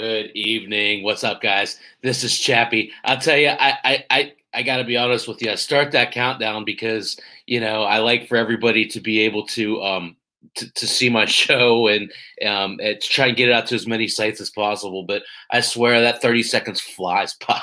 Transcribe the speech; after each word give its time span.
Good 0.00 0.30
evening. 0.34 1.02
What's 1.02 1.24
up, 1.24 1.42
guys? 1.42 1.78
This 2.00 2.24
is 2.24 2.34
Chappie. 2.38 2.90
I'll 3.04 3.18
tell 3.18 3.36
you, 3.36 3.48
I, 3.48 3.76
I, 3.84 4.04
I, 4.08 4.32
I 4.54 4.62
got 4.62 4.78
to 4.78 4.84
be 4.84 4.96
honest 4.96 5.28
with 5.28 5.42
you. 5.42 5.50
I 5.50 5.56
start 5.56 5.92
that 5.92 6.10
countdown 6.10 6.64
because 6.64 7.20
you 7.44 7.60
know 7.60 7.82
I 7.82 7.98
like 7.98 8.26
for 8.26 8.38
everybody 8.38 8.86
to 8.86 9.00
be 9.00 9.20
able 9.20 9.44
to 9.48 9.82
um, 9.82 10.16
to, 10.56 10.72
to 10.72 10.86
see 10.86 11.08
my 11.08 11.24
show 11.26 11.88
and 11.88 12.12
um, 12.46 12.78
to 12.78 12.98
try 12.98 13.26
and 13.26 13.36
get 13.36 13.48
it 13.48 13.52
out 13.52 13.66
to 13.68 13.74
as 13.74 13.86
many 13.86 14.08
sites 14.08 14.40
as 14.40 14.50
possible. 14.50 15.04
But 15.04 15.22
I 15.50 15.60
swear 15.60 16.00
that 16.00 16.22
30 16.22 16.42
seconds 16.42 16.80
flies 16.80 17.34
by. 17.48 17.62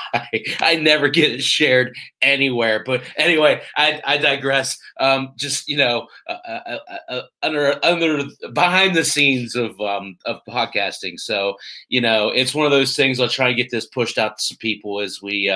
I 0.60 0.76
never 0.76 1.08
get 1.08 1.32
it 1.32 1.42
shared 1.42 1.96
anywhere. 2.22 2.82
But 2.84 3.02
anyway, 3.16 3.62
I, 3.76 4.00
I 4.04 4.16
digress. 4.18 4.78
Um, 5.00 5.32
just 5.36 5.68
you 5.68 5.76
know, 5.76 6.08
uh, 6.26 6.38
uh, 6.46 6.78
uh, 6.88 6.98
uh 7.08 7.22
under 7.42 7.78
under 7.84 8.24
behind 8.52 8.96
the 8.96 9.04
scenes 9.04 9.54
of 9.54 9.80
um, 9.80 10.16
of 10.26 10.40
podcasting. 10.48 11.18
So 11.18 11.56
you 11.88 12.00
know, 12.00 12.30
it's 12.30 12.54
one 12.54 12.66
of 12.66 12.72
those 12.72 12.96
things. 12.96 13.20
I'll 13.20 13.28
try 13.28 13.48
and 13.48 13.56
get 13.56 13.70
this 13.70 13.86
pushed 13.86 14.18
out 14.18 14.38
to 14.38 14.56
people 14.56 15.00
as 15.00 15.20
we. 15.22 15.52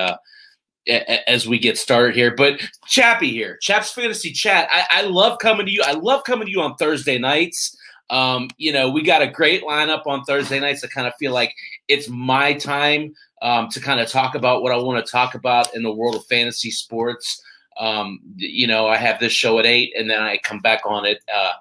As 1.27 1.47
we 1.47 1.59
get 1.59 1.77
started 1.77 2.13
here. 2.13 2.35
But 2.35 2.59
Chappy 2.87 3.29
here, 3.29 3.57
Chaps 3.61 3.91
Fantasy 3.91 4.31
Chat. 4.31 4.67
I, 4.69 4.85
I, 4.91 5.01
love 5.03 5.39
coming 5.39 5.65
to 5.65 5.71
you. 5.71 5.81
I 5.85 5.93
love 5.93 6.25
coming 6.25 6.45
to 6.45 6.51
you 6.51 6.61
on 6.61 6.75
Thursday 6.75 7.17
nights. 7.17 7.77
Um, 8.09 8.49
you 8.57 8.73
know, 8.73 8.89
we 8.89 9.01
got 9.01 9.21
a 9.21 9.27
great 9.27 9.63
lineup 9.63 10.05
on 10.05 10.25
Thursday 10.25 10.59
nights. 10.59 10.83
I 10.83 10.87
kind 10.87 11.07
of 11.07 11.13
feel 11.17 11.31
like 11.31 11.53
it's 11.87 12.09
my 12.09 12.53
time 12.53 13.13
um, 13.41 13.69
to 13.69 13.79
kind 13.79 14.01
of 14.01 14.09
talk 14.09 14.35
about 14.35 14.61
what 14.61 14.73
I 14.73 14.77
want 14.77 15.05
to 15.05 15.09
talk 15.09 15.35
about 15.35 15.73
in 15.73 15.83
the 15.83 15.93
world 15.93 16.15
of 16.15 16.25
fantasy 16.25 16.69
sports. 16.69 17.41
Um, 17.79 18.19
you 18.35 18.67
know, 18.67 18.87
I 18.87 18.97
have 18.97 19.19
this 19.19 19.31
show 19.31 19.59
at 19.59 19.65
eight, 19.65 19.93
and 19.97 20.09
then 20.09 20.21
I 20.21 20.37
come 20.43 20.59
back 20.59 20.81
on 20.85 21.05
it 21.05 21.19
uh, 21.33 21.53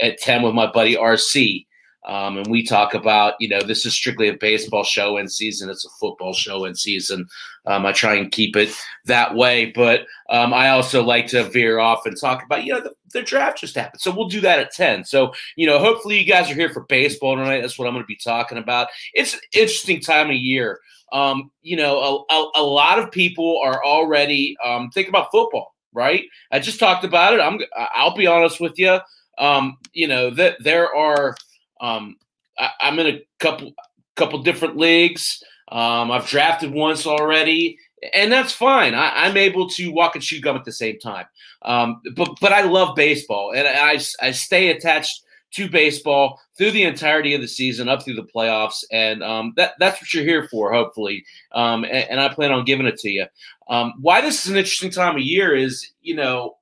at 0.00 0.18
ten 0.18 0.42
with 0.42 0.54
my 0.54 0.70
buddy 0.70 0.96
RC. 0.96 1.66
Um, 2.06 2.38
and 2.38 2.46
we 2.46 2.64
talk 2.64 2.94
about, 2.94 3.34
you 3.40 3.48
know, 3.48 3.60
this 3.60 3.84
is 3.84 3.94
strictly 3.94 4.28
a 4.28 4.34
baseball 4.34 4.84
show 4.84 5.18
in 5.18 5.28
season. 5.28 5.68
It's 5.68 5.84
a 5.84 5.90
football 6.00 6.32
show 6.32 6.64
in 6.64 6.74
season. 6.74 7.26
Um, 7.70 7.86
I 7.86 7.92
try 7.92 8.14
and 8.14 8.32
keep 8.32 8.56
it 8.56 8.74
that 9.04 9.34
way, 9.34 9.66
but 9.66 10.06
um, 10.28 10.52
I 10.52 10.70
also 10.70 11.02
like 11.02 11.28
to 11.28 11.44
veer 11.44 11.78
off 11.78 12.04
and 12.04 12.18
talk 12.18 12.44
about, 12.44 12.64
you 12.64 12.72
know, 12.72 12.80
the, 12.80 12.92
the, 13.12 13.22
draft 13.22 13.60
just 13.60 13.76
happened. 13.76 14.00
So 14.00 14.10
we'll 14.10 14.28
do 14.28 14.40
that 14.40 14.58
at 14.58 14.72
10. 14.72 15.04
So, 15.04 15.32
you 15.56 15.66
know, 15.66 15.78
hopefully 15.78 16.18
you 16.18 16.26
guys 16.26 16.50
are 16.50 16.54
here 16.54 16.70
for 16.70 16.84
baseball 16.84 17.36
tonight. 17.36 17.60
That's 17.60 17.78
what 17.78 17.86
I'm 17.86 17.94
going 17.94 18.02
to 18.02 18.08
be 18.08 18.16
talking 18.16 18.58
about. 18.58 18.88
It's 19.14 19.34
an 19.34 19.40
interesting 19.54 20.00
time 20.00 20.30
of 20.30 20.36
year. 20.36 20.80
Um, 21.12 21.50
you 21.62 21.76
know, 21.76 22.26
a, 22.30 22.34
a, 22.34 22.50
a, 22.56 22.62
lot 22.62 22.98
of 22.98 23.10
people 23.10 23.60
are 23.64 23.84
already 23.84 24.56
um, 24.64 24.90
thinking 24.90 25.10
about 25.10 25.30
football, 25.32 25.74
right? 25.92 26.24
I 26.52 26.60
just 26.60 26.78
talked 26.78 27.04
about 27.04 27.34
it. 27.34 27.40
I'm, 27.40 27.58
I'll 27.94 28.14
be 28.14 28.26
honest 28.26 28.60
with 28.60 28.78
you. 28.78 28.98
Um, 29.38 29.78
you 29.92 30.06
know, 30.06 30.30
that 30.30 30.56
there 30.62 30.94
are– 30.94 31.36
um, 31.80 32.16
I, 32.58 32.70
am 32.82 32.98
in 32.98 33.06
a 33.06 33.22
couple 33.38 33.72
couple 34.16 34.42
different 34.42 34.76
leagues. 34.76 35.42
Um, 35.70 36.10
I've 36.10 36.26
drafted 36.26 36.72
once 36.72 37.06
already, 37.06 37.78
and 38.14 38.32
that's 38.32 38.52
fine. 38.52 38.94
I, 38.94 39.26
am 39.26 39.36
able 39.36 39.68
to 39.70 39.92
walk 39.92 40.14
and 40.14 40.24
chew 40.24 40.40
gum 40.40 40.56
at 40.56 40.64
the 40.64 40.72
same 40.72 40.98
time. 40.98 41.26
Um, 41.62 42.00
but 42.14 42.30
but 42.40 42.52
I 42.52 42.62
love 42.62 42.96
baseball, 42.96 43.52
and 43.54 43.68
I 43.68 44.00
I 44.20 44.30
stay 44.32 44.68
attached 44.70 45.22
to 45.52 45.68
baseball 45.68 46.40
through 46.56 46.70
the 46.70 46.84
entirety 46.84 47.34
of 47.34 47.40
the 47.40 47.48
season, 47.48 47.88
up 47.88 48.04
through 48.04 48.14
the 48.14 48.22
playoffs, 48.34 48.84
and 48.92 49.22
um, 49.22 49.52
that 49.56 49.74
that's 49.78 50.00
what 50.00 50.12
you're 50.14 50.24
here 50.24 50.48
for, 50.48 50.72
hopefully. 50.72 51.24
Um, 51.52 51.84
and, 51.84 52.10
and, 52.10 52.20
I 52.20 52.28
plan 52.28 52.52
on 52.52 52.64
giving 52.64 52.86
it 52.86 52.98
to 53.00 53.10
you. 53.10 53.26
Um, 53.68 53.94
why 54.00 54.20
this 54.20 54.44
is 54.44 54.50
an 54.50 54.56
interesting 54.56 54.90
time 54.90 55.16
of 55.16 55.22
year 55.22 55.54
is, 55.54 55.90
you 56.02 56.14
know, 56.14 56.56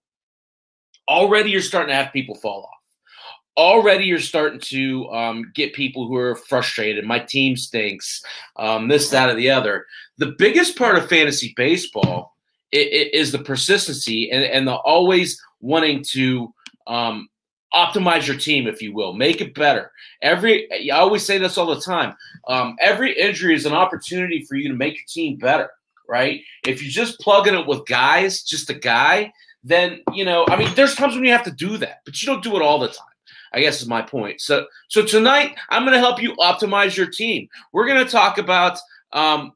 already 1.09 1.51
you're 1.51 1.61
starting 1.61 1.91
to 1.91 1.95
have 1.95 2.13
people 2.13 2.35
fall 2.37 2.63
off 2.63 2.78
already 3.59 4.05
you're 4.05 4.21
starting 4.21 4.61
to 4.61 5.11
um, 5.11 5.51
get 5.55 5.75
people 5.75 6.07
who 6.07 6.15
are 6.15 6.37
frustrated. 6.37 7.05
My 7.05 7.19
team 7.19 7.57
stinks. 7.57 8.23
Um, 8.57 8.89
this, 8.89 9.11
that, 9.11 9.29
or 9.29 9.35
the 9.35 9.51
other. 9.51 9.85
The 10.17 10.35
biggest 10.39 10.79
part 10.79 10.97
of 10.97 11.09
fantasy 11.09 11.53
baseball 11.57 12.37
is 12.71 13.33
the 13.33 13.39
persistency 13.39 14.31
and, 14.31 14.45
and 14.45 14.67
the 14.67 14.75
always 14.75 15.43
wanting 15.61 16.05
to 16.05 16.53
um, 16.87 17.29
optimize 17.75 18.27
your 18.27 18.37
team, 18.37 18.67
if 18.67 18.81
you 18.81 18.93
will, 18.93 19.13
make 19.13 19.41
it 19.41 19.55
better. 19.55 19.91
Every 20.23 20.69
I 20.93 20.99
always 20.99 21.25
say 21.25 21.39
this 21.39 21.59
all 21.59 21.67
the 21.67 21.81
time. 21.81 22.15
Um, 22.47 22.77
every 22.81 23.19
injury 23.19 23.55
is 23.55 23.67
an 23.67 23.73
opportunity 23.73 24.45
for 24.45 24.57
you 24.57 24.69
to 24.69 24.75
make 24.75 24.95
your 24.95 25.07
team 25.09 25.37
better. 25.37 25.71
Right? 26.09 26.43
If 26.67 26.83
you're 26.83 26.91
just 26.91 27.21
plugging 27.21 27.55
it 27.55 27.67
with 27.67 27.87
guys, 27.87 28.43
just 28.43 28.71
a 28.71 28.75
guy, 28.75 29.33
then 29.63 30.01
you 30.13 30.25
know. 30.25 30.47
I 30.49 30.57
mean, 30.57 30.75
there's 30.75 30.95
times 30.95 31.15
when 31.15 31.25
you 31.25 31.33
have 31.33 31.45
to 31.45 31.51
do 31.51 31.77
that, 31.79 32.01
but 32.05 32.21
you 32.23 32.27
don't 32.27 32.43
do 32.43 32.57
it 32.57 32.63
all 32.63 32.79
the 32.79 32.89
time. 32.89 33.07
I 33.53 33.61
guess 33.61 33.81
is 33.81 33.89
my 33.89 34.03
point. 34.03 34.41
So 34.41 34.67
so 34.89 35.05
tonight 35.05 35.57
I'm 35.69 35.83
going 35.83 35.95
to 35.95 36.01
help 36.01 36.23
you 36.23 36.35
optimize 36.37 36.97
your 36.97 37.07
team. 37.07 37.49
We're 37.73 37.87
going 37.87 38.05
to 38.05 38.11
talk 38.11 38.39
about 38.39 38.79
um, 39.13 39.53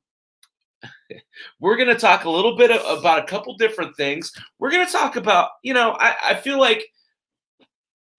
we're 1.60 1.76
going 1.76 1.88
to 1.88 1.94
talk 1.94 2.24
a 2.24 2.30
little 2.30 2.56
bit 2.56 2.70
about 2.70 3.20
a 3.20 3.26
couple 3.26 3.56
different 3.56 3.96
things. 3.96 4.32
We're 4.58 4.70
going 4.70 4.86
to 4.86 4.92
talk 4.92 5.16
about 5.16 5.50
you 5.62 5.74
know 5.74 5.92
I, 5.92 6.14
I 6.30 6.34
feel 6.34 6.58
like 6.58 6.84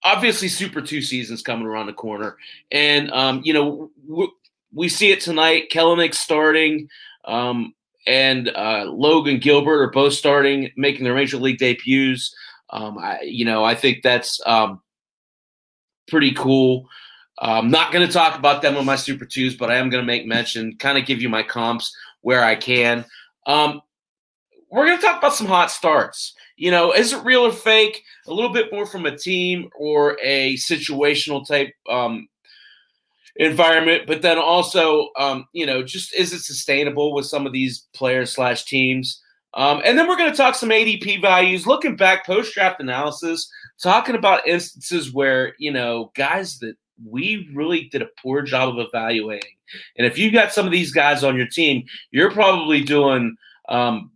obviously 0.02 0.48
Super 0.48 0.80
Two 0.80 1.02
seasons 1.02 1.42
coming 1.42 1.66
around 1.66 1.86
the 1.86 1.92
corner, 1.92 2.36
and 2.70 3.10
um, 3.12 3.40
you 3.44 3.52
know 3.52 3.90
we, 4.08 4.28
we 4.72 4.88
see 4.88 5.12
it 5.12 5.20
tonight. 5.20 5.70
Kelenic 5.70 6.14
starting. 6.14 6.88
Um, 7.26 7.74
and 8.06 8.48
uh, 8.48 8.84
Logan 8.86 9.38
Gilbert 9.38 9.82
are 9.82 9.90
both 9.90 10.12
starting, 10.12 10.70
making 10.76 11.04
their 11.04 11.14
major 11.14 11.38
league 11.38 11.58
debuts. 11.58 12.34
Um, 12.70 12.98
I, 12.98 13.22
you 13.22 13.44
know, 13.44 13.64
I 13.64 13.74
think 13.74 14.02
that's 14.02 14.40
um, 14.46 14.80
pretty 16.08 16.32
cool. 16.32 16.88
I'm 17.38 17.70
not 17.70 17.92
going 17.92 18.06
to 18.06 18.12
talk 18.12 18.38
about 18.38 18.62
them 18.62 18.76
on 18.76 18.84
my 18.84 18.96
Super 18.96 19.24
Twos, 19.24 19.56
but 19.56 19.70
I 19.70 19.76
am 19.76 19.90
going 19.90 20.02
to 20.02 20.06
make 20.06 20.26
mention, 20.26 20.76
kind 20.76 20.98
of 20.98 21.06
give 21.06 21.20
you 21.20 21.28
my 21.28 21.42
comps 21.42 21.94
where 22.20 22.44
I 22.44 22.54
can. 22.54 23.04
Um, 23.46 23.82
we're 24.70 24.86
going 24.86 24.98
to 24.98 25.04
talk 25.04 25.18
about 25.18 25.34
some 25.34 25.46
hot 25.46 25.70
starts. 25.70 26.34
You 26.56 26.70
know, 26.70 26.92
is 26.92 27.12
it 27.12 27.24
real 27.24 27.42
or 27.46 27.52
fake? 27.52 28.02
A 28.26 28.32
little 28.32 28.52
bit 28.52 28.72
more 28.72 28.86
from 28.86 29.06
a 29.06 29.16
team 29.16 29.68
or 29.78 30.16
a 30.22 30.54
situational 30.56 31.46
type 31.46 31.72
um, 31.88 32.28
environment, 33.36 34.04
but 34.06 34.22
then 34.22 34.38
also, 34.38 35.10
um, 35.18 35.46
you 35.52 35.66
know, 35.66 35.82
just 35.82 36.14
is 36.14 36.32
it 36.32 36.40
sustainable 36.40 37.12
with 37.12 37.26
some 37.26 37.46
of 37.46 37.52
these 37.52 37.86
players 37.94 38.32
slash 38.32 38.64
teams? 38.64 39.20
Um, 39.54 39.82
and 39.84 39.98
then 39.98 40.08
we're 40.08 40.16
going 40.16 40.30
to 40.30 40.36
talk 40.36 40.54
some 40.54 40.70
ADP 40.70 41.20
values, 41.20 41.66
looking 41.66 41.96
back 41.96 42.26
post 42.26 42.54
draft 42.54 42.80
analysis 42.80 43.48
talking 43.82 44.14
about 44.14 44.46
instances 44.46 45.12
where 45.12 45.54
you 45.58 45.72
know 45.72 46.12
guys 46.14 46.58
that 46.58 46.76
we 47.04 47.50
really 47.52 47.88
did 47.90 48.02
a 48.02 48.08
poor 48.22 48.42
job 48.42 48.78
of 48.78 48.86
evaluating. 48.86 49.50
And 49.98 50.06
if 50.06 50.16
you 50.16 50.30
got 50.30 50.52
some 50.52 50.66
of 50.66 50.72
these 50.72 50.92
guys 50.92 51.24
on 51.24 51.36
your 51.36 51.48
team, 51.48 51.84
you're 52.10 52.30
probably 52.30 52.82
doing 52.82 53.36
um, 53.68 54.12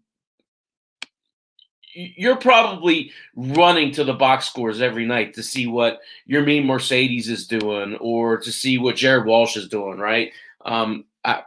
you're 1.94 2.36
probably 2.36 3.10
running 3.34 3.90
to 3.92 4.04
the 4.04 4.14
box 4.14 4.46
scores 4.46 4.80
every 4.80 5.04
night 5.04 5.34
to 5.34 5.42
see 5.42 5.66
what 5.66 6.00
Yermín 6.30 6.64
Mercedes 6.64 7.28
is 7.28 7.46
doing 7.46 7.96
or 7.96 8.38
to 8.38 8.52
see 8.52 8.78
what 8.78 8.96
Jared 8.96 9.26
Walsh 9.26 9.56
is 9.56 9.68
doing, 9.68 9.98
right? 9.98 10.32
Um, 10.64 11.06
I, 11.24 11.42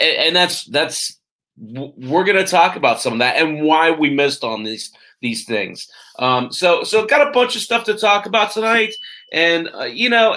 and 0.00 0.34
that's 0.34 0.64
that's 0.64 1.20
we're 1.58 2.24
going 2.24 2.44
to 2.44 2.50
talk 2.50 2.76
about 2.76 3.00
some 3.00 3.14
of 3.14 3.18
that 3.20 3.36
and 3.36 3.62
why 3.62 3.90
we 3.90 4.10
missed 4.10 4.42
on 4.42 4.64
these 4.64 4.92
these 5.20 5.44
things. 5.44 5.88
Um, 6.18 6.52
so 6.52 6.84
so 6.84 7.06
got 7.06 7.26
a 7.26 7.32
bunch 7.32 7.56
of 7.56 7.62
stuff 7.62 7.84
to 7.84 7.94
talk 7.94 8.26
about 8.26 8.52
tonight, 8.52 8.94
and 9.32 9.68
uh, 9.74 9.84
you 9.84 10.10
know, 10.10 10.36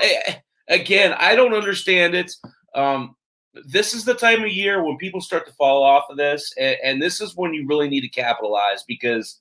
again, 0.67 1.13
I 1.17 1.35
don't 1.35 1.53
understand 1.53 2.15
it. 2.15 2.31
Um, 2.75 3.15
this 3.65 3.93
is 3.93 4.05
the 4.05 4.13
time 4.13 4.43
of 4.43 4.51
year 4.51 4.83
when 4.83 4.97
people 4.97 5.21
start 5.21 5.45
to 5.47 5.53
fall 5.53 5.83
off 5.83 6.05
of 6.09 6.17
this, 6.17 6.53
and, 6.57 6.77
and 6.83 7.01
this 7.01 7.21
is 7.21 7.35
when 7.35 7.53
you 7.53 7.67
really 7.67 7.89
need 7.89 8.01
to 8.01 8.09
capitalize 8.09 8.83
because. 8.87 9.39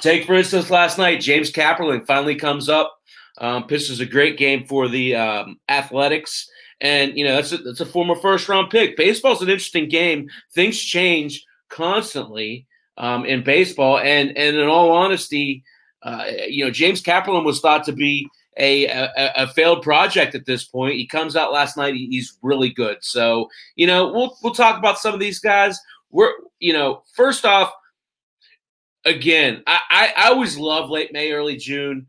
Take 0.00 0.26
for 0.26 0.34
instance, 0.34 0.70
last 0.70 0.96
night 0.96 1.20
James 1.20 1.50
Kaprielian 1.50 2.06
finally 2.06 2.36
comes 2.36 2.68
up, 2.68 2.96
um, 3.38 3.66
pitches 3.66 4.00
a 4.00 4.06
great 4.06 4.36
game 4.36 4.64
for 4.66 4.88
the 4.88 5.14
um, 5.14 5.58
Athletics, 5.68 6.48
and 6.80 7.16
you 7.16 7.24
know 7.24 7.34
that's 7.34 7.52
a, 7.52 7.58
that's 7.58 7.80
a 7.80 7.86
former 7.86 8.16
first 8.16 8.48
round 8.48 8.70
pick. 8.70 8.96
Baseball's 8.96 9.42
an 9.42 9.48
interesting 9.48 9.88
game; 9.88 10.28
things 10.54 10.78
change 10.78 11.44
constantly, 11.68 12.66
um, 13.02 13.26
in 13.26 13.42
baseball. 13.42 13.98
And 13.98 14.30
and 14.38 14.56
in 14.56 14.68
all 14.68 14.92
honesty, 14.92 15.62
uh, 16.02 16.24
you 16.48 16.64
know, 16.64 16.70
James 16.70 17.02
Kaprielian 17.02 17.44
was 17.44 17.60
thought 17.60 17.84
to 17.84 17.92
be 17.92 18.26
a, 18.58 18.86
a, 18.86 19.32
a 19.36 19.46
failed 19.48 19.82
project 19.82 20.34
at 20.34 20.46
this 20.46 20.64
point. 20.64 20.94
He 20.94 21.06
comes 21.06 21.36
out 21.36 21.52
last 21.52 21.76
night; 21.76 21.94
he's 21.94 22.38
really 22.42 22.70
good. 22.70 22.98
So 23.02 23.50
you 23.76 23.86
know, 23.86 24.10
we'll 24.10 24.38
we'll 24.42 24.54
talk 24.54 24.78
about 24.78 24.98
some 24.98 25.12
of 25.12 25.20
these 25.20 25.40
guys. 25.40 25.78
We're 26.10 26.32
you 26.60 26.72
know, 26.72 27.02
first 27.14 27.44
off, 27.44 27.72
again, 29.04 29.62
I, 29.66 29.80
I, 29.90 30.12
I 30.16 30.28
always 30.28 30.56
love 30.56 30.88
late 30.88 31.12
May, 31.12 31.32
early 31.32 31.56
June. 31.56 32.06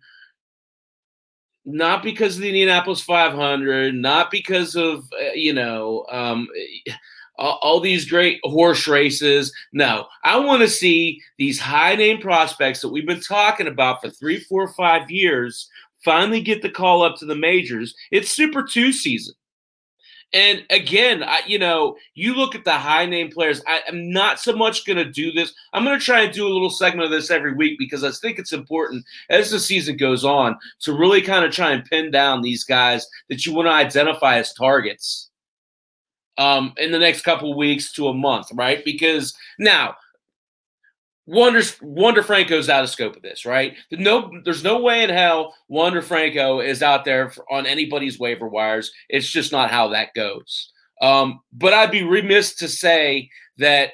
Not 1.66 2.04
because 2.04 2.36
of 2.36 2.42
the 2.42 2.50
Indianapolis 2.50 3.00
500, 3.02 3.96
not 3.96 4.30
because 4.30 4.76
of 4.76 5.06
uh, 5.20 5.32
you 5.34 5.54
know 5.54 6.06
um, 6.12 6.48
all, 7.38 7.60
all 7.62 7.80
these 7.80 8.10
great 8.10 8.40
horse 8.44 8.88
races. 8.88 9.54
No, 9.72 10.08
I 10.24 10.38
want 10.38 10.62
to 10.62 10.68
see 10.68 11.22
these 11.38 11.60
high 11.60 11.96
name 11.96 12.20
prospects 12.20 12.82
that 12.82 12.90
we've 12.90 13.08
been 13.08 13.22
talking 13.22 13.68
about 13.68 14.02
for 14.02 14.10
three, 14.10 14.40
four, 14.40 14.68
five 14.74 15.10
years 15.10 15.70
finally 16.04 16.42
get 16.42 16.62
the 16.62 16.70
call 16.70 17.02
up 17.02 17.16
to 17.18 17.26
the 17.26 17.36
majors. 17.36 17.96
It's 18.12 18.32
Super 18.32 18.64
Two 18.64 18.92
season. 18.92 19.36
And 20.36 20.66
again, 20.72 21.22
I, 21.24 21.42
you 21.46 21.60
know, 21.60 21.96
you 22.16 22.34
look 22.34 22.56
at 22.56 22.66
the 22.66 22.72
high 22.72 23.06
name 23.06 23.30
players. 23.30 23.62
I, 23.68 23.82
am 23.88 24.12
not 24.12 24.40
so 24.40 24.54
much 24.54 24.84
going 24.84 24.98
to 24.98 25.06
do 25.06 25.32
this. 25.32 25.54
I'm 25.74 25.84
going 25.84 25.98
to 25.98 26.04
try 26.04 26.22
and 26.22 26.34
do 26.34 26.48
a 26.48 26.50
little 26.50 26.72
segment 26.72 27.06
of 27.06 27.12
this 27.12 27.30
every 27.30 27.54
week 27.54 27.78
because 27.78 28.04
I 28.04 28.10
think 28.10 28.40
it's 28.40 28.52
important 28.52 29.06
as 29.30 29.52
the 29.52 29.60
season 29.60 29.96
goes 29.96 30.26
on 30.26 30.58
to 30.82 30.94
really 30.94 31.22
kind 31.22 31.46
of 31.46 31.52
try 31.52 31.72
and 31.72 31.86
pin 31.86 32.10
down 32.10 32.42
these 32.42 32.64
guys 32.64 33.08
that 33.30 33.46
you 33.46 33.54
want 33.54 33.68
to 33.68 33.72
identify 33.72 34.40
as 34.40 34.54
targets 34.54 35.30
um, 36.38 36.74
in 36.78 36.92
the 36.92 37.00
next 37.00 37.22
couple 37.22 37.56
weeks 37.56 37.92
to 37.94 38.08
a 38.08 38.14
month, 38.14 38.48
right? 38.54 38.84
Because 38.84 39.34
now 39.60 39.96
Wonder 41.26 41.62
Wander 41.82 42.22
Franco's 42.24 42.70
out 42.70 42.84
of 42.84 42.90
scope 42.90 43.16
of 43.16 43.22
this, 43.22 43.46
right? 43.46 43.76
No, 43.92 44.30
there's 44.44 44.64
no 44.64 44.82
way 44.82 45.04
in 45.04 45.10
hell 45.10 45.56
Wander 45.70 46.02
Franco 46.02 46.60
is 46.60 46.84
out 46.84 47.06
there 47.06 47.30
for, 47.30 47.46
on 47.52 47.66
anybody's 47.66 48.20
waiver 48.20 48.48
wires. 48.48 48.92
It's 49.10 49.30
just 49.30 49.52
not 49.52 49.72
how 49.72 49.88
that 49.90 50.14
goes. 50.14 50.72
Um, 51.02 51.40
but 51.54 51.74
I'd 51.74 51.92
be 51.92 52.04
remiss 52.04 52.56
to 52.56 52.68
say 52.68 53.30
that, 53.58 53.92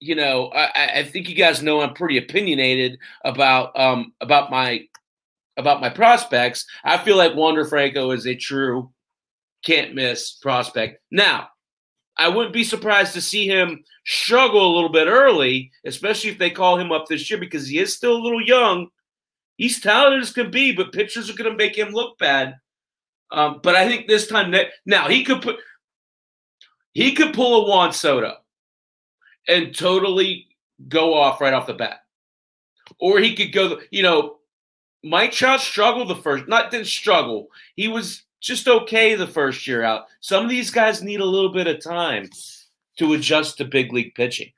you 0.00 0.14
know, 0.14 0.48
I, 0.54 0.98
I 0.98 1.04
think 1.04 1.28
you 1.28 1.34
guys 1.34 1.62
know 1.62 1.80
I'm 1.80 1.94
pretty 1.94 2.18
opinionated 2.18 2.98
about 3.24 3.78
um, 3.78 4.12
about 4.20 4.50
my 4.50 4.86
about 5.56 5.80
my 5.80 5.88
prospects. 5.88 6.66
I 6.84 6.98
feel 6.98 7.16
like 7.16 7.34
Wander 7.34 7.64
Franco 7.64 8.10
is 8.10 8.26
a 8.26 8.34
true 8.34 8.90
can't 9.64 9.94
miss 9.94 10.32
prospect. 10.32 11.00
Now, 11.10 11.48
I 12.16 12.28
wouldn't 12.28 12.54
be 12.54 12.64
surprised 12.64 13.12
to 13.14 13.20
see 13.20 13.46
him 13.46 13.82
struggle 14.06 14.64
a 14.64 14.74
little 14.74 14.92
bit 14.92 15.08
early, 15.08 15.72
especially 15.84 16.30
if 16.30 16.38
they 16.38 16.50
call 16.50 16.78
him 16.78 16.92
up 16.92 17.06
this 17.08 17.28
year 17.30 17.40
because 17.40 17.66
he 17.66 17.78
is 17.78 17.94
still 17.94 18.16
a 18.16 18.22
little 18.22 18.42
young. 18.42 18.88
He's 19.56 19.80
talented 19.80 20.20
as 20.20 20.32
can 20.32 20.50
be, 20.50 20.72
but 20.72 20.92
pitchers 20.92 21.28
are 21.28 21.34
going 21.34 21.50
to 21.50 21.56
make 21.56 21.76
him 21.76 21.92
look 21.92 22.18
bad. 22.18 22.56
Um, 23.30 23.60
but 23.62 23.74
I 23.74 23.88
think 23.88 24.06
this 24.06 24.28
time 24.28 24.54
now 24.86 25.08
he 25.08 25.24
could 25.24 25.42
put 25.42 25.56
he 26.92 27.14
could 27.14 27.34
pull 27.34 27.64
a 27.64 27.68
Juan 27.68 27.92
Soto 27.92 28.36
and 29.48 29.76
totally 29.76 30.46
go 30.88 31.14
off 31.14 31.40
right 31.40 31.52
off 31.52 31.66
the 31.66 31.74
bat, 31.74 32.00
or 33.00 33.18
he 33.18 33.34
could 33.34 33.52
go. 33.52 33.80
You 33.90 34.04
know, 34.04 34.36
Mike 35.02 35.32
Trout 35.32 35.60
struggled 35.60 36.08
the 36.08 36.16
first, 36.16 36.46
not 36.46 36.70
didn't 36.70 36.86
struggle. 36.86 37.48
He 37.74 37.88
was 37.88 38.23
just 38.44 38.68
okay 38.68 39.14
the 39.14 39.26
first 39.26 39.66
year 39.66 39.82
out. 39.82 40.06
Some 40.20 40.44
of 40.44 40.50
these 40.50 40.70
guys 40.70 41.02
need 41.02 41.20
a 41.20 41.24
little 41.24 41.52
bit 41.52 41.66
of 41.66 41.82
time 41.82 42.28
to 42.98 43.14
adjust 43.14 43.58
to 43.58 43.64
big 43.64 43.92
league 43.92 44.14
pitching. 44.14 44.52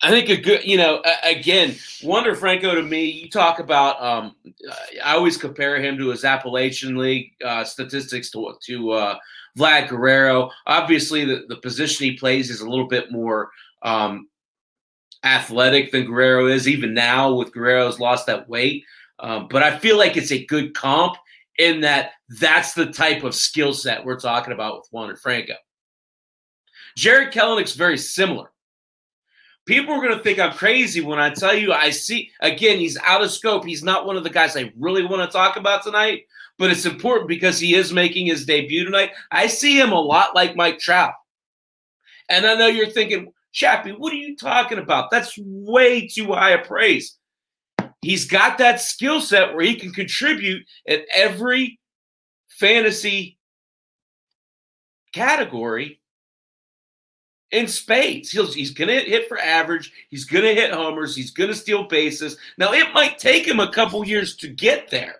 I 0.00 0.10
think 0.10 0.28
a 0.28 0.36
good, 0.36 0.64
you 0.64 0.76
know, 0.76 1.02
again, 1.24 1.74
Wander 2.02 2.34
Franco 2.34 2.74
to 2.74 2.82
me, 2.82 3.06
you 3.06 3.30
talk 3.30 3.58
about, 3.58 4.02
um, 4.02 4.36
I 5.02 5.14
always 5.14 5.36
compare 5.36 5.80
him 5.80 5.96
to 5.96 6.10
his 6.10 6.24
Appalachian 6.24 6.96
League 6.96 7.32
uh, 7.42 7.64
statistics 7.64 8.30
to, 8.32 8.54
to 8.66 8.92
uh, 8.92 9.18
Vlad 9.58 9.88
Guerrero. 9.88 10.50
Obviously, 10.66 11.24
the, 11.24 11.44
the 11.48 11.56
position 11.56 12.04
he 12.04 12.16
plays 12.16 12.50
is 12.50 12.60
a 12.60 12.68
little 12.68 12.86
bit 12.86 13.10
more 13.10 13.50
um, 13.82 14.28
athletic 15.24 15.90
than 15.90 16.04
Guerrero 16.04 16.48
is, 16.48 16.68
even 16.68 16.92
now 16.92 17.32
with 17.32 17.52
Guerrero's 17.52 17.98
lost 17.98 18.26
that 18.26 18.48
weight. 18.48 18.84
Um, 19.20 19.48
but 19.48 19.62
I 19.62 19.78
feel 19.78 19.96
like 19.96 20.16
it's 20.16 20.32
a 20.32 20.44
good 20.44 20.74
comp 20.74 21.16
in 21.58 21.80
that 21.82 22.12
that's 22.40 22.74
the 22.74 22.86
type 22.86 23.22
of 23.22 23.34
skill 23.34 23.72
set 23.72 24.04
we're 24.04 24.18
talking 24.18 24.52
about 24.52 24.76
with 24.76 24.88
Wander 24.92 25.16
Franco. 25.16 25.54
Jarred 26.96 27.32
Kelenic's 27.32 27.74
very 27.74 27.98
similar. 27.98 28.50
People 29.66 29.94
are 29.94 30.02
going 30.02 30.16
to 30.16 30.22
think 30.22 30.38
I'm 30.38 30.52
crazy 30.52 31.00
when 31.00 31.18
I 31.18 31.30
tell 31.30 31.54
you 31.54 31.72
I 31.72 31.90
see, 31.90 32.30
again, 32.40 32.78
he's 32.78 32.98
out 32.98 33.22
of 33.22 33.30
scope. 33.30 33.64
He's 33.64 33.82
not 33.82 34.06
one 34.06 34.16
of 34.16 34.24
the 34.24 34.30
guys 34.30 34.56
I 34.56 34.72
really 34.78 35.04
want 35.04 35.22
to 35.22 35.32
talk 35.32 35.56
about 35.56 35.82
tonight, 35.82 36.26
but 36.58 36.70
it's 36.70 36.84
important 36.84 37.28
because 37.28 37.58
he 37.58 37.74
is 37.74 37.92
making 37.92 38.26
his 38.26 38.44
debut 38.44 38.84
tonight. 38.84 39.12
I 39.30 39.46
see 39.46 39.80
him 39.80 39.92
a 39.92 40.00
lot 40.00 40.34
like 40.34 40.54
Mike 40.54 40.78
Trout. 40.78 41.14
And 42.28 42.46
I 42.46 42.54
know 42.54 42.66
you're 42.66 42.90
thinking, 42.90 43.32
Chappie, 43.52 43.92
what 43.92 44.12
are 44.12 44.16
you 44.16 44.36
talking 44.36 44.78
about? 44.78 45.10
That's 45.10 45.38
way 45.38 46.08
too 46.08 46.32
high 46.32 46.50
a 46.50 46.64
praise 46.64 47.16
he's 48.04 48.26
got 48.26 48.58
that 48.58 48.80
skill 48.80 49.20
set 49.20 49.54
where 49.54 49.64
he 49.64 49.74
can 49.74 49.92
contribute 49.92 50.66
at 50.88 51.04
every 51.14 51.78
fantasy 52.48 53.38
category 55.12 56.00
in 57.50 57.68
spades. 57.68 58.30
He's, 58.30 58.54
he's 58.54 58.70
going 58.72 58.88
to 58.88 59.00
hit 59.00 59.28
for 59.28 59.38
average. 59.38 59.92
He's 60.10 60.24
going 60.24 60.44
to 60.44 60.54
hit 60.54 60.72
homers. 60.72 61.14
He's 61.14 61.30
going 61.30 61.50
to 61.50 61.56
steal 61.56 61.84
bases. 61.84 62.36
Now, 62.58 62.72
it 62.72 62.92
might 62.92 63.18
take 63.18 63.46
him 63.46 63.60
a 63.60 63.72
couple 63.72 64.04
years 64.06 64.36
to 64.38 64.48
get 64.48 64.90
there. 64.90 65.16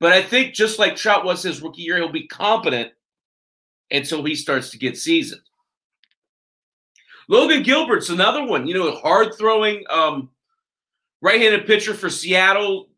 But 0.00 0.12
I 0.12 0.22
think 0.22 0.54
just 0.54 0.78
like 0.78 0.96
Trout 0.96 1.24
was 1.24 1.42
his 1.42 1.62
rookie 1.62 1.82
year, 1.82 1.96
he'll 1.96 2.08
be 2.08 2.26
competent 2.26 2.92
until 3.90 4.24
he 4.24 4.34
starts 4.34 4.70
to 4.70 4.78
get 4.78 4.98
seasoned. 4.98 5.40
Logan 7.28 7.62
Gilbert's 7.62 8.10
another 8.10 8.44
one, 8.44 8.66
you 8.66 8.74
know, 8.74 8.90
hard 8.96 9.34
throwing 9.38 9.84
um, 9.88 10.28
right-handed 11.24 11.66
pitcher 11.66 11.94
for 11.94 12.10
Seattle 12.10 12.90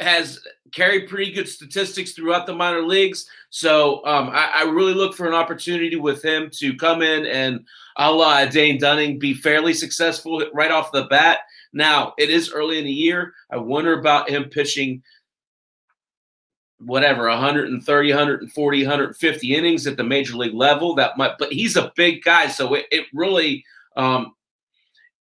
has 0.00 0.40
carried 0.72 1.06
pretty 1.06 1.30
good 1.30 1.46
statistics 1.46 2.12
throughout 2.12 2.46
the 2.46 2.54
minor 2.54 2.80
leagues. 2.80 3.28
So 3.50 4.04
um, 4.06 4.30
I, 4.30 4.50
I, 4.54 4.62
really 4.62 4.94
look 4.94 5.14
for 5.14 5.28
an 5.28 5.34
opportunity 5.34 5.94
with 5.94 6.24
him 6.24 6.48
to 6.54 6.74
come 6.76 7.02
in 7.02 7.26
and 7.26 7.64
a 7.96 8.10
la 8.10 8.46
Dane 8.46 8.80
Dunning 8.80 9.18
be 9.18 9.34
fairly 9.34 9.74
successful 9.74 10.42
right 10.54 10.70
off 10.70 10.92
the 10.92 11.04
bat. 11.04 11.40
Now 11.74 12.14
it 12.16 12.30
is 12.30 12.50
early 12.50 12.78
in 12.78 12.86
the 12.86 12.90
year. 12.90 13.34
I 13.50 13.58
wonder 13.58 13.92
about 13.92 14.30
him 14.30 14.44
pitching 14.44 15.02
whatever 16.78 17.28
130 17.28 18.08
140 18.08 18.82
150 18.82 19.54
innings 19.54 19.86
at 19.86 19.96
the 19.96 20.04
major 20.04 20.36
league 20.36 20.54
level 20.54 20.94
that 20.94 21.16
might 21.16 21.38
but 21.38 21.50
he's 21.52 21.76
a 21.76 21.92
big 21.96 22.22
guy 22.22 22.48
so 22.48 22.74
it, 22.74 22.84
it 22.90 23.06
really 23.14 23.64
um, 23.96 24.34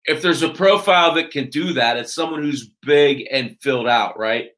if 0.09 0.23
there's 0.23 0.43
a 0.43 0.49
profile 0.49 1.15
that 1.15 1.31
can 1.31 1.50
do 1.50 1.75
that, 1.75 1.99
it's 1.99 2.15
someone 2.15 2.43
who's 2.43 2.71
big 2.83 3.29
and 3.31 3.59
filled 3.61 3.87
out, 3.87 4.19
right? 4.19 4.53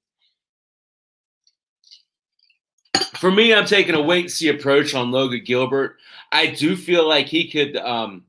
For 3.17 3.33
me, 3.33 3.53
I'm 3.53 3.67
taking 3.67 3.97
a 3.97 4.01
wait 4.01 4.27
and 4.27 4.31
see 4.31 4.49
approach 4.49 4.95
on 4.95 5.11
Logan 5.11 5.43
Gilbert. 5.45 5.97
I 6.31 6.47
do 6.47 6.77
feel 6.77 7.07
like 7.07 7.27
he 7.27 7.51
could 7.51 7.77
um, 7.77 8.23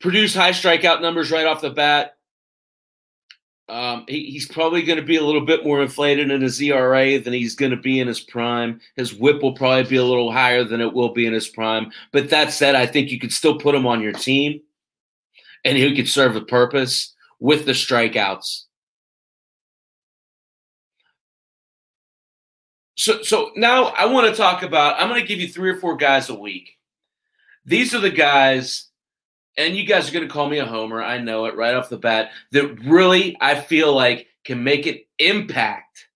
produce 0.00 0.34
high 0.34 0.50
strikeout 0.50 1.02
numbers 1.02 1.30
right 1.30 1.46
off 1.46 1.60
the 1.60 1.70
bat. 1.70 2.16
Um, 3.68 4.06
he, 4.08 4.30
he's 4.30 4.48
probably 4.48 4.82
going 4.82 4.98
to 4.98 5.04
be 5.04 5.16
a 5.16 5.24
little 5.24 5.44
bit 5.44 5.64
more 5.64 5.82
inflated 5.82 6.30
in 6.30 6.40
his 6.40 6.60
ERA 6.60 7.18
than 7.18 7.32
he's 7.34 7.54
going 7.54 7.70
to 7.70 7.76
be 7.76 8.00
in 8.00 8.08
his 8.08 8.20
prime. 8.20 8.80
His 8.96 9.14
whip 9.14 9.42
will 9.42 9.54
probably 9.54 9.84
be 9.84 9.96
a 9.96 10.04
little 10.04 10.32
higher 10.32 10.64
than 10.64 10.80
it 10.80 10.94
will 10.94 11.12
be 11.12 11.26
in 11.26 11.34
his 11.34 11.48
prime. 11.48 11.92
But 12.10 12.30
that 12.30 12.52
said, 12.52 12.74
I 12.74 12.86
think 12.86 13.10
you 13.10 13.20
could 13.20 13.32
still 13.32 13.58
put 13.58 13.74
him 13.74 13.86
on 13.86 14.00
your 14.00 14.12
team 14.12 14.60
and 15.64 15.78
who 15.78 15.94
could 15.94 16.08
serve 16.08 16.36
a 16.36 16.40
purpose 16.42 17.14
with 17.40 17.66
the 17.66 17.72
strikeouts. 17.72 18.62
So, 22.96 23.22
so 23.22 23.50
now 23.56 23.86
I 23.86 24.06
want 24.06 24.28
to 24.28 24.34
talk 24.34 24.62
about. 24.62 25.00
I'm 25.00 25.08
going 25.08 25.20
to 25.20 25.26
give 25.26 25.40
you 25.40 25.48
three 25.48 25.70
or 25.70 25.80
four 25.80 25.96
guys 25.96 26.28
a 26.28 26.34
week. 26.34 26.78
These 27.66 27.94
are 27.94 28.00
the 28.00 28.10
guys, 28.10 28.88
and 29.56 29.76
you 29.76 29.84
guys 29.84 30.08
are 30.08 30.12
going 30.12 30.26
to 30.26 30.32
call 30.32 30.48
me 30.48 30.58
a 30.58 30.66
homer. 30.66 31.02
I 31.02 31.18
know 31.18 31.46
it 31.46 31.56
right 31.56 31.74
off 31.74 31.88
the 31.88 31.96
bat. 31.96 32.30
That 32.52 32.80
really 32.84 33.36
I 33.40 33.60
feel 33.60 33.94
like 33.94 34.28
can 34.44 34.62
make 34.62 34.86
an 34.86 35.00
impact 35.18 36.08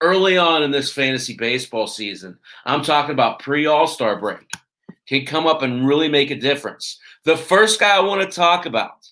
early 0.00 0.36
on 0.36 0.62
in 0.62 0.70
this 0.70 0.92
fantasy 0.92 1.36
baseball 1.36 1.86
season. 1.86 2.38
I'm 2.64 2.82
talking 2.82 3.12
about 3.12 3.38
pre 3.38 3.66
All 3.66 3.86
Star 3.86 4.18
break. 4.18 4.50
Can 5.06 5.26
come 5.26 5.46
up 5.46 5.62
and 5.62 5.86
really 5.86 6.08
make 6.08 6.30
a 6.30 6.36
difference. 6.36 6.98
The 7.24 7.36
first 7.36 7.78
guy 7.78 7.96
I 7.96 8.00
want 8.00 8.22
to 8.22 8.34
talk 8.34 8.64
about, 8.64 9.06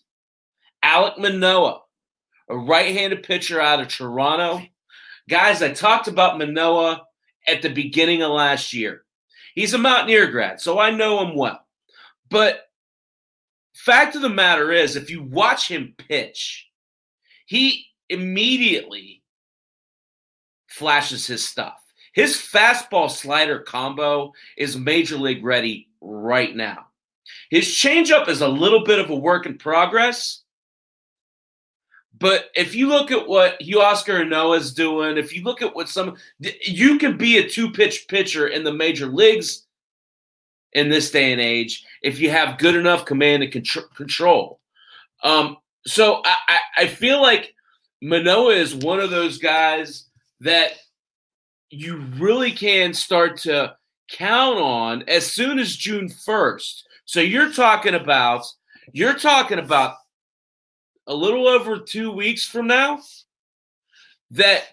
Alek 0.82 1.18
Manoah, 1.18 1.82
a 2.48 2.56
right-handed 2.56 3.22
pitcher 3.22 3.60
out 3.60 3.80
of 3.80 3.88
Toronto. 3.88 4.62
Guys, 5.28 5.62
I 5.62 5.72
talked 5.72 6.08
about 6.08 6.38
Manoah 6.38 7.02
at 7.46 7.62
the 7.62 7.68
beginning 7.68 8.22
of 8.22 8.30
last 8.30 8.72
year. 8.72 9.04
He's 9.54 9.74
a 9.74 9.78
Mountaineer 9.78 10.30
grad, 10.30 10.60
so 10.60 10.78
I 10.78 10.90
know 10.90 11.22
him 11.22 11.36
well. 11.36 11.60
But 12.30 12.70
fact 13.74 14.16
of 14.16 14.22
the 14.22 14.30
matter 14.30 14.72
is, 14.72 14.96
if 14.96 15.10
you 15.10 15.22
watch 15.22 15.68
him 15.68 15.94
pitch, 16.08 16.68
he 17.44 17.86
immediately 18.08 19.22
flashes 20.68 21.26
his 21.26 21.46
stuff. 21.46 21.81
His 22.12 22.36
fastball 22.36 23.10
slider 23.10 23.60
combo 23.60 24.32
is 24.56 24.76
major 24.76 25.16
league 25.16 25.44
ready 25.44 25.88
right 26.00 26.54
now. 26.54 26.86
His 27.50 27.66
changeup 27.66 28.28
is 28.28 28.40
a 28.40 28.48
little 28.48 28.84
bit 28.84 28.98
of 28.98 29.10
a 29.10 29.16
work 29.16 29.46
in 29.46 29.58
progress. 29.58 30.42
But 32.18 32.50
if 32.54 32.74
you 32.74 32.88
look 32.88 33.10
at 33.10 33.26
what 33.26 33.54
Oscar 33.54 34.20
Huascar 34.20 34.26
Ynoa's 34.26 34.74
doing, 34.74 35.16
if 35.16 35.34
you 35.34 35.42
look 35.42 35.62
at 35.62 35.74
what 35.74 35.88
some, 35.88 36.16
you 36.38 36.98
can 36.98 37.16
be 37.16 37.38
a 37.38 37.48
two 37.48 37.70
pitch 37.70 38.06
pitcher 38.08 38.48
in 38.48 38.62
the 38.62 38.72
major 38.72 39.06
leagues 39.06 39.66
in 40.72 40.88
this 40.88 41.10
day 41.10 41.32
and 41.32 41.40
age 41.40 41.84
if 42.02 42.20
you 42.20 42.30
have 42.30 42.58
good 42.58 42.74
enough 42.74 43.04
command 43.04 43.42
and 43.42 43.66
control. 43.94 44.60
Um, 45.22 45.56
so 45.86 46.22
I, 46.24 46.58
I 46.78 46.86
feel 46.86 47.20
like 47.20 47.54
Manoah 48.02 48.54
is 48.54 48.74
one 48.74 49.00
of 49.00 49.10
those 49.10 49.38
guys 49.38 50.06
that 50.40 50.72
you 51.72 51.96
really 52.18 52.52
can 52.52 52.92
start 52.92 53.38
to 53.38 53.74
count 54.10 54.58
on 54.58 55.02
as 55.08 55.26
soon 55.26 55.58
as 55.58 55.74
June 55.74 56.08
1st. 56.08 56.82
So 57.06 57.20
you're 57.20 57.52
talking 57.52 57.94
about 57.94 58.44
you're 58.92 59.18
talking 59.18 59.58
about 59.58 59.94
a 61.06 61.14
little 61.14 61.48
over 61.48 61.78
2 61.78 62.12
weeks 62.12 62.44
from 62.46 62.66
now 62.66 63.00
that 64.32 64.64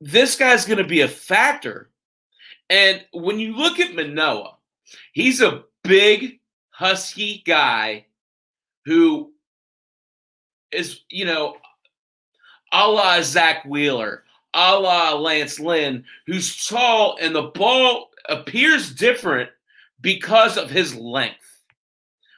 this 0.00 0.36
guy's 0.36 0.64
going 0.64 0.78
to 0.78 0.84
be 0.84 1.00
a 1.00 1.08
factor. 1.08 1.90
And 2.70 3.04
when 3.12 3.40
you 3.40 3.56
look 3.56 3.80
at 3.80 3.94
Manoah, 3.94 4.56
he's 5.12 5.40
a 5.40 5.64
big 5.82 6.40
husky 6.70 7.42
guy 7.46 8.06
who 8.84 9.32
is, 10.70 11.00
you 11.08 11.24
know, 11.24 11.56
a 12.72 12.88
la 12.88 13.20
Zack 13.22 13.64
Wheeler, 13.64 14.23
a 14.54 14.78
la 14.78 15.14
Lance 15.14 15.58
Lynn, 15.58 16.04
who's 16.26 16.66
tall 16.66 17.18
and 17.20 17.34
the 17.34 17.42
ball 17.42 18.10
appears 18.28 18.94
different 18.94 19.50
because 20.00 20.56
of 20.56 20.70
his 20.70 20.94
length. 20.94 21.36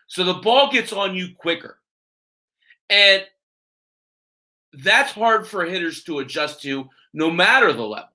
So 0.06 0.24
the 0.24 0.34
ball 0.34 0.70
gets 0.70 0.92
on 0.92 1.14
you 1.14 1.28
quicker. 1.36 1.78
And 2.88 3.24
that's 4.72 5.12
hard 5.12 5.46
for 5.46 5.64
hitters 5.64 6.04
to 6.04 6.20
adjust 6.20 6.62
to 6.62 6.88
no 7.12 7.30
matter 7.30 7.72
the 7.72 7.82
level. 7.82 8.08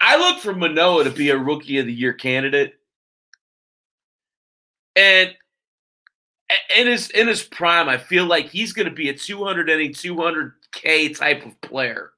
I 0.00 0.16
look 0.16 0.40
for 0.40 0.54
Manoah 0.54 1.04
to 1.04 1.10
be 1.10 1.30
a 1.30 1.38
rookie 1.38 1.78
of 1.78 1.86
the 1.86 1.92
year 1.92 2.12
candidate. 2.12 2.74
And 4.94 5.34
in 6.76 6.86
his 6.86 7.10
in 7.10 7.28
his 7.28 7.42
prime, 7.42 7.88
I 7.88 7.98
feel 7.98 8.26
like 8.26 8.48
he's 8.48 8.72
going 8.72 8.88
to 8.88 8.94
be 8.94 9.08
a 9.08 9.14
200 9.14 9.68
inning, 9.68 9.92
200k 9.92 11.16
type 11.16 11.44
of 11.44 11.60
player. 11.60 12.12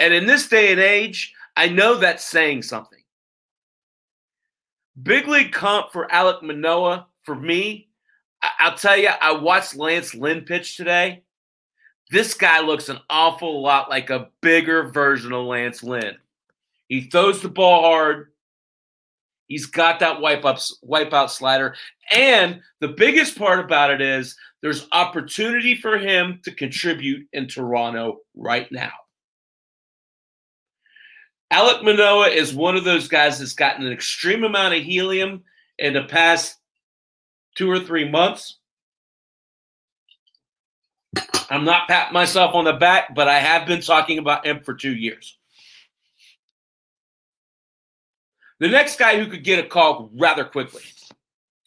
And 0.00 0.14
in 0.14 0.24
this 0.26 0.48
day 0.48 0.72
and 0.72 0.80
age, 0.80 1.34
I 1.56 1.68
know 1.68 1.96
that's 1.96 2.24
saying 2.24 2.62
something. 2.62 2.98
Big 5.02 5.28
league 5.28 5.52
comp 5.52 5.92
for 5.92 6.08
Alek 6.08 6.42
Manoah, 6.42 7.06
for 7.22 7.34
me. 7.34 7.88
I, 8.42 8.70
will 8.70 8.78
tell 8.78 8.96
you, 8.96 9.08
I 9.08 9.32
watched 9.32 9.76
Lance 9.76 10.14
Lynn 10.14 10.40
pitch 10.40 10.78
today. 10.78 11.22
This 12.10 12.32
guy 12.32 12.60
looks 12.60 12.88
an 12.88 12.98
awful 13.10 13.62
lot 13.62 13.90
like 13.90 14.08
a 14.08 14.30
bigger 14.40 14.88
version 14.88 15.32
of 15.32 15.44
Lance 15.44 15.82
Lynn. 15.82 16.16
He 16.88 17.02
throws 17.02 17.42
the 17.42 17.50
ball 17.50 17.82
hard. 17.82 18.32
He's 19.48 19.66
got 19.66 20.00
that 20.00 20.22
wipe 20.22 20.46
up, 20.46 20.58
wipe 20.80 21.12
out 21.12 21.30
slider. 21.30 21.76
And 22.10 22.62
the 22.80 22.88
biggest 22.88 23.36
part 23.36 23.60
about 23.60 23.90
it 23.90 24.00
is 24.00 24.34
there's 24.62 24.88
opportunity 24.92 25.76
for 25.76 25.98
him 25.98 26.40
to 26.44 26.54
contribute 26.54 27.28
in 27.34 27.48
Toronto 27.48 28.20
right 28.34 28.70
now. 28.72 28.92
Alek 31.52 31.82
Manoah 31.82 32.28
is 32.28 32.54
one 32.54 32.76
of 32.76 32.84
those 32.84 33.08
guys 33.08 33.38
that's 33.38 33.54
gotten 33.54 33.84
an 33.84 33.92
extreme 33.92 34.44
amount 34.44 34.74
of 34.74 34.82
helium 34.82 35.42
in 35.78 35.94
the 35.94 36.04
past 36.04 36.56
two 37.56 37.70
or 37.70 37.80
three 37.80 38.08
months. 38.08 38.58
I'm 41.50 41.64
not 41.64 41.88
patting 41.88 42.12
myself 42.12 42.54
on 42.54 42.64
the 42.64 42.72
back, 42.74 43.14
but 43.16 43.26
I 43.26 43.40
have 43.40 43.66
been 43.66 43.80
talking 43.80 44.18
about 44.18 44.46
him 44.46 44.62
for 44.62 44.74
two 44.74 44.94
years. 44.94 45.36
The 48.60 48.68
next 48.68 48.98
guy 48.98 49.18
who 49.18 49.28
could 49.28 49.42
get 49.42 49.64
a 49.64 49.66
call 49.66 50.10
rather 50.14 50.44
quickly, 50.44 50.82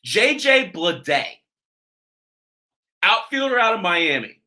JJ 0.05 0.71
Bleday, 0.71 1.25
outfielder 3.01 3.59
out 3.59 3.73
of 3.73 3.81
Miami. 3.81 4.39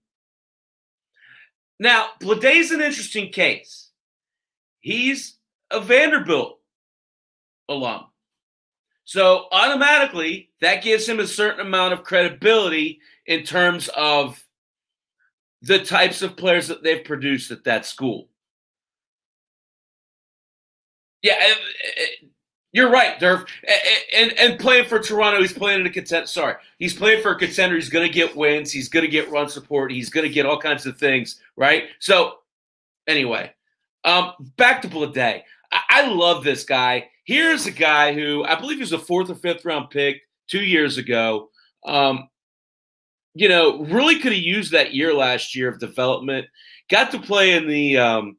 Now, 1.79 2.07
Bleday's 2.21 2.71
an 2.71 2.81
interesting 2.81 3.31
case. 3.31 3.86
He's 4.87 5.39
a 5.73 5.81
Vanderbilt 5.81 6.61
alum. 7.69 8.05
So 9.05 9.47
automatically, 9.51 10.51
that 10.61 10.85
gives 10.85 11.09
him 11.09 11.19
a 11.19 11.27
certain 11.27 11.67
amount 11.67 11.93
of 11.93 12.05
credibility 12.05 13.01
in 13.27 13.43
terms 13.43 13.91
of 13.97 14.41
the 15.61 15.81
types 15.81 16.23
of 16.23 16.37
players 16.37 16.69
that 16.69 16.85
they've 16.85 17.03
produced 17.03 17.51
at 17.51 17.65
that 17.65 17.85
school. 17.85 18.29
Yeah, 21.21 21.35
eh, 21.37 21.55
eh, 21.97 22.27
you're 22.73 22.89
right, 22.89 23.19
Durf. 23.19 23.45
And, 24.15 24.31
and, 24.31 24.39
and 24.39 24.61
playing 24.61 24.85
for 24.85 25.01
Toronto, 25.01 25.41
he's 25.41 25.53
playing 25.53 25.81
in 25.81 25.87
a 25.89 25.91
contender. 25.91 26.29
Sorry, 26.29 26.55
he's 26.79 26.95
playing 26.95 27.23
for 27.23 27.33
a 27.33 27.37
contender. 27.37 27.75
He's 27.75 27.91
going 27.91 28.07
to 28.07 28.15
get 28.15 28.37
wins. 28.37 28.71
He's 28.71 28.89
going 28.89 29.05
to 29.05 29.11
get 29.11 29.33
run 29.33 29.49
support. 29.49 29.91
He's 29.91 30.11
going 30.11 30.29
to 30.29 30.33
get 30.33 30.47
all 30.47 30.61
kinds 30.61 30.87
of 30.87 30.97
things, 30.97 31.41
right? 31.57 31.87
So, 31.99 32.35
anyway, 33.09 33.53
um, 34.07 34.33
back 34.57 34.81
to 34.83 34.89
Bleday. 34.89 35.43
I, 35.71 35.81
I 35.91 36.09
love 36.09 36.45
this 36.45 36.65
guy. 36.65 37.11
Here's 37.25 37.67
a 37.67 37.73
guy 37.73 38.15
who 38.15 38.45
I 38.45 38.59
believe 38.59 38.79
he 38.79 38.83
was 38.83 38.93
a 38.93 38.99
fourth 38.99 39.29
or 39.29 39.35
fifth 39.35 39.65
round 39.65 39.91
pick 39.91 40.23
two 40.49 40.65
years 40.65 40.97
ago. 40.97 41.51
Um, 41.85 42.29
you 43.35 43.49
know, 43.51 43.83
really 43.85 44.19
could 44.19 44.33
have 44.33 44.43
used 44.43 44.73
that 44.73 44.95
year 44.95 45.13
last 45.13 45.55
year 45.55 45.69
of 45.69 45.79
development. 45.79 46.47
Got 46.89 47.11
to 47.11 47.19
play 47.19 47.53
in 47.53 47.69
the 47.69 47.99
um, 47.99 48.37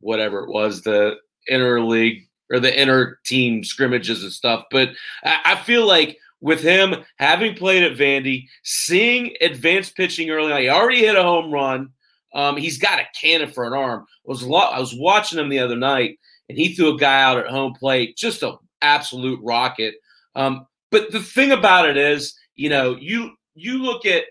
whatever 0.00 0.40
it 0.40 0.50
was, 0.50 0.82
the 0.82 1.16
interleague 1.50 2.26
or 2.50 2.58
the 2.58 2.80
inner 2.80 3.20
team 3.24 3.62
scrimmages 3.62 4.24
and 4.24 4.32
stuff. 4.32 4.64
But 4.70 4.90
I, 5.22 5.54
feel 5.64 5.86
like 5.86 6.18
with 6.40 6.60
him 6.60 6.96
having 7.16 7.54
played 7.54 7.84
at 7.84 7.96
Vandy, 7.96 8.48
seeing 8.64 9.36
advanced 9.40 9.94
pitching 9.94 10.30
early 10.30 10.52
on, 10.52 10.60
he 10.60 10.68
already 10.68 11.04
hit 11.04 11.16
a 11.16 11.22
home 11.22 11.52
run. 11.52 11.90
Um, 12.32 12.56
he's 12.56 12.78
got 12.78 13.00
a 13.00 13.06
cannon 13.20 13.50
for 13.50 13.66
an 13.66 13.72
arm. 13.72 14.06
I 14.26 14.28
was 14.28 14.42
I 14.44 14.78
was 14.78 14.94
watching 14.94 15.38
him 15.38 15.48
the 15.48 15.58
other 15.58 15.76
night, 15.76 16.18
and 16.48 16.56
he 16.56 16.74
threw 16.74 16.94
a 16.94 16.98
guy 16.98 17.22
out 17.22 17.38
at 17.38 17.48
home 17.48 17.74
plate, 17.74 18.16
just 18.16 18.42
an 18.42 18.56
absolute 18.82 19.40
rocket. 19.42 19.94
Um, 20.34 20.66
but 20.90 21.10
the 21.12 21.20
thing 21.20 21.52
about 21.52 21.88
it 21.88 21.96
is, 21.96 22.34
you 22.54 22.68
know, 22.68 22.96
you 22.96 23.32
you 23.54 23.82
look 23.82 24.06
at 24.06 24.24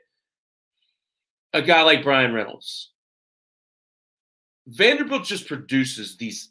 a 1.53 1.61
guy 1.61 1.81
like 1.81 2.03
Bryan 2.03 2.33
Reynolds. 2.33 2.91
Vanderbilt 4.67 5.25
just 5.25 5.47
produces 5.47 6.15
these 6.17 6.49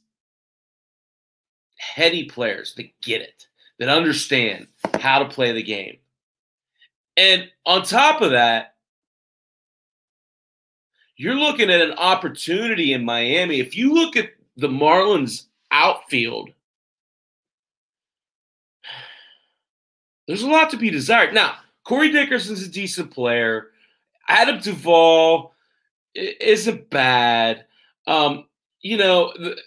heady 1.76 2.24
players 2.24 2.74
that 2.74 2.90
get 3.00 3.22
it, 3.22 3.46
that 3.78 3.88
understand 3.88 4.66
how 5.00 5.20
to 5.20 5.28
play 5.28 5.52
the 5.52 5.62
game. 5.62 5.98
And 7.16 7.48
on 7.64 7.82
top 7.84 8.22
of 8.22 8.32
that, 8.32 8.74
you're 11.18 11.34
looking 11.34 11.68
at 11.68 11.82
an 11.82 11.92
opportunity 11.98 12.94
in 12.94 13.04
Miami. 13.04 13.58
If 13.58 13.76
you 13.76 13.92
look 13.92 14.16
at 14.16 14.30
the 14.56 14.68
Marlins 14.68 15.46
outfield, 15.72 16.50
there's 20.26 20.42
a 20.42 20.48
lot 20.48 20.70
to 20.70 20.76
be 20.76 20.90
desired. 20.90 21.34
Now, 21.34 21.56
Corey 21.84 22.10
Dickerson's 22.10 22.62
a 22.62 22.68
decent 22.68 23.10
player. 23.10 23.72
Adam 24.28 24.60
Duvall 24.60 25.54
isn't 26.14 26.88
bad. 26.88 27.64
Um, 28.06 28.46
you 28.80 28.96
know, 28.96 29.32
the, 29.36 29.58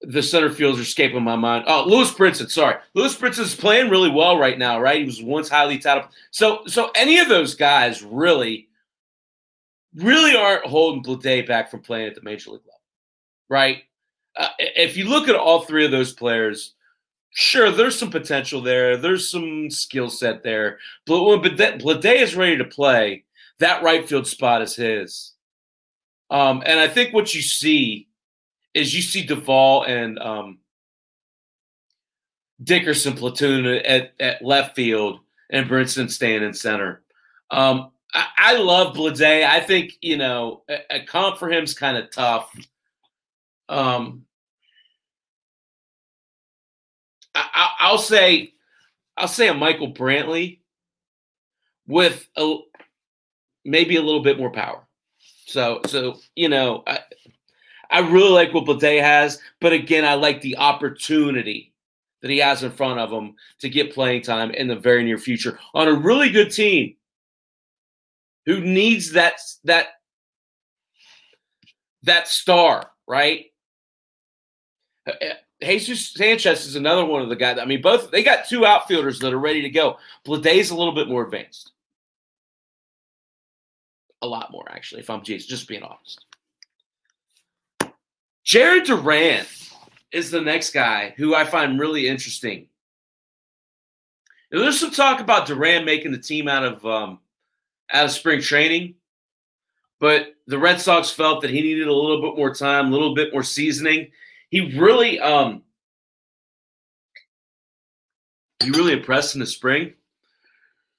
the 0.00 0.22
center 0.22 0.50
fields 0.50 0.78
are 0.78 0.82
escaping 0.82 1.22
my 1.22 1.36
mind. 1.36 1.64
Oh, 1.66 1.84
Lewis 1.86 2.10
Brinson, 2.10 2.50
sorry. 2.50 2.76
Lewis 2.94 3.14
Brinson's 3.14 3.54
playing 3.54 3.90
really 3.90 4.10
well 4.10 4.38
right 4.38 4.58
now, 4.58 4.80
right? 4.80 5.00
He 5.00 5.04
was 5.04 5.22
once 5.22 5.50
highly 5.50 5.76
touted. 5.76 6.04
So, 6.30 6.62
so 6.66 6.90
any 6.94 7.18
of 7.18 7.28
those 7.28 7.54
guys 7.54 8.02
really, 8.02 8.68
really 9.94 10.36
aren't 10.36 10.66
holding 10.66 11.02
Bleday 11.02 11.46
back 11.46 11.70
from 11.70 11.80
playing 11.80 12.08
at 12.08 12.14
the 12.14 12.22
major 12.22 12.50
league 12.50 12.60
level, 12.60 12.80
right? 13.48 13.82
Uh, 14.36 14.48
if 14.58 14.96
you 14.96 15.08
look 15.08 15.28
at 15.28 15.34
all 15.34 15.62
three 15.62 15.84
of 15.84 15.90
those 15.90 16.12
players, 16.12 16.74
sure, 17.30 17.70
there's 17.70 17.98
some 17.98 18.10
potential 18.10 18.60
there. 18.60 18.96
There's 18.96 19.30
some 19.30 19.70
skill 19.70 20.10
set 20.10 20.42
there. 20.42 20.78
But 21.06 21.24
when 21.24 21.40
Bleday 21.40 22.22
is 22.22 22.36
ready 22.36 22.56
to 22.58 22.64
play, 22.64 23.24
that 23.58 23.82
right 23.82 24.08
field 24.08 24.26
spot 24.26 24.62
is 24.62 24.76
his. 24.76 25.32
Um, 26.30 26.62
and 26.64 26.78
I 26.78 26.88
think 26.88 27.12
what 27.12 27.34
you 27.34 27.42
see 27.42 28.08
is 28.72 28.94
you 28.94 29.02
see 29.02 29.24
Duvall 29.24 29.82
and 29.82 30.18
um, 30.20 30.58
Dickerson 32.62 33.14
platoon 33.14 33.66
at, 33.66 34.12
at 34.20 34.42
left 34.44 34.76
field 34.76 35.20
and 35.50 35.68
Brinson 35.68 36.10
staying 36.10 36.42
in 36.42 36.54
center. 36.54 37.02
Um, 37.50 37.90
I, 38.14 38.26
I, 38.36 38.56
love 38.56 38.96
Bleday. 38.96 39.44
I 39.44 39.60
think, 39.60 39.98
you 40.00 40.16
know, 40.16 40.62
a, 40.68 40.96
a 40.96 41.04
comp 41.04 41.38
for 41.38 41.50
him 41.50 41.64
is 41.64 41.74
kind 41.74 41.96
of 41.96 42.10
tough. 42.10 42.52
Um, 43.68 44.24
I, 47.34 47.90
will 47.90 47.98
say, 47.98 48.52
I'll 49.16 49.28
say 49.28 49.48
a 49.48 49.54
Michael 49.54 49.92
Brantley 49.92 50.58
with 51.86 52.28
a 52.36 52.56
maybe 53.64 53.96
a 53.96 54.02
little 54.02 54.22
bit 54.22 54.38
more 54.38 54.50
power. 54.50 54.86
So, 55.46 55.80
so 55.86 56.18
you 56.34 56.48
know, 56.48 56.82
I, 56.86 57.00
I 57.90 58.00
really 58.00 58.30
like 58.30 58.54
what 58.54 58.64
Bleday 58.64 59.00
has, 59.00 59.40
but 59.60 59.72
again, 59.72 60.04
I 60.04 60.14
like 60.14 60.40
the 60.40 60.58
opportunity 60.58 61.72
that 62.22 62.30
he 62.30 62.38
has 62.38 62.62
in 62.62 62.70
front 62.70 63.00
of 63.00 63.10
him 63.10 63.34
to 63.60 63.68
get 63.68 63.94
playing 63.94 64.22
time 64.22 64.50
in 64.52 64.68
the 64.68 64.76
very 64.76 65.02
near 65.04 65.18
future 65.18 65.58
on 65.74 65.88
a 65.88 65.92
really 65.92 66.30
good 66.30 66.52
team 66.52 66.94
who 68.46 68.60
needs 68.60 69.12
that 69.12 69.40
that 69.64 69.88
that 72.02 72.28
star, 72.28 72.90
right? 73.06 73.46
Jesus 75.62 76.12
Sanchez 76.14 76.66
is 76.66 76.76
another 76.76 77.04
one 77.04 77.22
of 77.22 77.28
the 77.28 77.36
guys. 77.36 77.58
I 77.58 77.64
mean, 77.64 77.82
both 77.82 78.10
they 78.10 78.22
got 78.22 78.48
two 78.48 78.64
outfielders 78.64 79.18
that 79.20 79.32
are 79.32 79.38
ready 79.38 79.62
to 79.62 79.70
go. 79.70 79.98
Bleday's 80.24 80.70
a 80.70 80.76
little 80.76 80.94
bit 80.94 81.08
more 81.08 81.24
advanced. 81.24 81.72
A 84.22 84.26
lot 84.26 84.50
more, 84.50 84.64
actually, 84.70 85.00
if 85.00 85.10
I'm 85.10 85.22
just, 85.22 85.48
just 85.48 85.66
being 85.66 85.82
honest. 85.82 86.24
Jared 88.44 88.84
Duran 88.84 89.46
is 90.12 90.30
the 90.30 90.40
next 90.40 90.72
guy 90.72 91.14
who 91.16 91.34
I 91.34 91.44
find 91.44 91.78
really 91.78 92.06
interesting. 92.06 92.66
There's 94.50 94.80
some 94.80 94.90
talk 94.90 95.20
about 95.20 95.46
Duran 95.46 95.84
making 95.84 96.12
the 96.12 96.18
team 96.18 96.48
out 96.48 96.64
of 96.64 96.84
um, 96.84 97.20
out 97.92 98.06
of 98.06 98.10
spring 98.10 98.40
training, 98.40 98.94
but 99.98 100.34
the 100.46 100.58
Red 100.58 100.80
Sox 100.80 101.10
felt 101.10 101.42
that 101.42 101.50
he 101.50 101.60
needed 101.60 101.88
a 101.88 101.92
little 101.92 102.22
bit 102.22 102.36
more 102.36 102.54
time, 102.54 102.88
a 102.88 102.90
little 102.90 103.14
bit 103.14 103.32
more 103.32 103.42
seasoning. 103.42 104.10
He 104.50 104.76
really 104.78 105.20
um, 105.20 105.62
he 108.62 108.70
really 108.70 108.92
impressed 108.92 109.34
in 109.34 109.40
the 109.40 109.46
spring. 109.46 109.94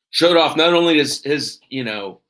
Showed 0.09 0.37
off 0.37 0.57
not 0.57 0.73
only 0.73 0.97
his 0.97 1.23
his 1.23 1.59
you 1.69 1.83
know 1.83 2.21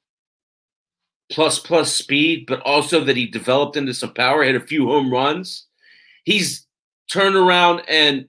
plus 1.31 1.59
plus 1.59 1.93
speed, 1.93 2.45
but 2.45 2.59
also 2.61 3.03
that 3.03 3.17
he 3.17 3.25
developed 3.25 3.77
into 3.77 3.93
some 3.93 4.13
power, 4.13 4.43
hit 4.43 4.55
a 4.55 4.59
few 4.59 4.87
home 4.87 5.11
runs. 5.11 5.65
He's 6.23 6.67
turned 7.09 7.35
around 7.35 7.81
and 7.87 8.27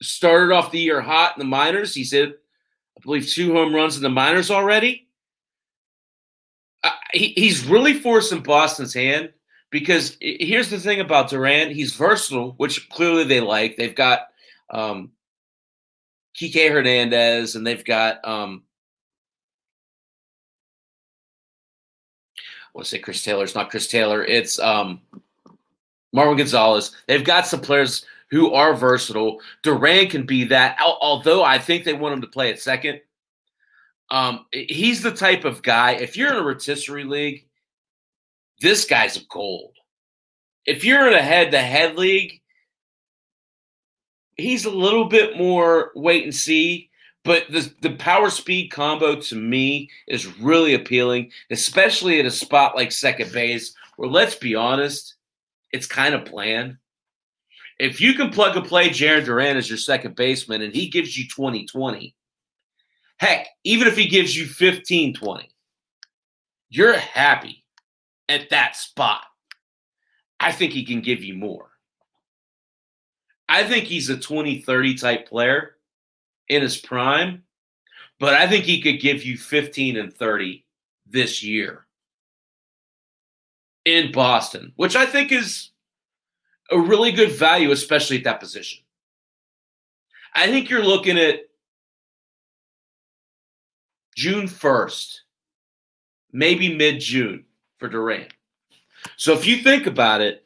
started 0.00 0.54
off 0.54 0.70
the 0.70 0.78
year 0.78 1.00
hot 1.00 1.36
in 1.36 1.40
the 1.40 1.44
minors. 1.44 1.94
He's 1.94 2.12
hit, 2.12 2.40
I 2.96 3.00
believe, 3.02 3.28
two 3.28 3.52
home 3.52 3.74
runs 3.74 3.96
in 3.96 4.02
the 4.02 4.08
minors 4.08 4.50
already. 4.50 5.08
Uh, 6.82 6.90
he, 7.12 7.34
he's 7.36 7.66
really 7.66 7.94
forcing 7.94 8.42
Boston's 8.42 8.94
hand 8.94 9.32
because 9.70 10.16
here's 10.20 10.70
the 10.70 10.78
thing 10.78 11.00
about 11.00 11.30
Duran: 11.30 11.70
he's 11.70 11.94
versatile, 11.94 12.54
which 12.56 12.88
clearly 12.88 13.24
they 13.24 13.40
like. 13.40 13.76
They've 13.76 13.94
got 13.94 14.28
um, 14.70 15.12
Kike 16.40 16.70
Hernandez, 16.70 17.56
and 17.56 17.66
they've 17.66 17.84
got 17.84 18.26
um, 18.26 18.62
I 22.38 22.70
want 22.74 22.84
to 22.86 22.90
say 22.90 22.98
Chris 22.98 23.22
Taylor. 23.22 23.44
It's 23.44 23.54
not 23.54 23.70
Chris 23.70 23.88
Taylor. 23.88 24.24
It's 24.24 24.58
um, 24.58 25.00
Marwin 26.14 26.36
Gonzalez. 26.36 26.94
They've 27.06 27.24
got 27.24 27.46
some 27.46 27.60
players 27.60 28.04
who 28.30 28.52
are 28.52 28.74
versatile. 28.74 29.40
Duran 29.62 30.08
can 30.08 30.26
be 30.26 30.44
that, 30.44 30.78
although 30.80 31.44
I 31.44 31.58
think 31.58 31.84
they 31.84 31.94
want 31.94 32.14
him 32.14 32.20
to 32.22 32.26
play 32.26 32.50
at 32.50 32.60
second. 32.60 33.00
Um, 34.10 34.46
he's 34.52 35.02
the 35.02 35.12
type 35.12 35.44
of 35.44 35.62
guy, 35.62 35.92
if 35.92 36.16
you're 36.16 36.30
in 36.30 36.36
a 36.36 36.42
rotisserie 36.42 37.04
league, 37.04 37.46
this 38.60 38.84
guy's 38.84 39.16
a 39.16 39.24
gold. 39.28 39.74
If 40.64 40.84
you're 40.84 41.08
in 41.08 41.14
a 41.14 41.22
head 41.22 41.50
to 41.52 41.58
head 41.58 41.96
league, 41.96 42.40
he's 44.36 44.64
a 44.64 44.70
little 44.70 45.06
bit 45.06 45.36
more 45.36 45.92
wait 45.94 46.24
and 46.24 46.34
see. 46.34 46.90
But 47.24 47.50
the 47.50 47.72
the 47.82 47.96
power 47.96 48.30
speed 48.30 48.70
combo 48.70 49.16
to 49.16 49.34
me 49.34 49.90
is 50.06 50.38
really 50.38 50.74
appealing, 50.74 51.32
especially 51.50 52.20
at 52.20 52.26
a 52.26 52.30
spot 52.30 52.76
like 52.76 52.92
second 52.92 53.32
base, 53.32 53.74
where 53.96 54.08
let's 54.08 54.36
be 54.36 54.54
honest, 54.54 55.16
it's 55.72 55.86
kind 55.86 56.14
of 56.14 56.24
bland. 56.24 56.76
If 57.78 58.00
you 58.00 58.14
can 58.14 58.30
plug 58.30 58.56
and 58.56 58.66
play 58.66 58.88
Jarren 58.88 59.24
Duran 59.24 59.56
as 59.56 59.68
your 59.68 59.78
second 59.78 60.16
baseman 60.16 60.62
and 60.62 60.74
he 60.74 60.88
gives 60.88 61.16
you 61.16 61.28
20 61.28 61.66
20, 61.66 62.14
heck, 63.18 63.48
even 63.64 63.86
if 63.86 63.96
he 63.96 64.08
gives 64.08 64.36
you 64.36 64.46
15 64.46 65.14
20, 65.14 65.48
you're 66.70 66.96
happy 66.96 67.64
at 68.28 68.50
that 68.50 68.76
spot. 68.76 69.22
I 70.40 70.52
think 70.52 70.72
he 70.72 70.84
can 70.84 71.00
give 71.00 71.22
you 71.22 71.34
more. 71.34 71.70
I 73.48 73.64
think 73.64 73.84
he's 73.84 74.08
a 74.10 74.16
20 74.16 74.62
30 74.62 74.94
type 74.94 75.28
player 75.28 75.76
in 76.48 76.62
his 76.62 76.76
prime, 76.76 77.42
but 78.18 78.34
I 78.34 78.48
think 78.48 78.64
he 78.64 78.80
could 78.80 79.00
give 79.00 79.22
you 79.22 79.36
15 79.36 79.96
and 79.96 80.12
30 80.12 80.64
this 81.06 81.42
year 81.42 81.86
in 83.84 84.10
Boston, 84.12 84.72
which 84.76 84.96
I 84.96 85.06
think 85.06 85.30
is 85.30 85.70
a 86.70 86.78
really 86.78 87.12
good 87.12 87.32
value, 87.32 87.70
especially 87.70 88.18
at 88.18 88.24
that 88.24 88.40
position. 88.40 88.80
I 90.34 90.48
think 90.48 90.68
you're 90.68 90.84
looking 90.84 91.18
at 91.18 91.40
June 94.16 94.46
1st, 94.46 95.20
maybe 96.32 96.74
mid 96.74 97.00
June 97.00 97.44
for 97.76 97.88
Duran. 97.88 98.26
So 99.16 99.32
if 99.32 99.46
you 99.46 99.58
think 99.58 99.86
about 99.86 100.20
it, 100.20 100.44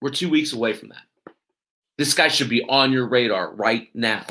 we're 0.00 0.10
two 0.10 0.30
weeks 0.30 0.52
away 0.52 0.72
from 0.72 0.88
that. 0.90 1.34
This 1.98 2.14
guy 2.14 2.28
should 2.28 2.48
be 2.48 2.64
on 2.64 2.92
your 2.92 3.06
radar 3.06 3.52
right 3.54 3.88
now. 3.94 4.24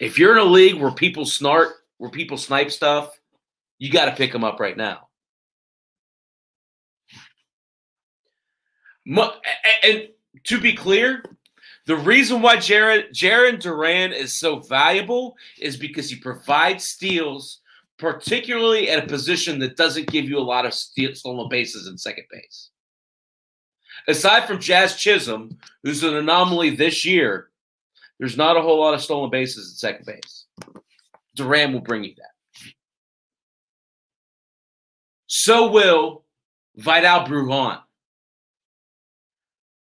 If 0.00 0.18
you're 0.18 0.32
in 0.32 0.38
a 0.38 0.44
league 0.44 0.80
where 0.80 0.90
people 0.90 1.24
snart, 1.24 1.72
where 1.98 2.10
people 2.10 2.38
snipe 2.38 2.70
stuff, 2.70 3.18
you 3.78 3.90
got 3.90 4.06
to 4.06 4.12
pick 4.12 4.34
him 4.34 4.44
up 4.44 4.58
right 4.58 4.76
now. 4.76 5.08
And 9.06 10.08
to 10.44 10.60
be 10.60 10.74
clear, 10.74 11.24
the 11.86 11.96
reason 11.96 12.40
why 12.40 12.56
Jared 12.56 13.12
Jarren 13.12 13.60
Duran 13.60 14.12
is 14.12 14.34
so 14.34 14.60
valuable 14.60 15.36
is 15.58 15.76
because 15.76 16.08
he 16.08 16.16
provides 16.16 16.84
steals, 16.84 17.60
particularly 17.98 18.88
at 18.90 19.04
a 19.04 19.06
position 19.06 19.58
that 19.60 19.76
doesn't 19.76 20.08
give 20.08 20.24
you 20.24 20.38
a 20.38 20.40
lot 20.40 20.64
of 20.64 20.74
stolen 20.74 21.48
bases 21.48 21.86
in 21.86 21.98
second 21.98 22.24
base 22.30 22.70
aside 24.08 24.46
from 24.46 24.60
Jazz 24.60 24.96
Chisholm, 24.96 25.58
who's 25.82 26.02
an 26.02 26.16
anomaly 26.16 26.70
this 26.70 27.04
year, 27.04 27.50
there's 28.18 28.36
not 28.36 28.56
a 28.56 28.62
whole 28.62 28.80
lot 28.80 28.94
of 28.94 29.02
stolen 29.02 29.30
bases 29.30 29.72
at 29.72 29.78
second 29.78 30.06
base. 30.06 30.44
Duran 31.34 31.72
will 31.72 31.80
bring 31.80 32.04
you 32.04 32.14
that. 32.16 32.72
So 35.26 35.70
will 35.70 36.24
Vidal 36.76 37.26
Bruján. 37.26 37.80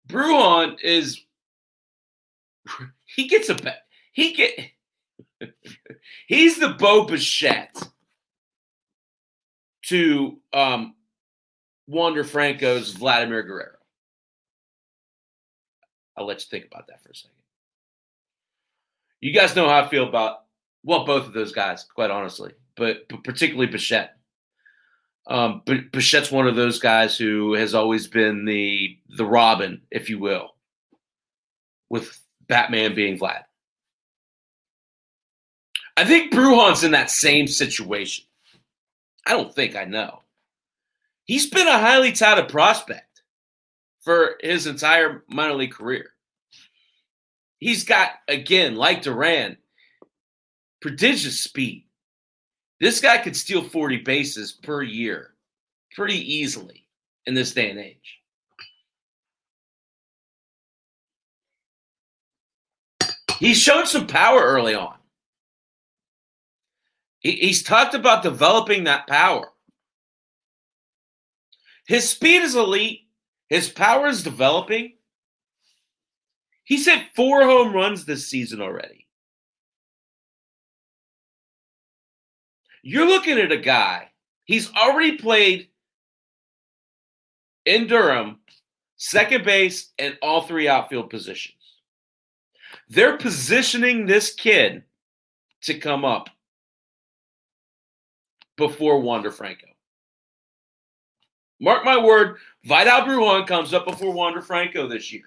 Bruján 0.07 0.77
is 0.81 1.21
he 3.05 3.27
gets 3.27 3.49
a 3.49 3.55
bet. 3.55 3.83
he 4.13 4.33
get 4.33 4.59
he's 6.27 6.59
the 6.59 6.69
Bo 6.69 7.05
Bichette 7.05 7.75
to 9.85 10.39
um 10.53 10.95
Wander 11.87 12.23
Franco's 12.23 12.91
Vladimir 12.91 13.43
Guerrero. 13.43 13.77
I'll 16.17 16.25
let 16.25 16.39
you 16.39 16.47
think 16.49 16.65
about 16.65 16.87
that 16.87 17.03
for 17.03 17.09
a 17.09 17.15
second. 17.15 17.35
You 19.21 19.33
guys 19.33 19.55
know 19.55 19.67
how 19.67 19.83
I 19.83 19.89
feel 19.89 20.07
about 20.07 20.45
well, 20.85 21.03
both 21.03 21.25
of 21.25 21.33
those 21.33 21.51
guys, 21.51 21.83
quite 21.83 22.11
honestly, 22.11 22.53
but, 22.77 23.09
but 23.09 23.23
particularly 23.23 23.65
Bichette. 23.71 24.17
Um, 25.27 25.61
but 25.65 25.91
Bichette's 25.91 26.31
one 26.31 26.47
of 26.47 26.55
those 26.55 26.79
guys 26.79 27.17
who 27.17 27.53
has 27.53 27.73
always 27.73 28.07
been 28.07 28.45
the 28.45 28.97
the 29.09 29.25
Robin, 29.25 29.81
if 29.89 30.09
you 30.09 30.19
will, 30.19 30.55
with 31.89 32.19
Batman 32.47 32.93
being 32.93 33.17
Vlad. 33.17 33.43
I 35.97 36.03
think 36.03 36.33
Bruján's 36.33 36.83
in 36.83 36.91
that 36.91 37.09
same 37.09 37.47
situation. 37.47 38.25
I 39.25 39.31
don't 39.31 39.53
think 39.53 39.75
I 39.75 39.85
know. 39.85 40.21
He's 41.23 41.49
been 41.49 41.67
a 41.67 41.79
highly 41.79 42.11
touted 42.11 42.49
prospect 42.49 43.23
for 44.01 44.35
his 44.41 44.67
entire 44.67 45.23
minor 45.27 45.55
league 45.55 45.71
career. 45.71 46.11
He's 47.57 47.83
got, 47.83 48.11
again, 48.27 48.75
like 48.75 49.01
Duran, 49.01 49.57
prodigious 50.81 51.41
speed. 51.41 51.84
This 52.79 52.99
guy 52.99 53.17
could 53.17 53.35
steal 53.35 53.63
40 53.63 53.97
bases 53.97 54.51
per 54.51 54.81
year 54.81 55.31
pretty 55.93 56.17
easily 56.35 56.87
in 57.25 57.33
this 57.33 57.53
day 57.53 57.69
and 57.69 57.79
age. 57.79 58.19
He 63.39 63.53
showed 63.53 63.87
some 63.87 64.07
power 64.07 64.41
early 64.41 64.75
on. 64.75 64.95
he's 67.19 67.63
talked 67.63 67.93
about 67.93 68.23
developing 68.23 68.85
that 68.85 69.07
power. 69.07 69.49
His 71.87 72.09
speed 72.09 72.41
is 72.41 72.55
elite. 72.55 73.01
His 73.49 73.69
power 73.69 74.07
is 74.07 74.23
developing. 74.23 74.93
He's 76.63 76.85
hit 76.85 77.03
four 77.15 77.43
home 77.43 77.73
runs 77.73 78.05
this 78.05 78.27
season 78.27 78.61
already. 78.61 79.04
You're 82.87 83.07
looking 83.07 83.39
at 83.39 83.51
a 83.51 83.57
guy, 83.57 84.11
he's 84.43 84.71
already 84.75 85.17
played 85.17 85.69
in 87.65 87.87
Durham, 87.87 88.37
second 88.95 89.43
base, 89.43 89.89
and 89.97 90.15
all 90.21 90.43
three 90.43 90.67
outfield 90.67 91.09
positions. 91.09 91.55
They're 92.87 93.17
positioning 93.17 94.05
this 94.05 94.35
kid 94.35 94.83
to 95.63 95.79
come 95.79 96.05
up 96.05 96.29
before 98.55 99.01
Wander 99.01 99.31
Franco. 99.31 99.65
Mark 101.59 101.83
my 101.85 101.97
word, 101.97 102.37
Vidal 102.65 103.01
Bruján 103.01 103.47
comes 103.47 103.73
up 103.73 103.87
before 103.87 104.13
Wander 104.13 104.43
Franco 104.43 104.87
this 104.87 105.11
year. 105.11 105.23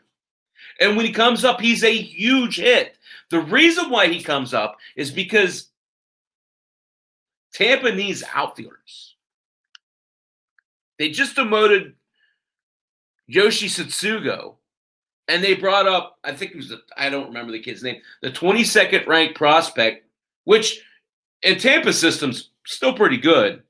And 0.79 0.97
when 0.97 1.07
he 1.07 1.13
comes 1.13 1.45
up, 1.45 1.61
he's 1.61 1.83
a 1.83 1.93
huge 1.93 2.59
hit. 2.59 2.97
The 3.31 3.41
reason 3.41 3.91
why 3.91 4.07
he 4.07 4.23
comes 4.23 4.55
up 4.55 4.77
is 4.95 5.11
because 5.11 5.71
Tampa 7.53 7.95
needs 7.95 8.23
outfielders. 8.35 9.17
They 10.99 11.11
just 11.11 11.37
demoted 11.37 11.95
Yoshi 13.27 13.69
Tsutsugo, 13.69 14.57
and 15.29 15.45
they 15.45 15.55
brought 15.55 15.87
up, 15.87 16.19
I 16.25 16.33
think 16.33 16.53
it 16.53 16.57
was, 16.57 16.73
I 16.97 17.11
don't 17.11 17.29
remember 17.29 17.53
the 17.53 17.61
kid's 17.61 17.83
name, 17.83 18.01
the 18.23 18.31
22nd 18.31 19.07
ranked 19.07 19.37
prospect, 19.37 20.07
which 20.45 20.81
in 21.43 21.59
Tampa 21.59 21.93
system's 21.93 22.51
still 22.67 22.95
pretty 22.95 23.19
good, 23.19 23.63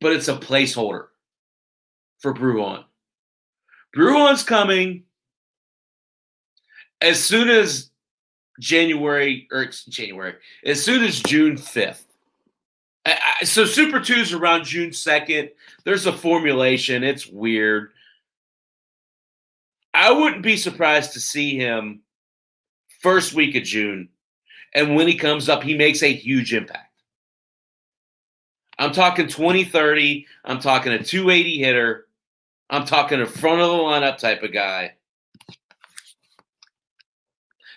but 0.00 0.12
it's 0.12 0.28
a 0.28 0.36
placeholder 0.36 1.08
for 2.18 2.34
Bruján. 2.34 2.84
Bruján's 3.94 4.42
coming 4.42 5.04
as 7.00 7.22
soon 7.22 7.48
as 7.48 7.90
January 8.60 9.48
or 9.50 9.66
January, 9.88 10.34
as 10.64 10.82
soon 10.82 11.02
as 11.04 11.20
June 11.20 11.56
5th. 11.56 12.04
so 13.42 13.64
Super 13.64 14.00
2 14.00 14.14
is 14.14 14.32
around 14.32 14.64
June 14.64 14.90
2nd. 14.90 15.50
There's 15.84 16.06
a 16.06 16.12
formulation. 16.12 17.04
It's 17.04 17.26
weird. 17.26 17.90
I 19.94 20.12
wouldn't 20.12 20.42
be 20.42 20.56
surprised 20.56 21.14
to 21.14 21.20
see 21.20 21.56
him 21.56 22.02
first 23.00 23.32
week 23.32 23.54
of 23.54 23.62
June. 23.62 24.08
And 24.74 24.94
when 24.94 25.08
he 25.08 25.16
comes 25.16 25.48
up, 25.48 25.62
he 25.62 25.74
makes 25.76 26.02
a 26.02 26.12
huge 26.12 26.52
impact. 26.52 26.92
I'm 28.78 28.92
talking 28.92 29.28
20 29.28 29.64
30. 29.64 30.26
I'm 30.44 30.60
talking 30.60 30.92
a 30.92 31.02
280 31.02 31.58
hitter. 31.58 32.06
I'm 32.68 32.84
talking 32.84 33.20
a 33.20 33.26
front 33.26 33.60
of 33.60 33.68
the 33.68 33.74
lineup 33.74 34.18
type 34.18 34.42
of 34.42 34.52
guy. 34.52 34.94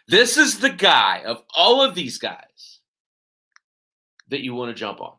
This 0.09 0.37
is 0.37 0.57
the 0.57 0.71
guy 0.71 1.21
of 1.23 1.43
all 1.55 1.83
of 1.83 1.93
these 1.93 2.17
guys 2.17 2.79
that 4.29 4.41
you 4.41 4.55
want 4.55 4.69
to 4.69 4.73
jump 4.73 5.01
on. 5.01 5.13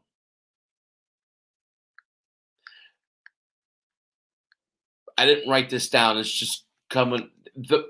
I 5.17 5.27
didn't 5.27 5.49
write 5.49 5.71
this 5.71 5.89
down. 5.89 6.19
It's 6.19 6.29
just 6.33 6.65
coming. 6.89 7.31
The 7.55 7.85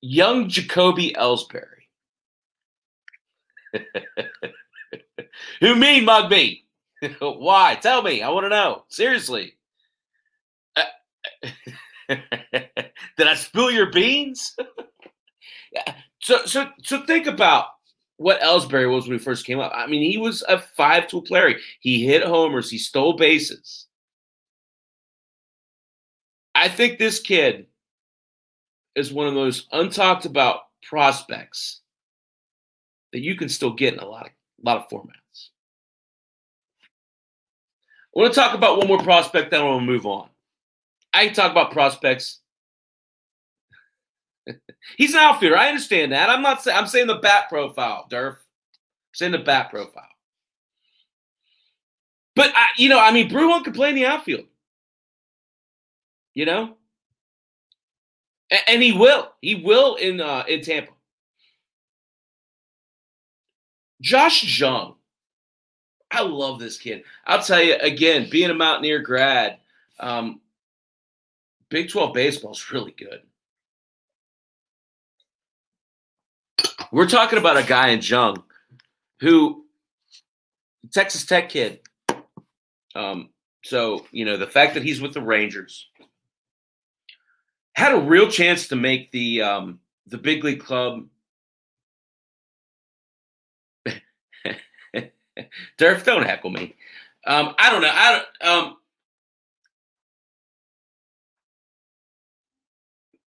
young 0.00 0.48
Jacoby 0.48 1.12
Ellsbury. 1.12 1.84
Who 5.60 5.76
mean 5.76 6.06
Mugby? 6.06 6.62
Why? 7.20 7.74
Tell 7.74 8.00
me. 8.00 8.22
I 8.22 8.30
want 8.30 8.44
to 8.44 8.48
know. 8.48 8.84
Seriously. 8.88 9.58
Uh, 10.76 10.84
did 12.08 13.26
I 13.26 13.34
spill 13.34 13.70
your 13.70 13.92
beans? 13.92 14.56
So, 16.20 16.44
so, 16.46 16.68
so 16.82 17.02
think 17.04 17.26
about 17.26 17.66
what 18.16 18.40
Ellsbury 18.40 18.90
was 18.90 19.06
when 19.06 19.18
he 19.18 19.24
first 19.24 19.44
came 19.44 19.58
up. 19.58 19.72
I 19.74 19.86
mean, 19.86 20.10
he 20.10 20.18
was 20.18 20.42
a 20.48 20.58
five-tool 20.58 21.22
player. 21.22 21.58
He 21.80 22.06
hit 22.06 22.22
homers. 22.24 22.70
He 22.70 22.78
stole 22.78 23.14
bases. 23.14 23.86
I 26.54 26.68
think 26.68 26.98
this 26.98 27.20
kid 27.20 27.66
is 28.94 29.12
one 29.12 29.26
of 29.26 29.34
those 29.34 29.66
untalked 29.74 30.24
about 30.24 30.60
prospects 30.82 31.82
that 33.12 33.20
you 33.20 33.36
can 33.36 33.48
still 33.48 33.72
get 33.72 33.94
in 33.94 34.00
a 34.00 34.06
lot 34.06 34.26
of 34.26 34.32
a 34.32 34.66
lot 34.66 34.78
of 34.78 34.88
formats. 34.88 35.50
I 38.16 38.20
want 38.20 38.32
to 38.32 38.40
talk 38.40 38.54
about 38.54 38.78
one 38.78 38.88
more 38.88 39.02
prospect, 39.02 39.50
then 39.50 39.60
I 39.60 39.64
want 39.64 39.82
to 39.82 39.86
move 39.86 40.06
on. 40.06 40.30
I 41.12 41.26
can 41.26 41.34
talk 41.34 41.50
about 41.50 41.72
prospects. 41.72 42.40
He's 44.96 45.14
an 45.14 45.20
outfielder. 45.20 45.56
I 45.56 45.68
understand 45.68 46.12
that. 46.12 46.30
I'm 46.30 46.42
not 46.42 46.62
saying 46.62 46.76
I'm 46.76 46.86
saying 46.86 47.06
the 47.06 47.16
bat 47.16 47.48
profile, 47.48 48.06
Durf. 48.10 48.32
I'm 48.32 49.14
saying 49.14 49.32
the 49.32 49.38
bat 49.38 49.70
profile. 49.70 50.08
But 52.34 52.52
I, 52.54 52.66
you 52.76 52.88
know, 52.88 53.00
I 53.00 53.12
mean, 53.12 53.30
Bruján 53.30 53.64
could 53.64 53.74
play 53.74 53.88
in 53.88 53.94
the 53.94 54.06
outfield. 54.06 54.44
You 56.34 56.44
know, 56.44 56.76
and, 58.50 58.60
and 58.68 58.82
he 58.82 58.92
will. 58.92 59.32
He 59.40 59.54
will 59.56 59.96
in 59.96 60.20
uh, 60.20 60.44
in 60.48 60.62
Tampa. 60.62 60.92
Josh 64.00 64.60
Jung. 64.60 64.94
I 66.10 66.22
love 66.22 66.60
this 66.60 66.78
kid. 66.78 67.02
I'll 67.26 67.42
tell 67.42 67.60
you 67.60 67.74
again, 67.80 68.28
being 68.30 68.50
a 68.50 68.54
Mountaineer 68.54 69.00
grad, 69.00 69.58
um, 69.98 70.40
Big 71.68 71.90
12 71.90 72.14
baseball 72.14 72.52
is 72.52 72.70
really 72.70 72.92
good. 72.92 73.22
We're 76.96 77.06
talking 77.06 77.38
about 77.38 77.58
a 77.58 77.62
guy 77.62 77.88
in 77.88 78.00
Jung 78.00 78.42
who, 79.20 79.66
Texas 80.94 81.26
Tech 81.26 81.50
kid. 81.50 81.80
Um, 82.94 83.28
so, 83.62 84.06
you 84.12 84.24
know, 84.24 84.38
the 84.38 84.46
fact 84.46 84.72
that 84.72 84.82
he's 84.82 84.98
with 84.98 85.12
the 85.12 85.20
Rangers 85.20 85.90
had 87.74 87.92
a 87.92 88.00
real 88.00 88.30
chance 88.30 88.68
to 88.68 88.76
make 88.76 89.10
the 89.10 89.42
um, 89.42 89.78
the 90.06 90.16
big 90.16 90.42
league 90.42 90.64
club 90.64 91.06
Durf, 95.78 96.02
don't 96.02 96.24
heckle 96.24 96.48
me. 96.48 96.76
Um, 97.26 97.54
I 97.58 97.68
don't 97.68 97.82
know. 97.82 97.92
I 97.92 98.12
don't. 98.40 98.50
Um, 98.50 98.76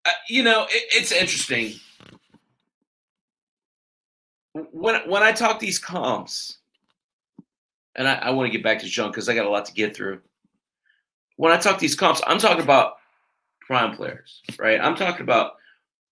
uh, 0.07 0.11
you 0.27 0.41
know, 0.41 0.63
it, 0.63 0.85
it's 0.91 1.11
interesting 1.11 1.79
when 4.53 5.09
when 5.09 5.23
I 5.23 5.31
talk 5.31 5.59
these 5.59 5.79
comps, 5.79 6.57
and 7.95 8.07
I, 8.07 8.15
I 8.15 8.29
want 8.31 8.47
to 8.47 8.51
get 8.51 8.63
back 8.63 8.79
to 8.79 8.87
Jung 8.87 9.11
because 9.11 9.29
I 9.29 9.35
got 9.35 9.45
a 9.45 9.49
lot 9.49 9.65
to 9.65 9.73
get 9.73 9.95
through. 9.95 10.21
When 11.37 11.51
I 11.51 11.57
talk 11.57 11.79
these 11.79 11.95
comps, 11.95 12.21
I'm 12.27 12.39
talking 12.39 12.63
about 12.63 12.95
prime 13.61 13.95
players, 13.95 14.41
right? 14.57 14.79
I'm 14.81 14.95
talking 14.95 15.21
about, 15.21 15.53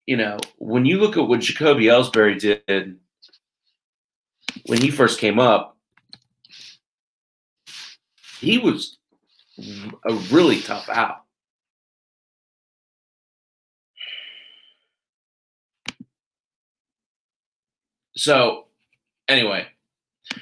you 0.06 0.16
know, 0.16 0.38
when 0.58 0.86
you 0.86 1.00
look 1.00 1.18
at 1.18 1.28
what 1.28 1.42
Jacoby 1.42 1.86
Ellsbury 1.86 2.40
did 2.40 2.98
when 4.66 4.82
he 4.82 4.90
first 4.90 5.20
came 5.20 5.40
up, 5.40 5.78
he 8.40 8.58
was 8.58 8.98
a 9.58 10.14
really 10.32 10.62
tough 10.62 10.88
out. 10.90 11.24
So, 18.18 18.66
anyway, 19.28 19.68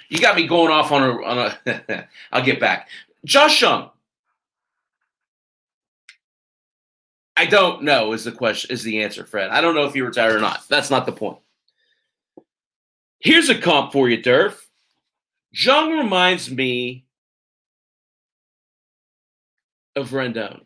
you 0.09 0.19
got 0.19 0.35
me 0.35 0.47
going 0.47 0.71
off 0.71 0.91
on 0.91 1.03
a. 1.03 1.23
On 1.23 1.51
a 1.65 2.07
I'll 2.31 2.43
get 2.43 2.59
back. 2.59 2.89
Josh 3.25 3.61
Jung. 3.61 3.89
I 7.37 7.45
don't 7.45 7.83
know 7.83 8.13
is 8.13 8.23
the 8.23 8.31
question 8.31 8.71
is 8.71 8.83
the 8.83 9.03
answer, 9.03 9.25
Fred. 9.25 9.49
I 9.49 9.59
don't 9.59 9.75
know 9.75 9.85
if 9.85 9.93
he 9.93 10.01
retired 10.01 10.35
or 10.35 10.39
not. 10.39 10.63
That's 10.69 10.89
not 10.89 11.05
the 11.05 11.11
point. 11.11 11.39
Here's 13.19 13.49
a 13.49 13.59
comp 13.59 13.91
for 13.91 14.07
you, 14.07 14.21
Durf. 14.21 14.55
Jung 15.51 15.97
reminds 15.97 16.49
me 16.49 17.05
of 19.95 20.11
Rendon. 20.11 20.61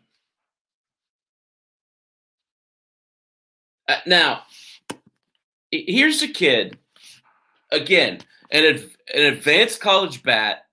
Uh, 3.88 3.96
now, 4.06 4.42
here's 5.70 6.22
a 6.22 6.28
kid, 6.28 6.78
again, 7.72 8.20
an, 8.50 8.64
an 9.14 9.22
advanced 9.22 9.80
college 9.80 10.22
bat, 10.22 10.66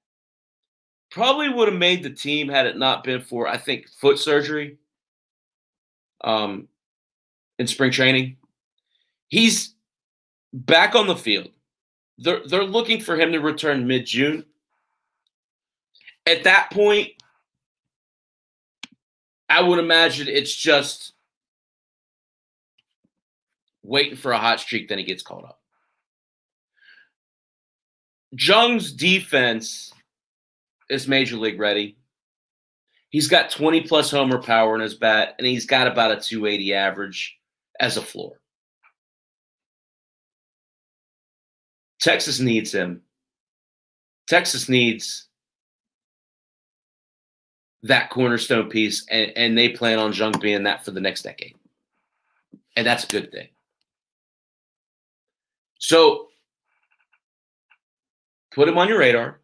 probably 1.09 1.49
would 1.49 1.67
have 1.67 1.77
made 1.77 2.03
the 2.03 2.09
team 2.09 2.49
had 2.49 2.65
it 2.65 2.77
not 2.77 3.03
been 3.03 3.21
for, 3.21 3.47
I 3.47 3.57
think, 3.57 3.87
foot 3.89 4.19
surgery 4.19 4.77
um, 6.23 6.67
in 7.59 7.67
spring 7.67 7.91
training. 7.91 8.37
He's 9.27 9.73
back 10.53 10.95
on 10.95 11.07
the 11.07 11.15
field. 11.15 11.49
They're, 12.17 12.41
they're 12.45 12.63
looking 12.63 13.01
for 13.01 13.19
him 13.19 13.31
to 13.31 13.39
return 13.39 13.87
mid 13.87 14.05
June. 14.05 14.45
At 16.25 16.43
that 16.43 16.71
point, 16.71 17.11
I 19.49 19.61
would 19.61 19.79
imagine 19.79 20.27
it's 20.27 20.53
just 20.53 21.13
waiting 23.83 24.17
for 24.17 24.33
a 24.33 24.37
hot 24.37 24.59
streak, 24.59 24.89
then 24.89 24.97
he 24.97 25.03
gets 25.05 25.23
called 25.23 25.45
up. 25.45 25.61
Jung's 28.37 28.91
defense 28.91 29.91
is 30.89 31.07
major 31.07 31.37
league 31.37 31.59
ready. 31.59 31.97
He's 33.09 33.27
got 33.27 33.49
20 33.49 33.81
plus 33.81 34.11
homer 34.11 34.41
power 34.41 34.75
in 34.75 34.81
his 34.81 34.93
bat, 34.93 35.35
and 35.37 35.47
he's 35.47 35.65
got 35.65 35.87
about 35.87 36.11
a 36.11 36.21
280 36.21 36.73
average 36.73 37.37
as 37.79 37.97
a 37.97 38.01
floor. 38.01 38.39
Texas 41.99 42.39
needs 42.39 42.71
him. 42.71 43.01
Texas 44.27 44.69
needs 44.69 45.27
that 47.83 48.09
cornerstone 48.09 48.69
piece, 48.69 49.05
and, 49.09 49.31
and 49.35 49.57
they 49.57 49.69
plan 49.69 49.97
on 49.97 50.13
Jung 50.13 50.33
being 50.39 50.63
that 50.63 50.85
for 50.85 50.91
the 50.91 51.01
next 51.01 51.23
decade. 51.23 51.55
And 52.75 52.85
that's 52.85 53.05
a 53.05 53.07
good 53.07 53.31
thing. 53.31 53.47
So 55.79 56.26
put 58.57 58.67
him 58.67 58.77
on 58.79 58.89
your 58.89 58.97
radar. 58.97 59.39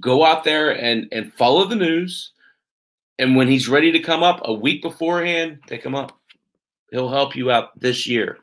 Go 0.00 0.24
out 0.24 0.44
there 0.44 0.70
and, 0.70 1.08
and 1.12 1.32
follow 1.34 1.66
the 1.66 1.76
news. 1.76 2.32
And 3.18 3.36
when 3.36 3.48
he's 3.48 3.68
ready 3.68 3.92
to 3.92 3.98
come 3.98 4.22
up 4.22 4.40
a 4.44 4.52
week 4.52 4.80
beforehand, 4.80 5.58
pick 5.66 5.84
him 5.84 5.94
up. 5.94 6.18
He'll 6.90 7.10
help 7.10 7.36
you 7.36 7.50
out 7.50 7.78
this 7.78 8.06
year. 8.06 8.38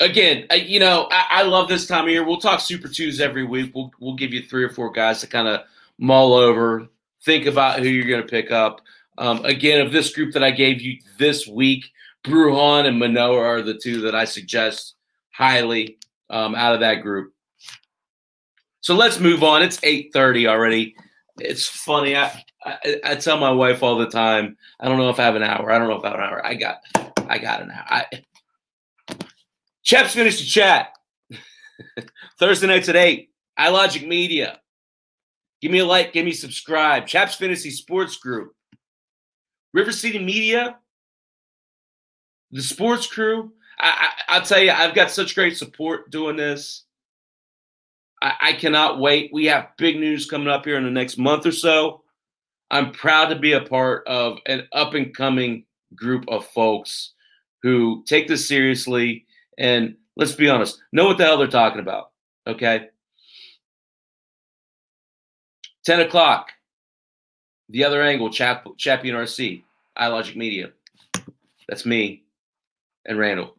Again, 0.00 0.46
you 0.52 0.80
know, 0.80 1.06
I, 1.12 1.26
I 1.30 1.42
love 1.42 1.68
this 1.68 1.86
time 1.86 2.06
of 2.06 2.10
year. 2.10 2.24
We'll 2.24 2.38
talk 2.40 2.58
Super 2.58 2.88
Twos 2.88 3.20
every 3.20 3.44
week. 3.44 3.70
We'll 3.72 3.92
we'll 4.00 4.16
give 4.16 4.32
you 4.32 4.42
three 4.42 4.64
or 4.64 4.70
four 4.70 4.90
guys 4.90 5.20
to 5.20 5.28
kind 5.28 5.46
of 5.46 5.60
mull 5.98 6.34
over, 6.34 6.88
think 7.24 7.46
about 7.46 7.78
who 7.78 7.88
you're 7.88 8.08
going 8.08 8.22
to 8.22 8.28
pick 8.28 8.50
up. 8.50 8.80
Um, 9.18 9.44
again, 9.44 9.86
of 9.86 9.92
this 9.92 10.12
group 10.12 10.32
that 10.32 10.42
I 10.42 10.50
gave 10.50 10.80
you 10.80 10.98
this 11.18 11.46
week, 11.46 11.92
Bruján 12.24 12.86
and 12.86 12.98
Manoah 12.98 13.38
are 13.38 13.62
the 13.62 13.74
two 13.74 14.02
that 14.02 14.14
I 14.14 14.24
suggest 14.24 14.94
highly 15.30 15.98
um, 16.30 16.54
out 16.54 16.74
of 16.74 16.80
that 16.80 17.02
group. 17.02 17.32
So 18.80 18.94
let's 18.94 19.20
move 19.20 19.42
on. 19.42 19.62
It's 19.62 19.78
8:30 19.80 20.48
already. 20.48 20.94
It's 21.38 21.66
funny. 21.66 22.16
I, 22.16 22.44
I, 22.64 23.00
I 23.04 23.14
tell 23.14 23.38
my 23.38 23.50
wife 23.50 23.82
all 23.82 23.96
the 23.96 24.08
time. 24.08 24.56
I 24.80 24.88
don't 24.88 24.98
know 24.98 25.08
if 25.08 25.18
I 25.18 25.24
have 25.24 25.36
an 25.36 25.42
hour. 25.42 25.70
I 25.70 25.78
don't 25.78 25.88
know 25.88 25.96
if 25.96 26.04
I 26.04 26.10
have 26.10 26.18
an 26.18 26.24
hour. 26.24 26.46
I 26.46 26.54
got 26.54 26.80
I 27.28 27.38
got 27.38 27.62
an 27.62 27.70
hour. 27.70 27.84
I, 27.88 28.06
Chaps 29.82 30.14
finished 30.14 30.40
the 30.40 30.46
chat. 30.46 30.94
Thursday 32.38 32.66
nights 32.66 32.88
at 32.88 32.96
eight. 32.96 33.30
iLogic 33.58 34.06
Media. 34.06 34.60
Give 35.60 35.70
me 35.70 35.78
a 35.78 35.86
like. 35.86 36.12
Give 36.12 36.24
me 36.24 36.32
subscribe. 36.32 37.06
Chaps 37.06 37.34
Fantasy 37.36 37.70
Sports 37.70 38.16
Group. 38.16 38.54
River 39.72 39.92
City 39.92 40.18
Media. 40.18 40.78
The 42.52 42.62
sports 42.62 43.06
crew. 43.06 43.52
I, 43.78 44.10
I, 44.28 44.40
tell 44.40 44.62
you, 44.62 44.70
I've 44.70 44.94
got 44.94 45.10
such 45.10 45.34
great 45.34 45.56
support 45.56 46.10
doing 46.10 46.36
this. 46.36 46.84
I, 48.20 48.34
I 48.40 48.52
cannot 48.52 49.00
wait. 49.00 49.30
We 49.32 49.46
have 49.46 49.70
big 49.78 49.98
news 49.98 50.26
coming 50.26 50.48
up 50.48 50.64
here 50.64 50.76
in 50.76 50.84
the 50.84 50.90
next 50.90 51.18
month 51.18 51.46
or 51.46 51.52
so. 51.52 52.02
I'm 52.70 52.92
proud 52.92 53.28
to 53.28 53.36
be 53.36 53.54
a 53.54 53.60
part 53.60 54.06
of 54.06 54.38
an 54.46 54.68
up 54.72 54.94
and 54.94 55.14
coming 55.14 55.64
group 55.94 56.24
of 56.28 56.46
folks 56.46 57.12
who 57.62 58.04
take 58.06 58.28
this 58.28 58.46
seriously 58.46 59.26
and 59.58 59.96
let's 60.16 60.32
be 60.32 60.48
honest, 60.48 60.80
know 60.92 61.06
what 61.06 61.18
the 61.18 61.24
hell 61.24 61.38
they're 61.38 61.46
talking 61.48 61.80
about. 61.80 62.10
Okay. 62.46 62.88
10 65.84 66.00
o'clock, 66.00 66.52
the 67.68 67.84
other 67.84 68.02
angle, 68.02 68.30
Chap, 68.30 68.66
Chappie 68.78 69.10
RC, 69.10 69.62
iLogic 69.98 70.36
Media. 70.36 70.70
That's 71.68 71.84
me 71.84 72.22
and 73.06 73.18
Randall. 73.18 73.56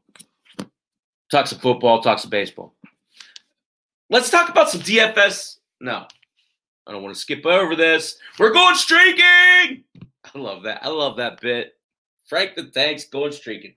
Talks 1.32 1.52
of 1.52 1.62
football, 1.62 2.02
talks 2.02 2.24
of 2.24 2.30
baseball. 2.30 2.76
Let's 4.10 4.30
talk 4.30 4.50
about 4.50 4.70
some 4.70 4.82
DFS. 4.82 5.58
No, 5.82 6.06
I 6.86 6.92
don't 6.92 7.02
want 7.02 7.16
to 7.16 7.20
skip 7.20 7.46
over 7.46 7.76
this. 7.76 8.18
We're 8.38 8.54
going 8.54 8.76
streaking. 8.76 9.24
I 9.24 10.38
love 10.38 10.64
that. 10.64 10.86
I 10.86 10.90
love 10.90 11.18
that 11.18 11.42
bit. 11.42 11.74
Frank 12.28 12.56
the 12.56 12.66
Tanks 12.66 13.06
going 13.06 13.32
streaking. 13.32 13.76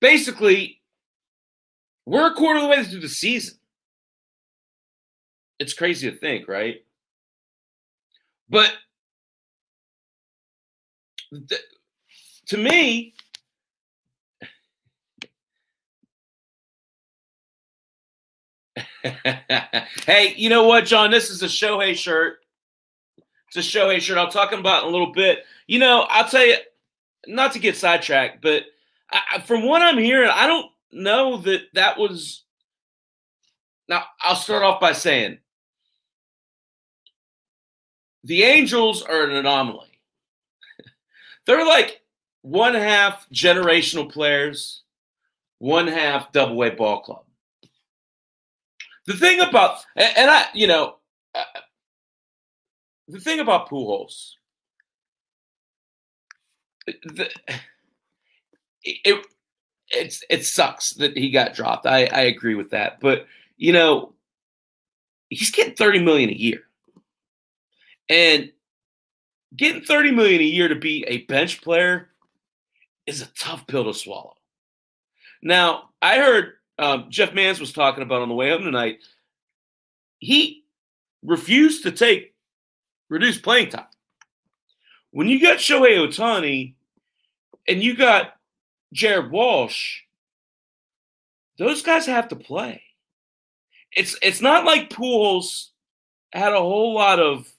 Basically, 0.00 0.80
we're 2.04 2.30
a 2.30 2.34
quarter 2.34 2.58
of 2.58 2.62
the 2.64 2.68
way 2.68 2.84
through 2.84 3.00
the 3.00 3.08
season. 3.08 3.58
It's 5.58 5.72
crazy 5.72 6.10
to 6.10 6.16
think, 6.16 6.48
right? 6.48 6.84
But 8.48 8.72
to 12.46 12.56
me, 12.56 13.14
hey, 20.06 20.34
you 20.36 20.48
know 20.48 20.64
what, 20.66 20.84
John? 20.84 21.10
This 21.10 21.30
is 21.30 21.42
a 21.42 21.46
Shohei 21.46 21.94
shirt. 21.94 22.38
It's 23.48 23.56
a 23.56 23.60
Shohei 23.60 24.00
shirt. 24.00 24.18
I'll 24.18 24.30
talk 24.30 24.52
about 24.52 24.82
in 24.82 24.88
a 24.88 24.92
little 24.92 25.12
bit. 25.12 25.44
You 25.66 25.78
know, 25.78 26.06
I'll 26.10 26.28
tell 26.28 26.44
you, 26.44 26.56
not 27.26 27.52
to 27.52 27.58
get 27.58 27.76
sidetracked, 27.76 28.42
but 28.42 28.64
I, 29.10 29.40
from 29.40 29.64
what 29.64 29.82
I'm 29.82 29.98
hearing, 29.98 30.30
I 30.32 30.46
don't 30.46 30.70
know 30.92 31.38
that 31.38 31.62
that 31.74 31.98
was. 31.98 32.42
Now, 33.88 34.04
I'll 34.20 34.36
start 34.36 34.64
off 34.64 34.80
by 34.80 34.92
saying 34.92 35.38
the 38.24 38.42
Angels 38.42 39.02
are 39.02 39.24
an 39.24 39.36
anomaly. 39.36 39.95
They're 41.46 41.64
like 41.66 42.02
one 42.42 42.74
half 42.74 43.28
generational 43.30 44.10
players, 44.10 44.82
one 45.58 45.86
half 45.86 46.32
double 46.32 46.62
A 46.64 46.70
ball 46.70 47.00
club. 47.00 47.24
The 49.06 49.14
thing 49.14 49.40
about, 49.40 49.78
and 49.94 50.30
I, 50.30 50.46
you 50.52 50.66
know, 50.66 50.96
uh, 51.34 51.44
the 53.08 53.20
thing 53.20 53.38
about 53.38 53.68
Pujols, 53.68 54.32
the, 56.86 57.30
it, 58.82 59.24
it's 59.88 60.24
it 60.28 60.44
sucks 60.44 60.90
that 60.94 61.16
he 61.16 61.30
got 61.30 61.54
dropped. 61.54 61.86
I, 61.86 62.06
I 62.06 62.22
agree 62.22 62.56
with 62.56 62.70
that, 62.70 62.98
but 63.00 63.26
you 63.56 63.72
know, 63.72 64.12
he's 65.30 65.50
getting 65.50 65.74
thirty 65.74 66.00
million 66.00 66.30
a 66.30 66.34
year. 66.34 66.62
And 68.08 68.50
getting 69.56 69.82
30 69.82 70.12
million 70.12 70.40
a 70.40 70.44
year 70.44 70.68
to 70.68 70.74
be 70.74 71.04
a 71.08 71.22
bench 71.22 71.62
player 71.62 72.08
is 73.06 73.22
a 73.22 73.26
tough 73.38 73.66
pill 73.66 73.84
to 73.84 73.94
swallow. 73.94 74.34
Now, 75.42 75.90
I 76.02 76.16
heard 76.16 76.54
um, 76.78 77.06
Jeff 77.08 77.32
Mans 77.32 77.60
was 77.60 77.72
talking 77.72 78.02
about 78.02 78.22
on 78.22 78.28
the 78.28 78.34
way 78.34 78.50
home 78.50 78.64
tonight. 78.64 78.98
He 80.18 80.64
refused 81.22 81.82
to 81.84 81.90
take 81.90 82.34
reduced 83.08 83.42
playing 83.42 83.70
time. 83.70 83.86
When 85.10 85.28
you 85.28 85.40
got 85.40 85.58
Shohei 85.58 85.96
Ohtani 85.96 86.74
and 87.68 87.82
you 87.82 87.96
got 87.96 88.34
Jared 88.92 89.30
Walsh, 89.30 90.00
those 91.58 91.82
guys 91.82 92.06
have 92.06 92.28
to 92.28 92.36
play. 92.36 92.82
It's 93.92 94.18
it's 94.20 94.42
not 94.42 94.64
like 94.64 94.90
Pujols 94.90 95.68
had 96.32 96.52
a 96.52 96.58
whole 96.58 96.94
lot 96.94 97.18
of 97.18 97.50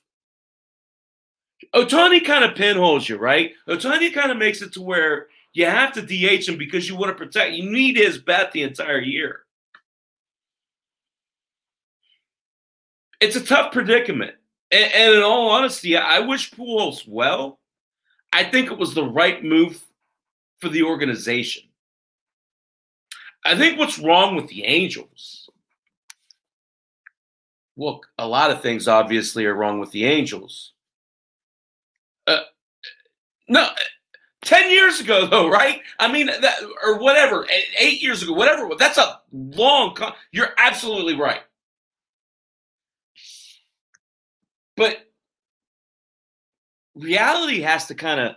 Ohtani 1.73 2.23
kind 2.23 2.45
of 2.45 2.55
pinholes 2.55 3.09
you, 3.09 3.17
right? 3.17 3.53
Ohtani 3.67 4.13
kind 4.13 4.31
of 4.31 4.37
makes 4.37 4.61
it 4.61 4.73
to 4.73 4.81
where 4.81 5.27
you 5.53 5.65
have 5.65 5.93
to 5.93 6.01
DH 6.01 6.47
him 6.47 6.57
because 6.57 6.87
you 6.87 6.95
want 6.95 7.09
to 7.09 7.23
protect. 7.23 7.53
You 7.53 7.69
need 7.69 7.97
his 7.97 8.17
bat 8.17 8.51
the 8.51 8.63
entire 8.63 8.99
year. 9.01 9.41
It's 13.19 13.35
a 13.35 13.43
tough 13.43 13.71
predicament. 13.71 14.35
And, 14.71 14.91
and 14.93 15.15
in 15.15 15.23
all 15.23 15.49
honesty, 15.49 15.97
I 15.97 16.19
wish 16.19 16.51
Pujols 16.51 17.07
well. 17.07 17.59
I 18.31 18.43
think 18.43 18.71
it 18.71 18.77
was 18.77 18.93
the 18.93 19.05
right 19.05 19.43
move 19.43 19.83
for 20.59 20.69
the 20.69 20.83
organization. 20.83 21.63
I 23.45 23.55
think 23.57 23.79
what's 23.79 23.97
wrong 23.97 24.35
with 24.35 24.47
the 24.49 24.65
Angels. 24.65 25.49
Look, 27.77 28.07
a 28.17 28.27
lot 28.27 28.51
of 28.51 28.61
things 28.61 28.87
obviously 28.87 29.45
are 29.45 29.55
wrong 29.55 29.79
with 29.79 29.91
the 29.91 30.05
Angels. 30.05 30.73
Uh, 32.27 32.39
no, 33.47 33.69
10 34.43 34.69
years 34.71 34.99
ago, 34.99 35.25
though, 35.25 35.49
right? 35.49 35.81
I 35.99 36.11
mean, 36.11 36.27
that, 36.27 36.59
or 36.85 36.99
whatever, 36.99 37.47
eight 37.77 38.01
years 38.01 38.21
ago, 38.21 38.33
whatever. 38.33 38.69
That's 38.77 38.97
a 38.97 39.21
long, 39.31 39.95
con- 39.95 40.13
you're 40.31 40.53
absolutely 40.57 41.15
right. 41.15 41.41
But 44.75 44.97
reality 46.95 47.61
has 47.61 47.87
to 47.87 47.95
kind 47.95 48.19
of 48.19 48.35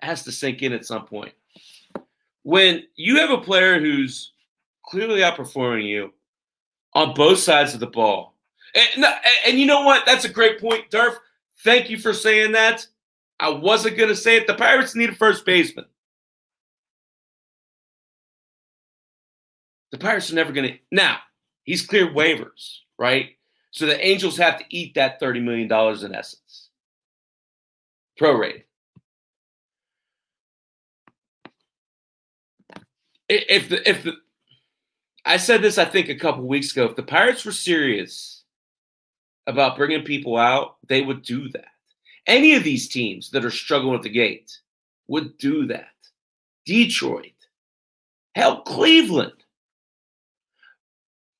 has 0.00 0.22
to 0.24 0.32
sink 0.32 0.62
in 0.62 0.72
at 0.72 0.86
some 0.86 1.04
point. 1.06 1.32
When 2.42 2.84
you 2.96 3.18
have 3.18 3.30
a 3.30 3.38
player 3.38 3.80
who's 3.80 4.32
clearly 4.86 5.20
outperforming 5.20 5.86
you 5.86 6.12
on 6.94 7.14
both 7.14 7.38
sides 7.40 7.74
of 7.74 7.80
the 7.80 7.86
ball, 7.86 8.34
and, 8.74 9.04
and 9.46 9.58
you 9.58 9.66
know 9.66 9.82
what? 9.82 10.06
That's 10.06 10.24
a 10.24 10.28
great 10.28 10.60
point, 10.60 10.90
Durf. 10.90 11.16
Thank 11.64 11.88
you 11.88 11.98
for 11.98 12.12
saying 12.12 12.52
that. 12.52 12.86
I 13.40 13.48
wasn't 13.48 13.96
going 13.96 14.10
to 14.10 14.16
say 14.16 14.36
it. 14.36 14.46
The 14.46 14.54
Pirates 14.54 14.94
need 14.94 15.08
a 15.08 15.14
first 15.14 15.46
baseman. 15.46 15.86
The 19.90 19.98
Pirates 19.98 20.30
are 20.30 20.34
never 20.34 20.52
going 20.52 20.72
to. 20.72 20.78
Now, 20.92 21.18
he's 21.64 21.86
cleared 21.86 22.14
waivers, 22.14 22.78
right? 22.98 23.30
So 23.70 23.86
the 23.86 24.06
Angels 24.06 24.36
have 24.36 24.58
to 24.58 24.64
eat 24.68 24.94
that 24.94 25.20
$30 25.20 25.42
million 25.42 25.72
in 26.04 26.14
essence. 26.14 26.68
Prorated. 28.20 28.62
If 33.28 33.70
the 33.70 33.88
if 33.88 34.02
the 34.04 34.12
I 35.24 35.38
said 35.38 35.62
this, 35.62 35.78
I 35.78 35.86
think, 35.86 36.10
a 36.10 36.14
couple 36.14 36.44
weeks 36.44 36.72
ago. 36.72 36.84
If 36.84 36.94
the 36.94 37.02
Pirates 37.02 37.44
were 37.44 37.52
serious 37.52 38.33
about 39.46 39.76
bringing 39.76 40.02
people 40.02 40.36
out, 40.36 40.76
they 40.88 41.02
would 41.02 41.22
do 41.22 41.48
that. 41.50 41.66
Any 42.26 42.54
of 42.54 42.64
these 42.64 42.88
teams 42.88 43.30
that 43.30 43.44
are 43.44 43.50
struggling 43.50 43.94
at 43.94 44.02
the 44.02 44.08
gate 44.08 44.58
would 45.08 45.36
do 45.38 45.66
that. 45.66 45.88
Detroit, 46.64 47.32
hell, 48.34 48.62
Cleveland. 48.62 49.32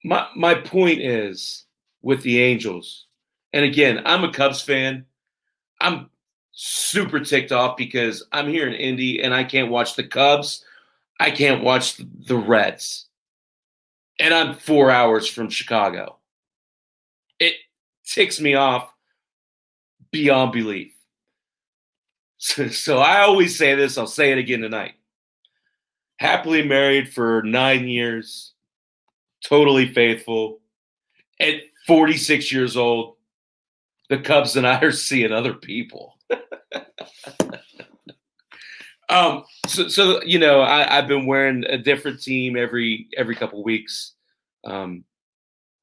My 0.05 0.29
my 0.37 0.55
point 0.55 1.01
is 1.01 1.65
with 2.03 2.23
the 2.23 2.43
Angels, 2.43 3.07
and 3.55 3.65
again, 3.65 4.03
I'm 4.05 4.25
a 4.25 4.33
Cubs 4.33 4.61
fan. 4.61 5.07
I'm 5.81 6.11
super 6.53 7.21
ticked 7.21 7.53
off 7.53 7.77
because 7.77 8.25
I'm 8.33 8.49
here 8.49 8.67
in 8.67 8.75
Indy 8.75 9.23
and 9.23 9.35
I 9.35 9.45
can't 9.45 9.71
watch 9.71 9.97
the 9.97 10.05
Cubs. 10.05 10.65
I 11.21 11.31
can't 11.31 11.63
watch 11.63 11.97
the 11.97 12.37
Reds. 12.37 13.07
And 14.21 14.33
I'm 14.33 14.55
four 14.55 14.91
hours 14.91 15.27
from 15.29 15.49
Chicago. 15.49 16.19
Ticks 18.07 18.41
me 18.41 18.55
off 18.55 18.93
beyond 20.11 20.53
belief. 20.53 20.93
So, 22.39 22.69
so 22.69 22.99
I 22.99 23.23
always 23.23 23.57
say 23.57 23.75
this, 23.75 23.97
I'll 23.97 24.07
say 24.07 24.31
it 24.31 24.39
again 24.39 24.61
tonight. 24.61 24.95
Happily 26.19 26.63
married 26.63 27.13
for 27.13 27.43
nine 27.43 27.89
years, 27.89 28.53
totally 29.45 29.93
faithful. 29.93 30.61
At 31.41 31.55
46 31.87 32.53
years 32.53 32.77
old, 32.77 33.17
the 34.11 34.19
Cubs 34.19 34.57
and 34.57 34.67
I 34.67 34.79
are 34.81 34.93
seeing 34.93 35.33
other 35.33 35.55
people. 35.55 36.19
um, 39.09 39.45
so, 39.67 39.89
so 39.89 40.23
you 40.23 40.39
know, 40.39 40.61
I, 40.61 40.83
have 40.95 41.09
been 41.09 41.27
wearing 41.27 41.65
a 41.65 41.79
different 41.79 42.23
team 42.23 42.57
every 42.57 43.09
every 43.17 43.35
couple 43.35 43.65
weeks. 43.65 44.13
Um, 44.65 45.05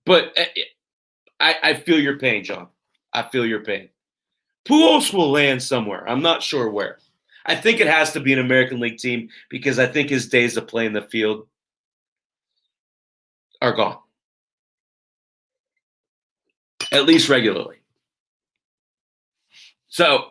but 0.05 0.31
eh, 0.38 0.45
I, 1.41 1.56
I 1.63 1.73
feel 1.73 1.99
your 1.99 2.19
pain, 2.19 2.43
John. 2.43 2.67
I 3.12 3.23
feel 3.23 3.45
your 3.45 3.63
pain. 3.63 3.89
Pujols 4.65 5.13
will 5.13 5.32
land 5.32 5.62
somewhere. 5.62 6.08
I'm 6.08 6.21
not 6.21 6.43
sure 6.43 6.69
where. 6.69 6.99
I 7.45 7.56
think 7.56 7.80
it 7.80 7.88
has 7.88 8.13
to 8.13 8.19
be 8.19 8.32
an 8.32 8.39
American 8.39 8.80
League 8.80 8.99
team 8.99 9.30
because 9.49 9.80
I 9.80 9.88
think 9.88 10.10
his 10.10 10.30
days 10.30 10.56
of 10.56 10.67
playing 10.67 10.93
the 10.93 11.01
field 11.01 11.47
are 13.62 13.73
gone. 13.73 13.97
At 16.91 17.06
least 17.06 17.27
regularly. 17.27 17.77
So 19.88 20.27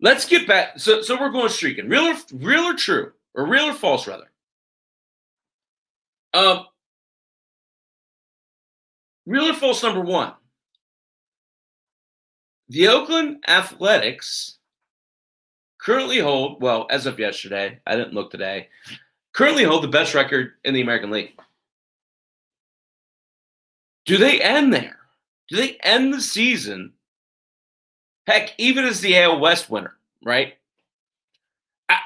let's 0.00 0.26
get 0.26 0.46
back. 0.46 0.78
So, 0.78 1.00
so 1.00 1.18
we're 1.18 1.30
going 1.30 1.48
streaking. 1.48 1.88
Real 1.88 2.04
or 2.04 2.14
real 2.34 2.64
or 2.64 2.74
true, 2.74 3.12
or 3.34 3.46
real 3.46 3.64
or 3.70 3.74
false, 3.74 4.06
rather. 4.06 4.30
Um, 6.34 6.66
real 9.28 9.50
or 9.50 9.54
false 9.54 9.82
number 9.82 10.00
one. 10.00 10.32
The 12.68 12.88
Oakland 12.88 13.44
Athletics 13.46 14.58
currently 15.80 16.18
hold, 16.18 16.60
well, 16.60 16.86
as 16.90 17.06
of 17.06 17.18
yesterday, 17.18 17.78
I 17.86 17.96
didn't 17.96 18.14
look 18.14 18.30
today, 18.30 18.68
currently 19.32 19.64
hold 19.64 19.84
the 19.84 19.88
best 19.88 20.14
record 20.14 20.52
in 20.64 20.74
the 20.74 20.82
American 20.82 21.10
League. 21.10 21.38
Do 24.04 24.16
they 24.16 24.40
end 24.40 24.72
there? 24.72 24.98
Do 25.48 25.56
they 25.56 25.78
end 25.82 26.12
the 26.12 26.20
season 26.20 26.92
Heck, 28.28 28.52
even 28.58 28.84
as 28.84 29.00
the 29.00 29.18
AL 29.18 29.40
West 29.40 29.70
winner, 29.70 29.96
right? 30.22 30.58
I, 31.88 31.96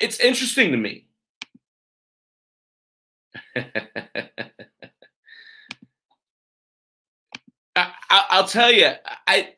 it's 0.00 0.18
interesting 0.18 0.72
to 0.72 0.76
me. 0.76 1.06
I, 8.10 8.40
will 8.40 8.48
tell 8.48 8.70
you, 8.70 8.90
I 9.26 9.50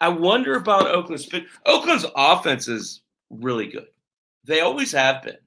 I 0.00 0.08
wonder 0.08 0.54
about 0.56 0.86
Oakland's. 0.86 1.28
Oakland's 1.66 2.06
offense 2.14 2.68
is 2.68 3.02
really 3.30 3.66
good. 3.66 3.88
They 4.44 4.60
always 4.60 4.92
have 4.92 5.22
been, 5.22 5.38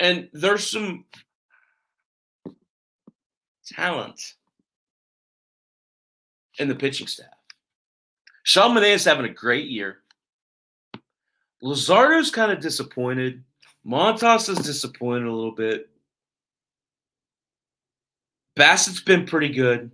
and 0.00 0.28
there's 0.32 0.70
some 0.70 1.04
talent 3.66 4.34
in 6.58 6.68
the 6.68 6.74
pitching 6.74 7.06
staff. 7.06 7.28
Sean 8.44 8.76
Manaea 8.76 8.94
is 8.94 9.04
having 9.04 9.26
a 9.26 9.34
great 9.34 9.68
year. 9.68 9.98
Luzardo's 11.62 12.30
kind 12.30 12.52
of 12.52 12.60
disappointed. 12.60 13.42
Montas 13.86 14.48
is 14.48 14.58
disappointed 14.58 15.26
a 15.26 15.32
little 15.32 15.54
bit. 15.54 15.88
Bassitt's 18.54 19.00
been 19.00 19.26
pretty 19.26 19.48
good. 19.48 19.90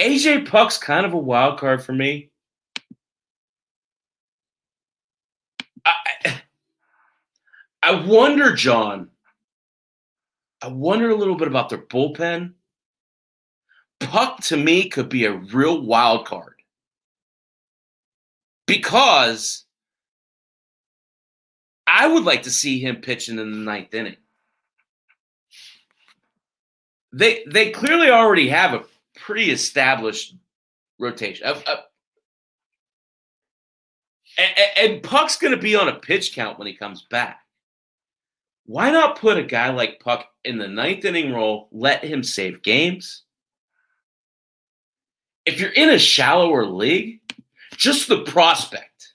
AJ 0.00 0.48
Puk's 0.48 0.78
kind 0.78 1.04
of 1.04 1.12
a 1.12 1.18
wild 1.18 1.58
card 1.58 1.84
for 1.84 1.92
me. 1.92 2.30
I, 5.84 6.40
I 7.82 7.94
wonder, 8.06 8.54
John. 8.54 9.10
I 10.62 10.68
wonder 10.68 11.10
a 11.10 11.14
little 11.14 11.36
bit 11.36 11.48
about 11.48 11.68
their 11.68 11.78
bullpen. 11.78 12.54
Puck 14.00 14.42
to 14.44 14.56
me 14.56 14.88
could 14.88 15.10
be 15.10 15.26
a 15.26 15.32
real 15.32 15.82
wild 15.82 16.26
card 16.26 16.54
because 18.66 19.66
I 21.86 22.06
would 22.06 22.24
like 22.24 22.44
to 22.44 22.50
see 22.50 22.78
him 22.78 22.96
pitching 22.96 23.38
in 23.38 23.50
the 23.50 23.56
ninth 23.58 23.92
inning. 23.92 24.16
They 27.12 27.44
they 27.46 27.70
clearly 27.70 28.08
already 28.08 28.48
have 28.48 28.72
a 28.72 28.84
pretty 29.30 29.52
established 29.52 30.34
rotation. 30.98 31.46
Uh, 31.46 31.60
uh, 31.64 31.76
and, 34.36 34.92
and 34.92 35.02
Puk's 35.04 35.36
going 35.36 35.54
to 35.54 35.62
be 35.62 35.76
on 35.76 35.86
a 35.86 36.00
pitch 36.00 36.34
count 36.34 36.58
when 36.58 36.66
he 36.66 36.74
comes 36.74 37.02
back. 37.02 37.38
Why 38.66 38.90
not 38.90 39.20
put 39.20 39.38
a 39.38 39.44
guy 39.44 39.70
like 39.70 40.00
Puk 40.00 40.26
in 40.42 40.58
the 40.58 40.66
ninth 40.66 41.04
inning 41.04 41.32
role, 41.32 41.68
let 41.70 42.04
him 42.04 42.24
save 42.24 42.62
games? 42.62 43.22
If 45.46 45.60
you're 45.60 45.70
in 45.70 45.90
a 45.90 45.98
shallower 45.98 46.66
league, 46.66 47.20
just 47.76 48.08
the 48.08 48.24
prospect, 48.24 49.14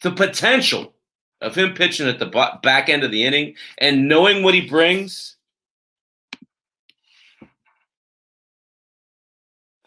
the 0.00 0.12
potential 0.12 0.94
of 1.42 1.54
him 1.54 1.74
pitching 1.74 2.08
at 2.08 2.18
the 2.18 2.58
back 2.62 2.88
end 2.88 3.04
of 3.04 3.10
the 3.10 3.24
inning 3.24 3.54
and 3.76 4.08
knowing 4.08 4.42
what 4.42 4.54
he 4.54 4.62
brings 4.62 5.35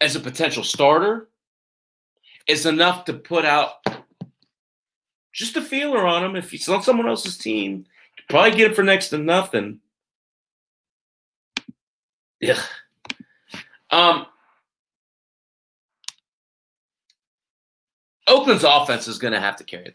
as 0.00 0.16
a 0.16 0.20
potential 0.20 0.64
starter 0.64 1.28
is 2.46 2.66
enough 2.66 3.04
to 3.04 3.12
put 3.12 3.44
out 3.44 3.74
just 5.32 5.56
a 5.56 5.62
feeler 5.62 6.06
on 6.06 6.24
him. 6.24 6.36
If 6.36 6.50
he's 6.50 6.68
on 6.68 6.82
someone 6.82 7.08
else's 7.08 7.38
team, 7.38 7.84
probably 8.28 8.52
get 8.52 8.70
it 8.70 8.74
for 8.74 8.82
next 8.82 9.10
to 9.10 9.18
nothing. 9.18 9.80
Yeah. 12.40 12.60
Um, 13.90 14.26
Oakland's 18.26 18.64
offense 18.64 19.08
is 19.08 19.18
going 19.18 19.34
to 19.34 19.40
have 19.40 19.56
to 19.56 19.64
carry 19.64 19.84
them. 19.84 19.94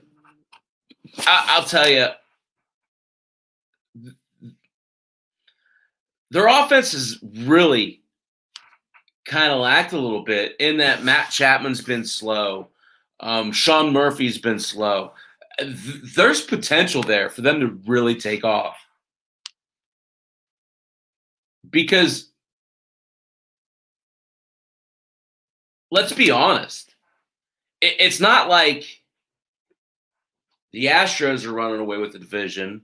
I, 1.26 1.60
will 1.60 1.66
tell 1.66 1.88
you, 1.88 2.08
their 6.32 6.48
offense 6.48 6.94
is 6.94 7.20
really 7.24 8.02
kind 9.26 9.52
of 9.52 9.60
lacked 9.60 9.94
a 9.94 10.00
little 10.00 10.24
bit 10.24 10.56
in 10.60 10.78
that 10.78 11.04
Matt 11.04 11.32
Chapman's 11.32 11.82
been 11.82 12.06
slow. 12.06 12.70
Um, 13.20 13.52
Sean 13.52 13.92
Murphy's 13.92 14.38
been 14.38 14.60
slow. 14.60 15.14
There's 16.16 16.42
potential 16.42 17.02
there 17.02 17.30
for 17.30 17.42
them 17.42 17.60
to 17.60 17.80
really 17.88 18.16
take 18.16 18.44
off. 18.44 18.78
Because 21.70 22.30
let's 25.92 26.14
be 26.14 26.30
honest, 26.30 26.94
it, 27.82 27.96
it's 28.00 28.20
not 28.20 28.50
like 28.50 29.02
the 30.72 30.88
Astros 30.88 31.46
are 31.46 31.54
running 31.54 31.80
away 31.80 31.98
with 31.98 32.12
the 32.14 32.20
division. 32.20 32.82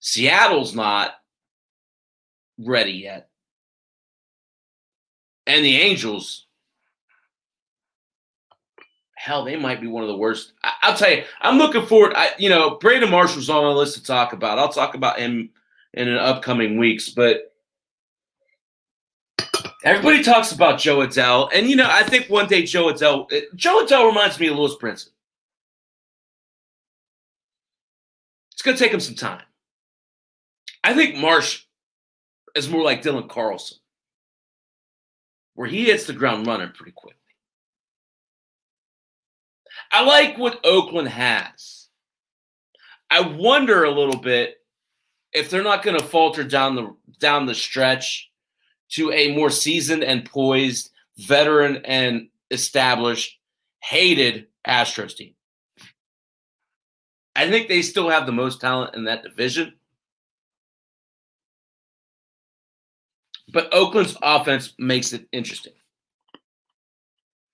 Seattle's 0.00 0.74
not 0.74 1.14
ready 2.58 2.92
yet. 2.92 3.27
And 5.48 5.64
the 5.64 5.76
Angels, 5.76 6.46
hell, 9.16 9.44
they 9.44 9.56
might 9.56 9.80
be 9.80 9.88
one 9.88 10.04
of 10.04 10.08
the 10.08 10.16
worst. 10.16 10.52
I, 10.62 10.90
will 10.90 10.96
tell 10.96 11.10
you, 11.10 11.24
I'm 11.40 11.58
looking 11.58 11.86
forward. 11.86 12.12
I, 12.14 12.30
you 12.38 12.48
know, 12.50 12.76
Brandon 12.76 13.10
Marsh's 13.10 13.50
on 13.50 13.64
my 13.64 13.70
list 13.70 13.94
to 13.94 14.04
talk 14.04 14.32
about. 14.32 14.60
I'll 14.60 14.68
talk 14.68 14.94
about 14.94 15.18
him 15.18 15.50
in 15.94 16.06
the 16.06 16.20
upcoming 16.20 16.78
weeks, 16.78 17.08
but 17.08 17.48
Everybody 19.84 20.24
talks 20.24 20.50
about 20.50 20.80
Jo 20.80 20.98
Adell, 20.98 21.50
and 21.54 21.68
you 21.68 21.76
know, 21.76 21.88
I 21.88 22.02
think 22.02 22.28
one 22.28 22.48
day 22.48 22.64
Jo 22.64 22.92
Adell, 22.92 23.32
eh, 23.32 23.42
Jo 23.54 23.84
Adell 23.84 24.08
reminds 24.08 24.38
me 24.40 24.48
of 24.48 24.56
Lewis 24.56 24.74
Brinson. 24.74 25.10
It's 28.52 28.62
going 28.62 28.76
to 28.76 28.82
take 28.82 28.92
him 28.92 28.98
some 28.98 29.14
time. 29.14 29.44
I 30.82 30.94
think 30.94 31.16
Marsh 31.16 31.62
is 32.56 32.68
more 32.68 32.82
like 32.82 33.02
Dylan 33.02 33.28
Carlson, 33.28 33.78
where 35.58 35.66
he 35.68 35.86
hits 35.86 36.06
the 36.06 36.12
ground 36.12 36.46
running 36.46 36.70
pretty 36.70 36.92
quickly. 36.92 37.18
I 39.90 40.04
like 40.04 40.38
what 40.38 40.64
Oakland 40.64 41.08
has. 41.08 41.88
I 43.10 43.22
wonder 43.22 43.82
a 43.82 43.90
little 43.90 44.20
bit 44.20 44.54
if 45.32 45.50
they're 45.50 45.64
not 45.64 45.82
going 45.82 45.98
to 45.98 46.06
falter 46.06 46.44
down 46.44 46.76
the 46.76 46.94
down 47.18 47.46
the 47.46 47.56
stretch 47.56 48.30
to 48.90 49.10
a 49.10 49.34
more 49.34 49.50
seasoned 49.50 50.04
and 50.04 50.24
poised 50.24 50.92
veteran 51.16 51.78
and 51.84 52.28
established 52.52 53.40
hated 53.82 54.46
Astros 54.64 55.16
team. 55.16 55.34
I 57.34 57.50
think 57.50 57.66
they 57.66 57.82
still 57.82 58.10
have 58.10 58.26
the 58.26 58.32
most 58.32 58.60
talent 58.60 58.94
in 58.94 59.06
that 59.06 59.24
division. 59.24 59.72
But 63.52 63.72
Oakland's 63.72 64.16
offense 64.22 64.74
makes 64.78 65.12
it 65.12 65.26
interesting. 65.32 65.72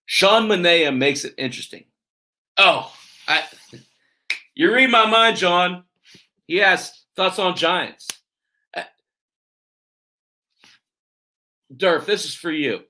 Sean 0.06 0.48
Manaea 0.48 0.96
makes 0.96 1.24
it 1.24 1.34
interesting. 1.38 1.84
Oh, 2.56 2.92
I, 3.26 3.42
you 4.54 4.72
read 4.72 4.90
my 4.90 5.08
mind, 5.08 5.36
John. 5.36 5.84
He 6.46 6.56
has 6.56 6.92
thoughts 7.16 7.38
on 7.38 7.56
Giants. 7.56 8.08
Uh, 8.76 8.82
Durf, 11.74 12.06
this 12.06 12.24
is 12.24 12.34
for 12.34 12.50
you. 12.50 12.80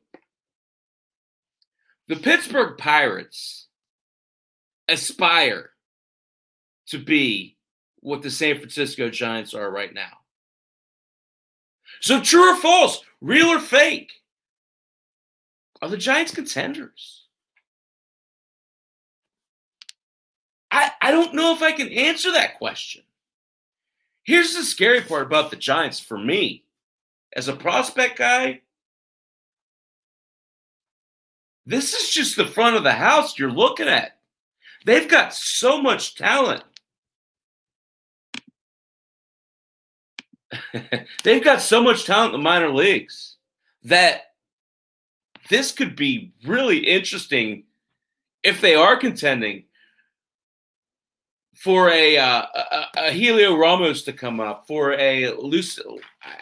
The 2.08 2.16
Pittsburgh 2.16 2.76
Pirates 2.76 3.68
aspire 4.88 5.70
to 6.88 6.98
be 6.98 7.56
what 8.00 8.22
the 8.22 8.30
San 8.30 8.56
Francisco 8.58 9.08
Giants 9.08 9.54
are 9.54 9.70
right 9.70 9.94
now. 9.94 10.12
So, 12.04 12.20
true 12.20 12.52
or 12.52 12.56
false, 12.56 13.02
real 13.22 13.46
or 13.46 13.58
fake? 13.58 14.12
Are 15.80 15.88
the 15.88 15.96
Giants 15.96 16.34
contenders? 16.34 17.24
I, 20.70 20.90
I 21.00 21.10
don't 21.12 21.32
know 21.32 21.54
if 21.54 21.62
I 21.62 21.72
can 21.72 21.88
answer 21.88 22.30
that 22.32 22.58
question. 22.58 23.04
Here's 24.22 24.54
the 24.54 24.64
scary 24.64 25.00
part 25.00 25.26
about 25.26 25.48
the 25.48 25.56
Giants 25.56 25.98
for 25.98 26.18
me 26.18 26.64
as 27.34 27.48
a 27.48 27.56
prospect 27.56 28.18
guy. 28.18 28.60
This 31.64 31.94
is 31.94 32.10
just 32.10 32.36
the 32.36 32.44
front 32.44 32.76
of 32.76 32.82
the 32.82 32.92
house 32.92 33.38
you're 33.38 33.50
looking 33.50 33.88
at. 33.88 34.18
They've 34.84 35.08
got 35.08 35.32
so 35.32 35.80
much 35.80 36.16
talent. 36.16 36.64
They've 41.24 41.44
got 41.44 41.60
so 41.60 41.82
much 41.82 42.04
talent 42.04 42.34
in 42.34 42.40
the 42.40 42.44
minor 42.44 42.70
leagues 42.70 43.36
that 43.84 44.22
this 45.48 45.72
could 45.72 45.96
be 45.96 46.32
really 46.44 46.78
interesting 46.78 47.64
if 48.42 48.60
they 48.60 48.74
are 48.74 48.96
contending 48.96 49.64
for 51.54 51.88
a, 51.90 52.18
uh, 52.18 52.42
a, 52.54 52.86
a 52.96 53.10
Heliot 53.10 53.58
Ramos 53.58 54.02
to 54.02 54.12
come 54.12 54.40
up, 54.40 54.66
for 54.66 54.92
a 54.94 55.32
Lucy, 55.32 55.82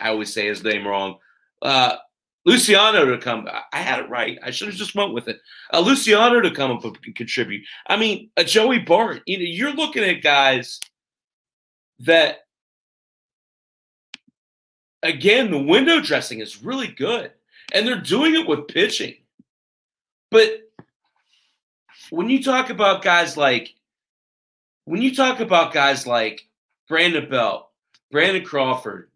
I 0.00 0.08
always 0.08 0.32
say 0.32 0.46
his 0.46 0.64
name 0.64 0.86
wrong, 0.86 1.18
uh, 1.62 1.96
Luciano 2.44 3.04
to 3.04 3.18
come. 3.18 3.46
I 3.72 3.78
had 3.78 4.00
it 4.00 4.10
right. 4.10 4.38
I 4.42 4.50
should 4.50 4.68
have 4.68 4.76
just 4.76 4.96
went 4.96 5.14
with 5.14 5.28
it. 5.28 5.40
Uh, 5.72 5.80
Luciano 5.80 6.40
to 6.40 6.50
come 6.50 6.72
up 6.72 6.84
and 6.84 7.14
contribute. 7.14 7.64
I 7.86 7.96
mean, 7.96 8.30
a 8.36 8.42
Joey 8.42 8.80
Bart. 8.80 9.22
You 9.26 9.38
know, 9.38 9.44
you're 9.44 9.72
looking 9.72 10.02
at 10.02 10.22
guys 10.22 10.80
that, 12.00 12.38
again, 15.02 15.50
the 15.50 15.58
window 15.58 16.00
dressing 16.00 16.40
is 16.40 16.62
really 16.62 16.88
good, 16.88 17.32
and 17.72 17.86
they're 17.86 18.00
doing 18.00 18.34
it 18.34 18.46
with 18.46 18.68
pitching. 18.68 19.14
But 20.30 20.70
when 22.10 22.28
you 22.28 22.42
talk 22.42 22.70
about 22.70 23.02
guys 23.02 23.36
like 23.36 23.74
when 24.84 25.02
you 25.02 25.14
talk 25.14 25.40
about 25.40 25.72
guys 25.72 26.06
like 26.06 26.48
Brandon 26.88 27.28
Belt, 27.28 27.68
Brandon 28.10 28.44
Crawford, 28.44 29.10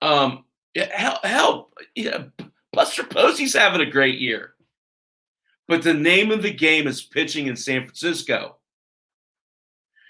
um, 0.00 0.44
help, 0.74 1.24
help, 1.24 1.78
yeah, 1.94 2.24
Buster 2.72 3.04
Posey's 3.04 3.54
having 3.54 3.80
a 3.80 3.90
great 3.90 4.18
year. 4.18 4.54
But 5.68 5.82
the 5.82 5.94
name 5.94 6.30
of 6.30 6.42
the 6.42 6.52
game 6.52 6.86
is 6.86 7.02
pitching 7.02 7.46
in 7.46 7.56
San 7.56 7.82
Francisco. 7.82 8.56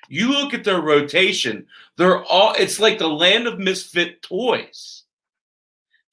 You 0.08 0.30
look 0.30 0.54
at 0.54 0.64
their 0.64 0.80
rotation, 0.80 1.66
they're 1.96 2.24
all 2.24 2.54
it's 2.58 2.80
like 2.80 2.98
the 2.98 3.08
land 3.08 3.46
of 3.46 3.58
misfit 3.58 4.22
toys. 4.22 5.04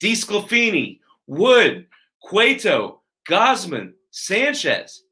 DeSclafani, 0.01 0.99
Wood, 1.27 1.87
Cueto, 2.21 3.01
Gausman, 3.27 3.93
Sanchez. 4.09 5.03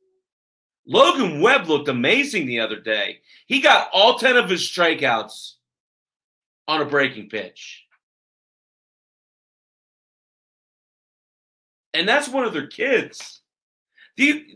Logan 0.88 1.42
Webb 1.42 1.68
looked 1.68 1.88
amazing 1.88 2.48
the 2.48 2.60
other 2.60 2.80
day. 2.80 3.20
He 3.46 3.62
got 3.62 3.90
all 3.94 4.18
10 4.18 4.38
of 4.38 4.50
his 4.50 4.62
strikeouts 4.62 5.54
on 6.68 6.82
a 6.82 6.86
breaking 6.86 7.30
pitch. 7.30 7.86
And 11.94 12.08
that's 12.08 12.30
one 12.30 12.46
of 12.46 12.54
their 12.54 12.68
kids. 12.68 13.39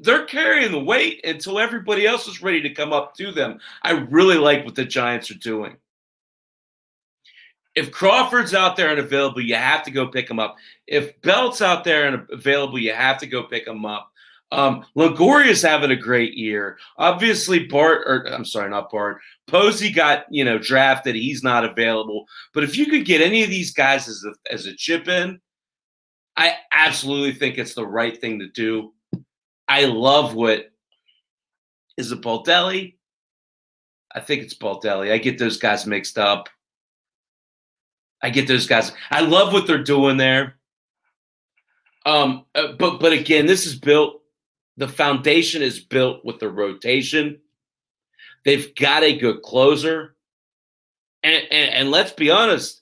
They're 0.02 0.26
carrying 0.26 0.72
the 0.72 0.80
weight 0.80 1.22
until 1.24 1.60
everybody 1.60 2.06
else 2.06 2.28
is 2.28 2.42
ready 2.42 2.62
to 2.62 2.74
come 2.74 2.92
up 2.92 3.16
to 3.16 3.32
them. 3.32 3.60
I 3.82 3.92
really 3.92 4.38
like 4.38 4.66
what 4.66 4.76
the 4.76 4.84
Giants 4.84 5.32
are 5.32 5.36
doing. 5.36 5.78
If 7.74 7.92
Crawford's 7.92 8.54
out 8.54 8.76
there 8.76 8.90
and 8.90 9.00
available, 9.00 9.42
you 9.42 9.56
have 9.56 9.84
to 9.84 9.92
go 9.92 10.08
pick 10.08 10.30
him 10.30 10.40
up. 10.40 10.58
If 10.86 11.20
Belt's 11.22 11.62
out 11.62 11.84
there 11.84 12.08
and 12.08 12.28
available, 12.30 12.78
you 12.78 12.94
have 12.94 13.18
to 13.20 13.28
go 13.28 13.44
pick 13.44 13.66
him 13.66 13.86
up. 13.86 14.12
Um, 14.52 14.86
Longoria's 14.96 15.64
having 15.64 15.90
a 15.90 15.96
great 15.96 16.36
year. 16.36 16.78
Obviously, 16.98 17.66
Bart, 17.66 18.04
or 18.06 18.28
I'm 18.32 18.46
sorry, 18.46 18.70
not 18.70 18.92
Bart. 18.92 19.20
Posey 19.48 19.92
got 19.92 20.26
you 20.30 20.46
know 20.46 20.60
drafted. 20.60 21.16
He's 21.16 21.42
not 21.42 21.66
available. 21.66 22.26
But 22.54 22.64
if 22.64 22.78
you 22.78 22.86
could 22.86 23.06
get 23.06 23.22
any 23.22 23.44
of 23.44 23.50
these 23.50 23.74
guys 23.74 24.08
as 24.08 24.24
a, 24.24 24.54
as 24.54 24.68
a 24.68 24.76
chip 24.76 25.08
in, 25.08 25.40
I 26.38 26.56
absolutely 26.72 27.34
think 27.34 27.58
it's 27.58 27.74
the 27.74 27.88
right 27.88 28.20
thing 28.20 28.40
to 28.40 28.48
do. 28.50 28.94
I 29.68 29.86
love 29.86 30.34
what 30.34 30.72
is 31.98 32.12
it 32.12 32.22
Baldelli? 32.22 32.96
I 34.14 34.20
think 34.20 34.44
it's 34.44 34.54
Baldelli. 34.54 35.12
I 35.12 35.18
get 35.18 35.40
those 35.40 35.58
guys 35.58 35.86
mixed 35.86 36.18
up. 36.18 36.50
I 38.22 38.30
get 38.30 38.48
those 38.48 38.68
guys. 38.68 38.92
I 39.12 39.22
love 39.22 39.52
what 39.52 39.68
they're 39.68 39.84
doing 39.84 40.18
there. 40.18 40.56
Um, 42.06 42.46
uh, 42.54 42.74
but 42.74 43.00
but 43.00 43.14
again, 43.14 43.46
this 43.46 43.66
is 43.66 43.76
built 43.76 44.24
the 44.78 44.88
foundation 44.88 45.62
is 45.62 45.80
built 45.80 46.26
with 46.26 46.40
the 46.40 46.50
rotation. 46.50 47.40
They've 48.46 48.74
got 48.76 49.04
a 49.04 49.18
good 49.18 49.42
closer. 49.42 50.16
And, 51.22 51.44
and, 51.52 51.74
and 51.74 51.92
let's 51.92 52.12
be 52.12 52.32
honest, 52.32 52.82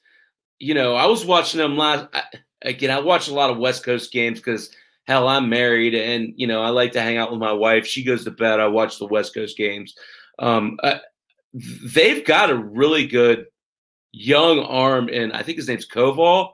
you 0.59 0.73
know, 0.73 0.95
I 0.95 1.05
was 1.05 1.25
watching 1.25 1.59
them 1.59 1.77
last. 1.77 2.07
I, 2.13 2.23
again, 2.61 2.91
I 2.91 2.99
watch 2.99 3.27
a 3.27 3.33
lot 3.33 3.49
of 3.49 3.57
West 3.57 3.83
Coast 3.83 4.11
games 4.11 4.39
because 4.39 4.71
hell, 5.11 5.27
I'm 5.27 5.49
married 5.49 5.93
and 5.93 6.33
you 6.37 6.47
know 6.47 6.61
I 6.61 6.69
like 6.69 6.93
to 6.93 7.01
hang 7.01 7.17
out 7.17 7.31
with 7.31 7.39
my 7.39 7.51
wife. 7.51 7.85
She 7.85 8.03
goes 8.03 8.23
to 8.23 8.31
bed. 8.31 8.59
I 8.59 8.67
watch 8.67 8.97
the 8.97 9.07
West 9.07 9.33
Coast 9.33 9.57
games. 9.57 9.93
Um, 10.39 10.79
uh, 10.81 10.99
they've 11.53 12.25
got 12.25 12.49
a 12.49 12.55
really 12.55 13.05
good 13.05 13.45
young 14.11 14.59
arm, 14.59 15.09
and 15.11 15.33
I 15.33 15.43
think 15.43 15.57
his 15.57 15.67
name's 15.67 15.87
Koval, 15.87 16.51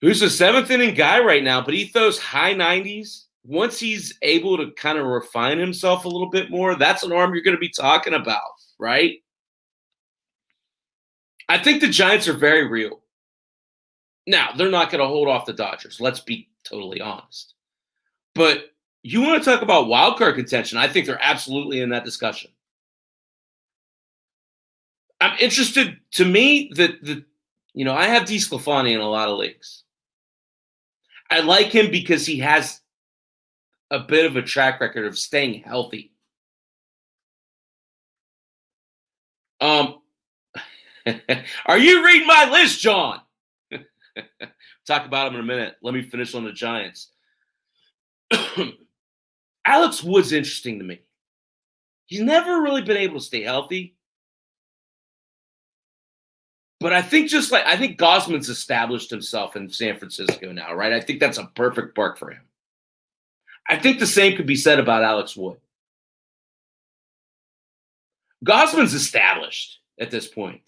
who's 0.00 0.22
a 0.22 0.30
seventh 0.30 0.70
inning 0.70 0.94
guy 0.94 1.20
right 1.20 1.42
now, 1.42 1.60
but 1.60 1.74
he 1.74 1.86
throws 1.86 2.18
high 2.18 2.54
90s 2.54 3.24
once 3.44 3.78
he's 3.78 4.16
able 4.22 4.58
to 4.58 4.70
kind 4.72 4.98
of 4.98 5.06
refine 5.06 5.58
himself 5.58 6.04
a 6.04 6.08
little 6.08 6.28
bit 6.28 6.50
more, 6.50 6.74
that's 6.74 7.02
an 7.02 7.12
arm 7.12 7.32
you're 7.32 7.42
going 7.42 7.56
to 7.56 7.60
be 7.60 7.70
talking 7.70 8.12
about, 8.12 8.42
right? 8.78 9.16
I 11.48 11.58
think 11.58 11.80
the 11.80 11.88
Giants 11.88 12.28
are 12.28 12.36
very 12.36 12.68
real. 12.68 13.00
Now, 14.26 14.50
they're 14.54 14.70
not 14.70 14.90
going 14.90 15.00
to 15.00 15.08
hold 15.08 15.28
off 15.28 15.46
the 15.46 15.54
Dodgers. 15.54 15.98
Let's 15.98 16.20
be 16.20 16.50
totally 16.68 17.00
honest. 17.00 17.54
But 18.34 18.72
you 19.02 19.22
want 19.22 19.42
to 19.42 19.50
talk 19.50 19.62
about 19.62 19.88
wild 19.88 20.18
card 20.18 20.34
contention? 20.34 20.78
I 20.78 20.88
think 20.88 21.06
they're 21.06 21.22
absolutely 21.22 21.80
in 21.80 21.90
that 21.90 22.04
discussion. 22.04 22.50
I'm 25.20 25.36
interested. 25.38 25.98
To 26.12 26.24
me, 26.24 26.70
that 26.74 27.02
the 27.02 27.24
you 27.74 27.84
know 27.84 27.94
I 27.94 28.06
have 28.06 28.24
DeSclafani 28.24 28.92
in 28.92 29.00
a 29.00 29.08
lot 29.08 29.28
of 29.28 29.38
leagues. 29.38 29.84
I 31.30 31.40
like 31.40 31.68
him 31.68 31.90
because 31.90 32.24
he 32.24 32.38
has 32.38 32.80
a 33.90 33.98
bit 33.98 34.26
of 34.26 34.36
a 34.36 34.42
track 34.42 34.80
record 34.80 35.06
of 35.06 35.18
staying 35.18 35.62
healthy. 35.62 36.12
Um, 39.60 40.00
are 41.66 41.78
you 41.78 42.04
reading 42.04 42.26
my 42.26 42.48
list, 42.50 42.80
John? 42.80 43.20
Talk 44.88 45.04
about 45.04 45.28
him 45.28 45.34
in 45.34 45.40
a 45.40 45.44
minute. 45.44 45.76
Let 45.82 45.92
me 45.92 46.00
finish 46.00 46.34
on 46.34 46.44
the 46.44 46.52
Giants. 46.52 47.10
Alex 49.66 50.02
Wood's 50.02 50.32
interesting 50.32 50.78
to 50.78 50.84
me. 50.84 51.02
He's 52.06 52.22
never 52.22 52.62
really 52.62 52.80
been 52.80 52.96
able 52.96 53.20
to 53.20 53.24
stay 53.24 53.42
healthy. 53.42 53.96
But 56.80 56.94
I 56.94 57.02
think 57.02 57.28
just 57.28 57.52
like 57.52 57.66
I 57.66 57.76
think 57.76 57.98
Gausman's 57.98 58.48
established 58.48 59.10
himself 59.10 59.56
in 59.56 59.68
San 59.68 59.98
Francisco 59.98 60.52
now, 60.52 60.72
right? 60.72 60.94
I 60.94 61.02
think 61.02 61.20
that's 61.20 61.36
a 61.36 61.50
perfect 61.54 61.94
park 61.94 62.18
for 62.18 62.30
him. 62.30 62.42
I 63.68 63.78
think 63.78 63.98
the 63.98 64.06
same 64.06 64.38
could 64.38 64.46
be 64.46 64.56
said 64.56 64.78
about 64.78 65.04
Alex 65.04 65.36
Wood. 65.36 65.58
Gausman's 68.42 68.94
established 68.94 69.80
at 70.00 70.10
this 70.10 70.28
point 70.28 70.62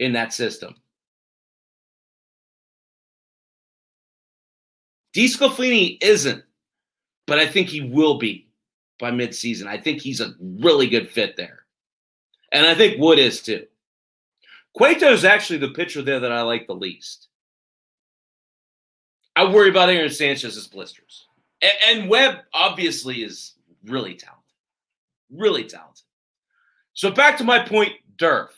in 0.00 0.14
that 0.14 0.32
system. 0.32 0.74
DeSclafani 5.14 5.98
isn't, 6.00 6.42
but 7.26 7.38
I 7.38 7.46
think 7.46 7.68
he 7.68 7.82
will 7.82 8.18
be 8.18 8.48
by 8.98 9.10
midseason. 9.10 9.66
I 9.66 9.78
think 9.78 10.00
he's 10.00 10.20
a 10.20 10.34
really 10.40 10.86
good 10.86 11.10
fit 11.10 11.36
there. 11.36 11.64
And 12.52 12.66
I 12.66 12.74
think 12.74 13.00
Wood 13.00 13.18
is 13.18 13.42
too. 13.42 13.66
Cueto 14.74 15.12
is 15.12 15.24
actually 15.24 15.58
the 15.58 15.70
pitcher 15.70 16.02
there 16.02 16.20
that 16.20 16.32
I 16.32 16.42
like 16.42 16.66
the 16.66 16.74
least. 16.74 17.28
I 19.36 19.50
worry 19.50 19.70
about 19.70 19.88
Aaron 19.88 20.10
Sanchez's 20.10 20.68
blisters. 20.68 21.26
And, 21.60 21.72
and 22.00 22.10
Webb 22.10 22.40
obviously 22.52 23.22
is 23.22 23.54
really 23.84 24.14
talented. 24.14 24.42
Really 25.30 25.64
talented. 25.64 26.04
So 26.94 27.10
back 27.10 27.38
to 27.38 27.44
my 27.44 27.64
point, 27.64 27.92
Durf. 28.16 28.48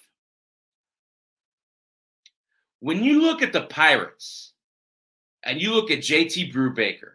When 2.80 3.02
you 3.02 3.22
look 3.22 3.40
at 3.42 3.52
the 3.52 3.62
Pirates 3.62 4.53
and 5.44 5.60
you 5.60 5.72
look 5.74 5.90
at 5.90 5.98
JT 5.98 6.52
Brubaker, 6.52 7.12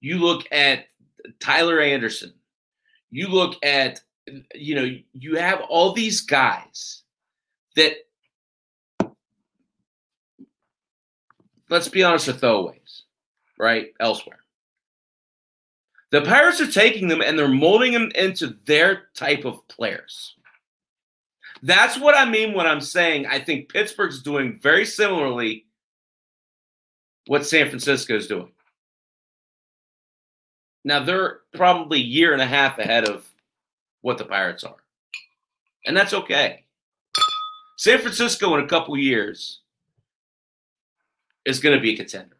you 0.00 0.18
look 0.18 0.46
at 0.52 0.86
Tyler 1.40 1.80
Anderson, 1.80 2.32
you 3.10 3.28
look 3.28 3.56
at, 3.64 4.00
you 4.54 4.74
know, 4.74 4.96
you 5.12 5.36
have 5.36 5.60
all 5.68 5.92
these 5.92 6.20
guys 6.20 7.02
that, 7.76 7.94
let's 11.68 11.88
be 11.88 12.02
honest, 12.02 12.28
are 12.28 12.32
throwaways, 12.32 13.02
right? 13.58 13.88
Elsewhere. 13.98 14.40
The 16.10 16.22
Pirates 16.22 16.60
are 16.60 16.70
taking 16.70 17.08
them 17.08 17.22
and 17.22 17.38
they're 17.38 17.48
molding 17.48 17.92
them 17.92 18.10
into 18.14 18.56
their 18.66 19.08
type 19.14 19.44
of 19.44 19.66
players. 19.68 20.34
That's 21.62 21.98
what 21.98 22.16
I 22.16 22.28
mean 22.28 22.54
when 22.54 22.66
I'm 22.66 22.80
saying 22.80 23.26
I 23.26 23.38
think 23.38 23.68
Pittsburgh's 23.68 24.22
doing 24.22 24.58
very 24.60 24.84
similarly 24.84 25.66
what 27.30 27.46
San 27.46 27.68
Francisco 27.68 28.16
is 28.16 28.26
doing. 28.26 28.50
Now 30.84 31.04
they're 31.04 31.42
probably 31.54 32.00
a 32.00 32.02
year 32.02 32.32
and 32.32 32.42
a 32.42 32.46
half 32.46 32.80
ahead 32.80 33.08
of 33.08 33.24
what 34.00 34.18
the 34.18 34.24
Pirates 34.24 34.64
are. 34.64 34.82
And 35.86 35.96
that's 35.96 36.12
okay. 36.12 36.64
San 37.78 38.00
Francisco 38.00 38.56
in 38.56 38.64
a 38.64 38.66
couple 38.66 38.96
years 38.96 39.60
is 41.44 41.60
going 41.60 41.76
to 41.76 41.80
be 41.80 41.94
a 41.94 41.96
contender. 41.96 42.34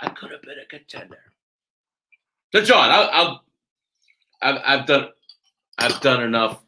I 0.00 0.08
could 0.08 0.30
have 0.30 0.40
been 0.40 0.56
a 0.58 0.66
contender. 0.70 1.20
So, 2.54 2.64
John, 2.64 2.90
I'll 2.90 3.44
I've, 4.40 4.60
I've 4.64 4.86
done 4.86 5.08
I've 5.76 6.00
done 6.00 6.22
enough 6.22 6.62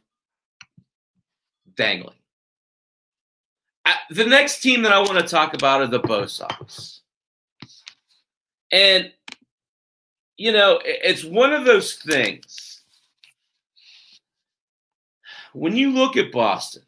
dangling. 1.75 2.19
I, 3.87 3.95
the 4.11 4.27
next 4.27 4.61
team 4.61 4.83
that 4.83 4.93
I 4.93 4.99
want 4.99 5.19
to 5.19 5.27
talk 5.27 5.55
about 5.55 5.81
are 5.81 5.87
the 5.87 6.01
Bo 6.01 6.27
Sox, 6.27 7.01
and 8.77 9.11
you 10.37 10.53
know 10.53 10.79
it's 10.85 11.24
one 11.24 11.53
of 11.53 11.64
those 11.64 11.95
things. 11.95 12.83
When 15.55 15.74
you 15.74 15.91
look 15.91 16.18
at 16.18 16.31
Boston, 16.31 16.83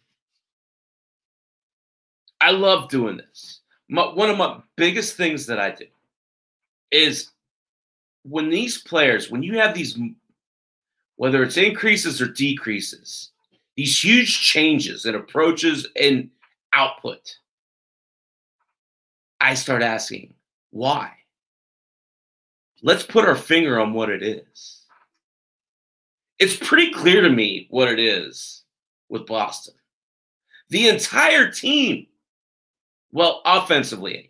I 2.43 2.51
love 2.51 2.91
doing 2.91 3.17
this. 3.17 3.61
My, 3.89 4.13
one 4.13 4.29
of 4.29 4.37
my 4.37 4.61
biggest 4.77 5.17
things 5.17 5.47
that 5.47 5.59
I 5.59 5.71
do 5.71 5.87
is 6.91 7.31
when 8.25 8.51
these 8.51 8.83
players, 8.83 9.31
when 9.31 9.43
you 9.43 9.59
have 9.59 9.75
these, 9.75 9.99
whether 11.17 11.43
it's 11.43 11.57
increases 11.57 12.21
or 12.21 12.29
decreases, 12.29 13.31
these 13.77 14.05
huge 14.05 14.39
changes 14.43 15.07
in 15.07 15.15
approaches 15.15 15.87
and 15.99 16.29
output, 16.75 17.39
I 19.41 19.55
start 19.55 19.83
asking, 19.83 20.35
why? 20.71 21.18
Let's 22.83 23.03
put 23.03 23.25
our 23.25 23.37
finger 23.37 23.81
on 23.81 23.93
what 23.93 24.11
it 24.11 24.23
is. 24.23 24.83
It's 26.39 26.57
pretty 26.57 26.93
clear 26.93 27.21
to 27.23 27.31
me 27.31 27.67
what 27.71 27.89
it 27.89 27.99
is 27.99 28.65
with 29.09 29.27
Boston. 29.27 29.75
The 30.71 30.89
entire 30.89 31.51
team, 31.51 32.07
well, 33.11 33.43
offensively 33.45 34.15
anyway. 34.15 34.29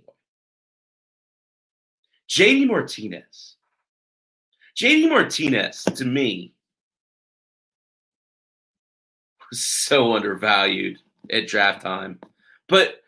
JD 2.30 2.68
Martinez 2.68 3.56
JD 4.78 5.08
Martinez, 5.08 5.82
to 5.96 6.04
me, 6.04 6.52
was 9.50 9.64
so 9.64 10.14
undervalued 10.14 10.98
at 11.32 11.48
draft 11.48 11.82
time. 11.82 12.20
But 12.68 13.02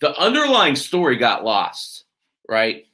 the 0.00 0.14
underlying 0.20 0.76
story 0.76 1.16
got 1.16 1.42
lost, 1.42 2.04
right? 2.50 2.86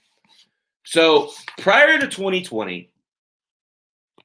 So 0.86 1.32
prior 1.58 1.98
to 1.98 2.06
2020, 2.06 2.90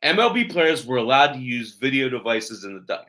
MLB 0.03 0.51
players 0.51 0.85
were 0.85 0.97
allowed 0.97 1.33
to 1.33 1.39
use 1.39 1.75
video 1.75 2.07
devices 2.07 2.63
in 2.63 2.75
the 2.75 2.81
dugout. 2.81 3.07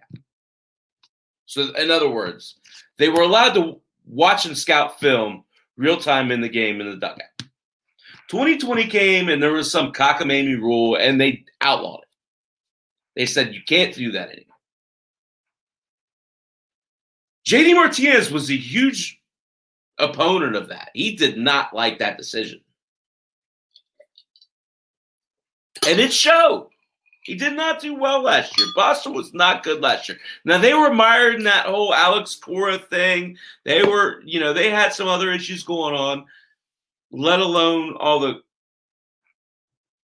So, 1.45 1.71
in 1.75 1.91
other 1.91 2.09
words, 2.09 2.57
they 2.97 3.11
were 3.11 3.21
allowed 3.21 3.53
to 3.55 3.81
watch 4.07 4.47
and 4.47 4.57
scout 4.57 4.99
film 4.99 5.45
real 5.77 5.99
time 5.99 6.31
in 6.31 6.41
the 6.41 6.49
game 6.49 6.81
in 6.81 6.89
the 6.89 6.97
dugout. 6.97 7.29
2020 8.29 8.87
came 8.87 9.29
and 9.29 9.43
there 9.43 9.53
was 9.53 9.71
some 9.71 9.93
cockamamie 9.93 10.59
rule 10.59 10.97
and 10.97 11.21
they 11.21 11.45
outlawed 11.61 12.01
it. 12.03 12.09
They 13.17 13.27
said 13.27 13.55
you 13.55 13.61
can't 13.69 13.95
do 13.95 14.13
that 14.13 14.31
anymore. 14.31 14.47
JD 17.47 17.75
Martinez 17.75 18.31
was 18.31 18.51
a 18.51 18.57
huge 18.57 19.21
opponent 19.99 20.57
of 20.57 20.69
that. 20.69 20.91
He 20.95 21.17
did 21.17 21.37
not 21.37 21.75
like 21.75 21.99
that 21.99 22.17
decision. 22.17 22.63
And 25.89 26.01
it 26.01 26.13
showed. 26.13 26.69
He 27.23 27.37
did 27.37 27.55
not 27.55 27.81
do 27.81 27.95
well 27.95 28.21
last 28.21 28.59
year. 28.59 28.67
Boston 28.75 29.15
was 29.15 29.33
not 29.33 29.63
good 29.63 29.81
last 29.81 30.09
year. 30.09 30.19
Now 30.45 30.59
they 30.59 30.75
were 30.75 30.93
mired 30.93 31.37
in 31.37 31.45
that 31.45 31.67
whole 31.67 31.95
Alex 31.95 32.35
Cora 32.35 32.79
thing. 32.79 33.37
They 33.65 33.85
were, 33.85 34.23
you 34.25 34.41
know, 34.41 34.53
they 34.53 34.71
had 34.71 34.93
some 34.93 35.07
other 35.07 35.31
issues 35.33 35.63
going 35.63 35.95
on 35.95 36.25
let 37.13 37.41
alone 37.41 37.95
all 38.01 38.19
the 38.19 38.41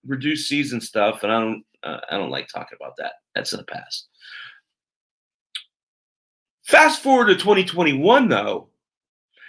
reduced 0.07 0.49
season 0.49 0.81
stuff. 0.81 1.23
And 1.23 1.33
I 1.33 1.41
don't, 1.41 1.65
uh, 1.83 2.01
I 2.11 2.19
don't 2.19 2.31
like 2.31 2.49
talking 2.49 2.77
about 2.79 2.97
that. 2.99 3.15
That's 3.35 3.53
in 3.53 3.59
the 3.59 3.65
past. 3.65 4.09
Fast 6.65 7.03
forward 7.03 7.27
to 7.29 7.35
2021, 7.35 8.29
though, 8.29 8.69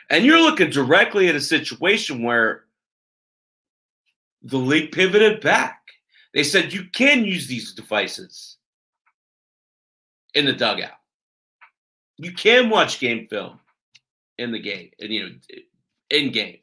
and 0.09 0.23
you're 0.23 0.41
looking 0.41 0.69
directly 0.69 1.27
at 1.27 1.35
a 1.35 1.41
situation 1.41 2.23
where 2.23 2.63
the 4.41 4.57
league 4.57 4.93
pivoted 4.93 5.41
back. 5.41 5.78
They 6.33 6.43
said 6.43 6.73
you 6.73 6.85
can 6.93 7.25
use 7.25 7.47
these 7.47 7.73
devices 7.73 8.57
in 10.35 10.45
the 10.45 10.53
dugout. 10.53 10.91
You 12.17 12.33
can 12.33 12.69
watch 12.69 12.99
game 12.99 13.27
film 13.27 13.59
in 14.37 14.51
the 14.51 14.59
game, 14.59 14.91
and 14.99 15.11
you 15.11 15.23
know, 15.23 15.35
in 16.11 16.31
game 16.31 16.59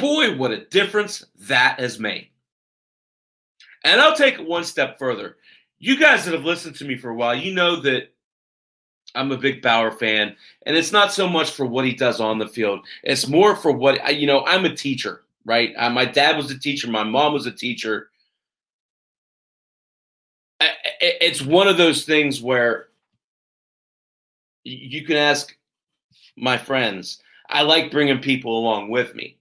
boy, 0.00 0.36
what 0.36 0.50
a 0.50 0.64
difference 0.66 1.24
that 1.48 1.78
has 1.78 2.00
made. 2.00 2.28
And 3.84 4.00
I'll 4.00 4.16
take 4.16 4.34
it 4.34 4.46
one 4.46 4.64
step 4.64 4.98
further. 4.98 5.36
You 5.78 5.98
guys 5.98 6.24
that 6.24 6.34
have 6.34 6.44
listened 6.44 6.76
to 6.76 6.84
me 6.84 6.96
for 6.96 7.10
a 7.10 7.14
while, 7.14 7.34
you 7.34 7.54
know 7.54 7.76
that 7.82 8.12
I'm 9.14 9.32
a 9.32 9.38
big 9.38 9.62
Bauer 9.62 9.90
fan, 9.90 10.36
and 10.66 10.76
it's 10.76 10.92
not 10.92 11.12
so 11.12 11.28
much 11.28 11.50
for 11.52 11.66
what 11.66 11.84
he 11.84 11.94
does 11.94 12.20
on 12.20 12.38
the 12.38 12.48
field. 12.48 12.80
It's 13.02 13.28
more 13.28 13.56
for 13.56 13.72
what 13.72 14.14
you 14.14 14.26
know. 14.26 14.44
I'm 14.44 14.64
a 14.64 14.74
teacher, 14.74 15.24
right? 15.44 15.72
Uh, 15.76 15.90
my 15.90 16.04
dad 16.04 16.36
was 16.36 16.50
a 16.50 16.58
teacher. 16.58 16.88
My 16.88 17.04
mom 17.04 17.32
was 17.32 17.46
a 17.46 17.52
teacher. 17.52 18.10
It's 21.00 21.42
one 21.42 21.68
of 21.68 21.78
those 21.78 22.04
things 22.04 22.42
where 22.42 22.88
you 24.64 25.04
can 25.04 25.16
ask 25.16 25.56
my 26.36 26.58
friends. 26.58 27.22
I 27.48 27.62
like 27.62 27.90
bringing 27.90 28.20
people 28.20 28.58
along 28.58 28.90
with 28.90 29.14
me. 29.14 29.38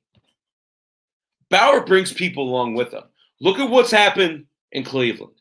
Bauer 1.50 1.82
brings 1.82 2.14
people 2.14 2.44
along 2.44 2.76
with 2.76 2.94
him. 2.94 3.04
Look 3.42 3.60
at 3.60 3.70
what's 3.70 3.92
happened 3.92 4.46
in 4.72 4.84
Cleveland. 4.84 5.34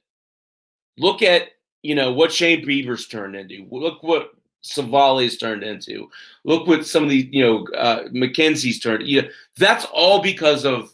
Look 0.96 1.22
at 1.22 1.50
you 1.82 1.94
know 1.94 2.12
what 2.12 2.32
Shane 2.32 2.66
Bieber's 2.66 3.06
turned 3.06 3.36
into. 3.36 3.66
Look 3.70 4.02
what 4.02 4.32
Civale's 4.62 5.36
turned 5.36 5.62
into. 5.62 6.10
Look 6.44 6.66
what 6.66 6.86
some 6.86 7.04
of 7.04 7.08
the 7.08 7.28
you 7.32 7.44
know 7.44 7.66
uh, 7.76 8.04
McKenzie's 8.08 8.80
turned. 8.80 9.06
You 9.06 9.22
know, 9.22 9.28
that's 9.56 9.84
all 9.86 10.22
because 10.22 10.64
of 10.64 10.92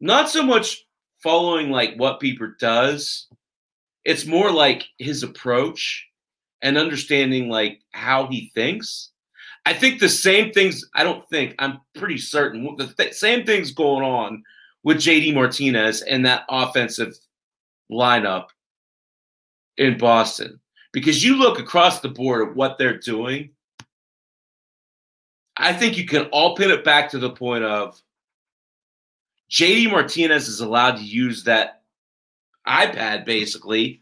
not 0.00 0.28
so 0.30 0.42
much 0.42 0.84
following 1.22 1.70
like 1.70 1.94
what 1.96 2.20
Bieber 2.20 2.58
does. 2.58 3.26
It's 4.04 4.26
more 4.26 4.50
like 4.50 4.84
his 4.98 5.22
approach 5.22 6.06
and 6.62 6.78
understanding 6.78 7.48
like 7.48 7.80
how 7.92 8.26
he 8.26 8.50
thinks. 8.54 9.10
I 9.66 9.74
think 9.74 10.00
the 10.00 10.08
same 10.08 10.52
things. 10.52 10.84
I 10.94 11.04
don't 11.04 11.28
think. 11.28 11.54
I'm 11.58 11.80
pretty 11.94 12.18
certain 12.18 12.76
the 12.76 12.86
th- 12.86 13.14
same 13.14 13.44
things 13.44 13.72
going 13.72 14.04
on 14.04 14.42
with 14.82 14.96
JD 14.98 15.34
Martinez 15.34 16.02
and 16.02 16.24
that 16.24 16.44
offensive 16.48 17.14
lineup 17.90 18.46
in 19.76 19.98
Boston 19.98 20.60
because 20.92 21.24
you 21.24 21.36
look 21.36 21.58
across 21.58 22.00
the 22.00 22.08
board 22.08 22.48
at 22.48 22.56
what 22.56 22.78
they're 22.78 22.98
doing. 22.98 23.50
I 25.56 25.72
think 25.72 25.98
you 25.98 26.06
can 26.06 26.26
all 26.26 26.56
pin 26.56 26.70
it 26.70 26.84
back 26.84 27.10
to 27.10 27.18
the 27.18 27.30
point 27.30 27.64
of 27.64 28.00
JD 29.50 29.90
Martinez 29.90 30.48
is 30.48 30.60
allowed 30.60 30.96
to 30.96 31.04
use 31.04 31.44
that 31.44 31.82
iPad 32.66 33.24
basically, 33.24 34.00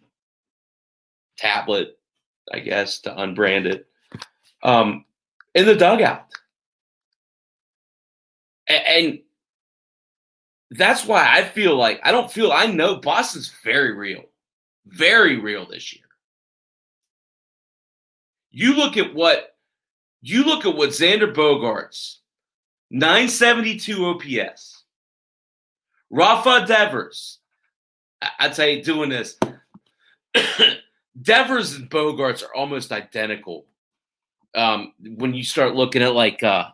tablet, 1.37 1.99
I 2.53 2.61
guess, 2.61 3.01
to 3.01 3.11
unbrand 3.11 3.67
it, 3.67 3.87
um, 4.63 5.05
in 5.55 5.67
the 5.67 5.75
dugout. 5.75 6.27
And, 8.69 8.83
and 8.87 9.19
that's 10.71 11.07
why 11.07 11.27
I 11.27 11.45
feel 11.45 11.77
like 11.77 12.01
I 12.05 12.13
don't 12.13 12.31
feel 12.31 12.53
I 12.53 12.67
know 12.67 12.97
Boston's 12.97 13.53
very 13.65 13.95
real, 13.95 14.25
very 14.87 15.39
real 15.39 15.67
this 15.67 15.95
year. 15.95 16.05
You 18.51 18.75
look 18.75 18.97
at 18.97 19.15
what 19.15 19.57
you 20.21 20.45
look 20.45 20.67
at 20.67 20.77
what 20.77 20.91
Xander 20.91 21.33
Bogaerts, 21.33 22.17
972 22.91 24.05
OPS. 24.07 24.85
Rafa 26.11 26.65
Devers, 26.67 27.39
I'd 28.39 28.55
say 28.55 28.81
doing 28.81 29.11
this. 29.11 29.39
Devers 31.23 31.75
and 31.75 31.91
Bogarts 31.91 32.43
are 32.43 32.55
almost 32.55 32.93
identical. 32.93 33.67
Um, 34.55 34.95
when 35.17 35.35
you 35.35 35.45
start 35.45 35.75
looking 35.75 36.03
at 36.03 36.15
like 36.15 36.43
uh, 36.43 36.71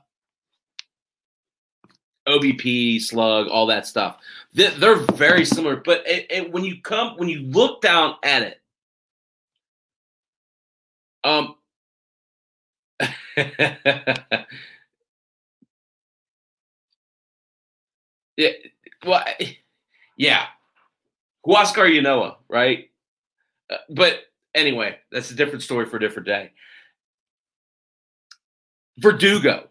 OBP, 2.29 3.01
slug, 3.01 3.49
all 3.49 3.67
that 3.67 3.87
stuff, 3.87 4.19
they're 4.53 4.97
very 4.97 5.45
similar. 5.45 5.77
But 5.77 6.07
it, 6.07 6.27
it, 6.31 6.53
when 6.53 6.65
you 6.65 6.81
come, 6.81 7.17
when 7.17 7.29
you 7.29 7.41
look 7.41 7.83
down 7.83 8.15
at 8.23 8.43
it, 8.43 8.61
um, 11.25 11.57
yeah, 18.37 18.51
well, 19.05 19.25
yeah, 20.17 20.47
Huascar 21.47 21.91
Ynoa, 21.91 22.37
right? 22.49 22.91
Uh, 23.71 23.77
but 23.91 24.21
anyway, 24.55 24.99
that's 25.11 25.31
a 25.31 25.35
different 25.35 25.63
story 25.63 25.87
for 25.87 25.97
a 25.97 26.01
different 26.01 26.27
day. 26.27 26.53
Verdugo, 28.99 29.69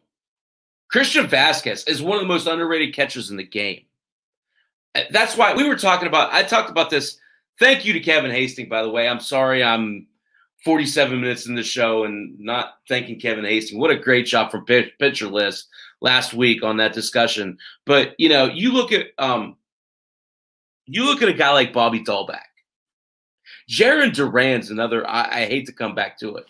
Christian 0.91 1.28
Vasquez 1.28 1.86
is 1.86 2.01
one 2.01 2.18
of 2.18 2.22
the 2.22 2.28
most 2.28 2.47
underrated 2.47 2.93
catchers 2.93 3.32
in 3.32 3.38
the 3.38 3.43
game. 3.43 3.84
Uh, 4.95 5.01
that's 5.11 5.38
why 5.38 5.53
we 5.53 5.68
were 5.68 5.78
talking 5.78 6.07
about. 6.07 6.34
I 6.34 6.43
talked 6.43 6.70
about 6.70 6.89
this. 6.89 7.18
Thank 7.59 7.86
you 7.86 7.93
to 7.93 7.99
Kevin 7.99 8.32
Hastings, 8.32 8.70
by 8.70 8.84
the 8.84 8.89
way. 8.89 9.07
I'm 9.07 9.20
sorry 9.20 9.64
I'm 9.64 10.07
47 10.64 11.20
minutes 11.20 11.45
in 11.45 11.55
the 11.55 11.64
show 11.64 12.05
and 12.05 12.39
not 12.39 12.76
thanking 12.88 13.20
Kevin 13.20 13.43
Hastings. 13.43 13.80
What 13.80 13.91
a 13.91 13.97
great 13.97 14.26
job 14.26 14.49
from 14.49 14.66
Pitcher 14.66 15.28
List 15.28 15.68
last 16.01 16.34
week 16.34 16.64
on 16.64 16.78
that 16.78 16.93
discussion. 16.93 17.57
But 17.86 18.16
you 18.18 18.30
know, 18.30 18.45
you 18.45 18.72
look 18.72 18.91
at 18.91 19.07
um, 19.18 19.57
you 20.86 21.05
look 21.05 21.22
at 21.22 21.30
a 21.30 21.34
guy 21.34 21.51
like 21.51 21.74
Bobby 21.74 22.01
Dalbec. 22.01 22.39
Jarren 23.70 24.14
Duran's 24.14 24.70
another. 24.70 25.07
I, 25.07 25.41
I 25.41 25.45
hate 25.45 25.66
to 25.68 25.74
come 25.74 25.95
back 25.95 26.18
to 26.20 26.36
it, 26.36 26.45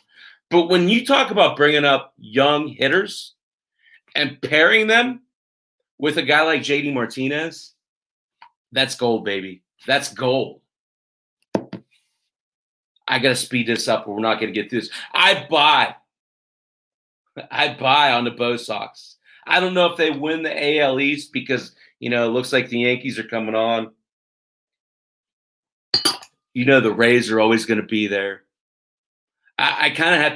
but 0.49 0.69
when 0.69 0.89
you 0.89 1.05
talk 1.05 1.31
about 1.31 1.57
bringing 1.57 1.85
up 1.85 2.13
young 2.17 2.67
hitters 2.67 3.33
and 4.15 4.41
pairing 4.41 4.87
them 4.87 5.21
with 5.97 6.17
a 6.17 6.23
guy 6.23 6.43
like 6.43 6.61
JD 6.61 6.93
Martinez, 6.93 7.73
that's 8.71 8.95
gold, 8.95 9.25
baby. 9.25 9.63
That's 9.85 10.13
gold. 10.13 10.61
I 13.07 13.19
got 13.19 13.29
to 13.29 13.35
speed 13.35 13.67
this 13.67 13.87
up 13.87 14.07
or 14.07 14.15
we're 14.15 14.21
not 14.21 14.39
going 14.39 14.53
to 14.53 14.59
get 14.59 14.69
through 14.69 14.81
this. 14.81 14.89
I 15.13 15.45
buy. 15.49 15.95
I 17.51 17.73
buy 17.73 18.13
on 18.13 18.25
the 18.25 18.31
Bo 18.31 18.57
Sox. 18.57 19.17
I 19.45 19.59
don't 19.59 19.73
know 19.73 19.87
if 19.87 19.97
they 19.97 20.11
win 20.11 20.43
the 20.43 20.79
AL 20.79 20.99
East 20.99 21.33
because, 21.33 21.75
you 21.99 22.09
know, 22.09 22.25
it 22.25 22.31
looks 22.31 22.53
like 22.53 22.69
the 22.69 22.79
Yankees 22.79 23.19
are 23.19 23.27
coming 23.27 23.55
on. 23.55 23.91
You 26.53 26.65
know, 26.65 26.79
the 26.79 26.93
Rays 26.93 27.31
are 27.31 27.39
always 27.39 27.65
going 27.65 27.81
to 27.81 27.87
be 27.87 28.07
there. 28.07 28.43
I, 29.57 29.85
I 29.85 29.89
kind 29.89 30.15
of 30.15 30.21
have 30.21 30.35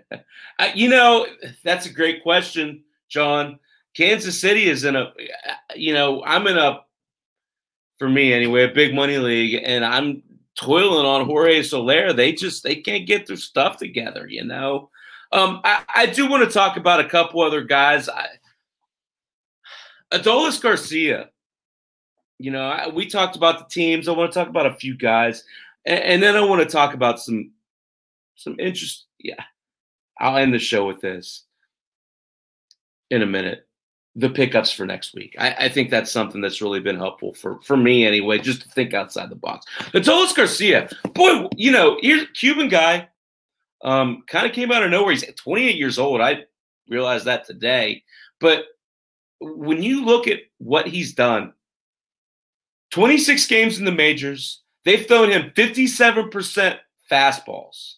to, 0.00 0.24
I, 0.58 0.72
you 0.74 0.88
know, 0.88 1.26
that's 1.64 1.86
a 1.86 1.92
great 1.92 2.22
question, 2.22 2.84
John. 3.08 3.58
Kansas 3.94 4.38
City 4.38 4.68
is 4.68 4.84
in 4.84 4.94
a, 4.94 5.12
you 5.74 5.94
know, 5.94 6.22
I'm 6.24 6.46
in 6.46 6.58
a, 6.58 6.80
for 7.98 8.08
me 8.08 8.32
anyway, 8.32 8.64
a 8.64 8.74
big 8.74 8.94
money 8.94 9.16
league, 9.16 9.62
and 9.64 9.84
I'm 9.84 10.22
toiling 10.56 11.06
on 11.06 11.26
Jorge 11.26 11.62
Soler. 11.62 12.12
They 12.12 12.32
just 12.32 12.62
they 12.62 12.76
can't 12.76 13.06
get 13.06 13.26
their 13.26 13.36
stuff 13.36 13.76
together, 13.76 14.26
you 14.28 14.44
know. 14.44 14.90
Um, 15.32 15.60
I, 15.64 15.82
I 15.94 16.06
do 16.06 16.28
want 16.28 16.44
to 16.44 16.50
talk 16.50 16.76
about 16.76 17.00
a 17.00 17.08
couple 17.08 17.42
other 17.42 17.62
guys. 17.62 18.08
I, 18.08 18.26
Adolis 20.12 20.60
Garcia. 20.60 21.30
You 22.38 22.50
know, 22.50 22.68
I, 22.68 22.88
we 22.88 23.06
talked 23.06 23.36
about 23.36 23.58
the 23.58 23.72
teams. 23.72 24.08
I 24.08 24.12
want 24.12 24.30
to 24.32 24.38
talk 24.38 24.48
about 24.48 24.66
a 24.66 24.74
few 24.74 24.96
guys, 24.96 25.42
and, 25.86 26.00
and 26.00 26.22
then 26.22 26.36
I 26.36 26.44
want 26.44 26.62
to 26.62 26.68
talk 26.68 26.94
about 26.94 27.20
some 27.20 27.52
some 28.34 28.56
interest. 28.60 29.06
Yeah, 29.18 29.42
I'll 30.18 30.36
end 30.36 30.52
the 30.52 30.58
show 30.58 30.86
with 30.86 31.00
this 31.00 31.44
in 33.10 33.22
a 33.22 33.26
minute 33.26 33.66
the 34.16 34.30
pickups 34.30 34.72
for 34.72 34.86
next 34.86 35.14
week. 35.14 35.36
I, 35.38 35.54
I, 35.60 35.68
think 35.68 35.90
that's 35.90 36.10
something 36.10 36.40
that's 36.40 36.62
really 36.62 36.80
been 36.80 36.96
helpful 36.96 37.34
for 37.34 37.60
for 37.60 37.76
me 37.76 38.06
anyway, 38.06 38.38
just 38.38 38.62
to 38.62 38.68
think 38.70 38.94
outside 38.94 39.28
the 39.28 39.36
box. 39.36 39.66
Adolis 39.92 40.34
Garcia, 40.34 40.88
boy, 41.12 41.48
you 41.54 41.70
know, 41.70 41.98
here's 42.00 42.26
Cuban 42.30 42.68
guy, 42.68 43.08
um, 43.84 44.24
kind 44.26 44.46
of 44.46 44.52
came 44.52 44.72
out 44.72 44.82
of 44.82 44.90
nowhere. 44.90 45.12
He's 45.12 45.24
28 45.34 45.76
years 45.76 45.98
old. 45.98 46.22
I 46.22 46.44
realized 46.88 47.26
that 47.26 47.46
today, 47.46 48.04
but 48.40 48.64
when 49.40 49.82
you 49.82 50.04
look 50.04 50.26
at 50.26 50.40
what 50.58 50.88
he's 50.88 51.12
done, 51.14 51.52
26 52.92 53.46
games 53.48 53.78
in 53.78 53.84
the 53.84 53.92
majors, 53.92 54.62
they've 54.86 55.06
thrown 55.06 55.30
him 55.30 55.52
57% 55.54 56.78
fastballs. 57.10 57.94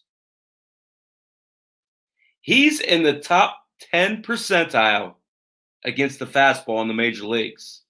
He's 2.40 2.80
in 2.80 3.04
the 3.04 3.20
top 3.20 3.58
10 3.92 4.22
percentile 4.22 5.14
against 5.84 6.18
the 6.18 6.26
fastball 6.26 6.82
in 6.82 6.88
the 6.88 6.94
major 6.94 7.24
leagues. 7.24 7.82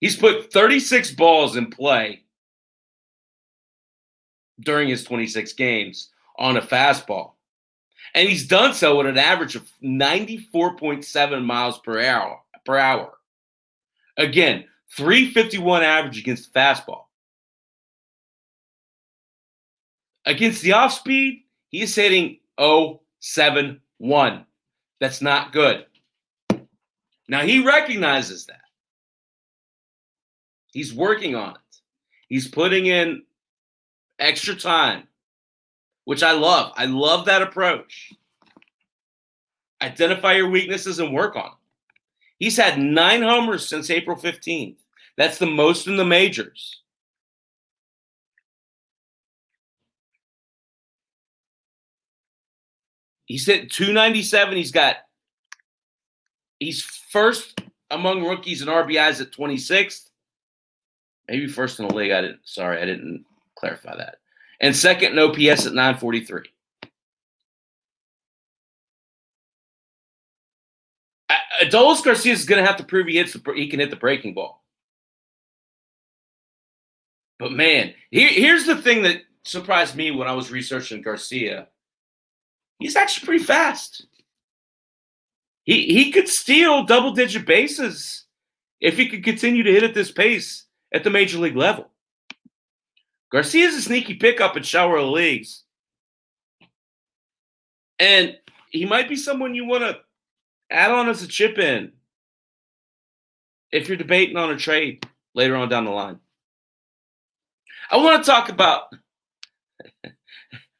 He's 0.00 0.16
put 0.16 0.52
36 0.52 1.12
balls 1.12 1.56
in 1.56 1.70
play 1.70 2.24
during 4.60 4.88
his 4.88 5.04
26 5.04 5.52
games 5.54 6.10
on 6.38 6.56
a 6.56 6.62
fastball. 6.62 7.32
And 8.14 8.28
he's 8.28 8.46
done 8.46 8.74
so 8.74 9.00
at 9.00 9.06
an 9.06 9.18
average 9.18 9.56
of 9.56 9.68
94.7 9.82 11.44
miles 11.44 11.78
per 11.78 12.00
hour 12.00 12.40
per 12.64 12.78
hour. 12.78 13.12
Again, 14.16 14.64
351 14.96 15.82
average 15.82 16.18
against 16.18 16.52
the 16.52 16.58
fastball. 16.58 17.04
Against 20.26 20.62
the 20.62 20.72
off 20.72 20.92
speed, 20.92 21.42
he's 21.68 21.94
hitting 21.94 22.38
071. 22.58 24.46
That's 25.00 25.20
not 25.20 25.52
good. 25.52 25.86
Now 27.28 27.40
he 27.42 27.64
recognizes 27.64 28.46
that. 28.46 28.60
He's 30.72 30.92
working 30.92 31.34
on 31.34 31.50
it. 31.54 31.76
He's 32.28 32.48
putting 32.48 32.86
in 32.86 33.22
extra 34.18 34.54
time, 34.54 35.06
which 36.04 36.22
I 36.22 36.32
love. 36.32 36.72
I 36.76 36.86
love 36.86 37.26
that 37.26 37.42
approach. 37.42 38.12
Identify 39.80 40.34
your 40.34 40.50
weaknesses 40.50 40.98
and 40.98 41.14
work 41.14 41.36
on 41.36 41.44
them. 41.44 41.52
He's 42.38 42.56
had 42.56 42.78
nine 42.78 43.22
homers 43.22 43.68
since 43.68 43.90
April 43.90 44.16
15th. 44.16 44.76
That's 45.16 45.38
the 45.38 45.46
most 45.46 45.86
in 45.86 45.96
the 45.96 46.04
majors. 46.04 46.80
He's 53.26 53.46
hit 53.46 53.70
297. 53.70 54.56
He's 54.56 54.72
got 54.72 54.96
He's 56.64 56.82
first 56.82 57.60
among 57.90 58.24
rookies 58.24 58.62
in 58.62 58.68
RBIs 58.68 59.20
at 59.20 59.32
26th. 59.32 60.08
Maybe 61.28 61.46
first 61.46 61.78
in 61.78 61.86
the 61.86 61.94
league. 61.94 62.10
I 62.10 62.22
didn't. 62.22 62.40
Sorry, 62.44 62.80
I 62.80 62.86
didn't 62.86 63.26
clarify 63.54 63.94
that. 63.96 64.16
And 64.60 64.74
second 64.74 65.12
in 65.12 65.18
OPS 65.18 65.66
at 65.66 65.74
943. 65.74 66.40
Adolis 71.62 72.02
Garcia 72.02 72.32
is 72.32 72.46
going 72.46 72.62
to 72.62 72.66
have 72.66 72.78
to 72.78 72.84
prove 72.84 73.08
he 73.08 73.16
hits 73.16 73.34
the, 73.34 73.52
he 73.52 73.68
can 73.68 73.80
hit 73.80 73.90
the 73.90 73.96
breaking 73.96 74.32
ball. 74.32 74.64
But 77.38 77.52
man, 77.52 77.92
here, 78.10 78.28
here's 78.28 78.64
the 78.64 78.76
thing 78.76 79.02
that 79.02 79.22
surprised 79.44 79.96
me 79.96 80.12
when 80.12 80.28
I 80.28 80.32
was 80.32 80.50
researching 80.50 81.02
Garcia. 81.02 81.68
He's 82.78 82.96
actually 82.96 83.26
pretty 83.26 83.44
fast. 83.44 84.06
He 85.64 85.86
he 85.86 86.12
could 86.12 86.28
steal 86.28 86.84
double 86.84 87.12
digit 87.12 87.46
bases 87.46 88.24
if 88.80 88.96
he 88.96 89.08
could 89.08 89.24
continue 89.24 89.62
to 89.62 89.72
hit 89.72 89.82
at 89.82 89.94
this 89.94 90.12
pace 90.12 90.66
at 90.92 91.04
the 91.04 91.10
major 91.10 91.38
league 91.38 91.56
level. 91.56 91.90
Garcia's 93.32 93.74
a 93.74 93.82
sneaky 93.82 94.14
pickup 94.14 94.56
in 94.56 94.62
shallower 94.62 95.02
leagues. 95.02 95.64
And 97.98 98.36
he 98.70 98.84
might 98.84 99.08
be 99.08 99.16
someone 99.16 99.54
you 99.54 99.64
want 99.64 99.82
to 99.82 99.98
add 100.70 100.90
on 100.90 101.08
as 101.08 101.22
a 101.22 101.28
chip 101.28 101.58
in 101.58 101.92
if 103.72 103.88
you're 103.88 103.96
debating 103.96 104.36
on 104.36 104.50
a 104.50 104.56
trade 104.56 105.06
later 105.34 105.56
on 105.56 105.68
down 105.68 105.84
the 105.84 105.90
line. 105.90 106.18
I 107.90 107.96
want 107.96 108.22
to 108.22 108.30
talk 108.30 108.48
about 108.50 108.94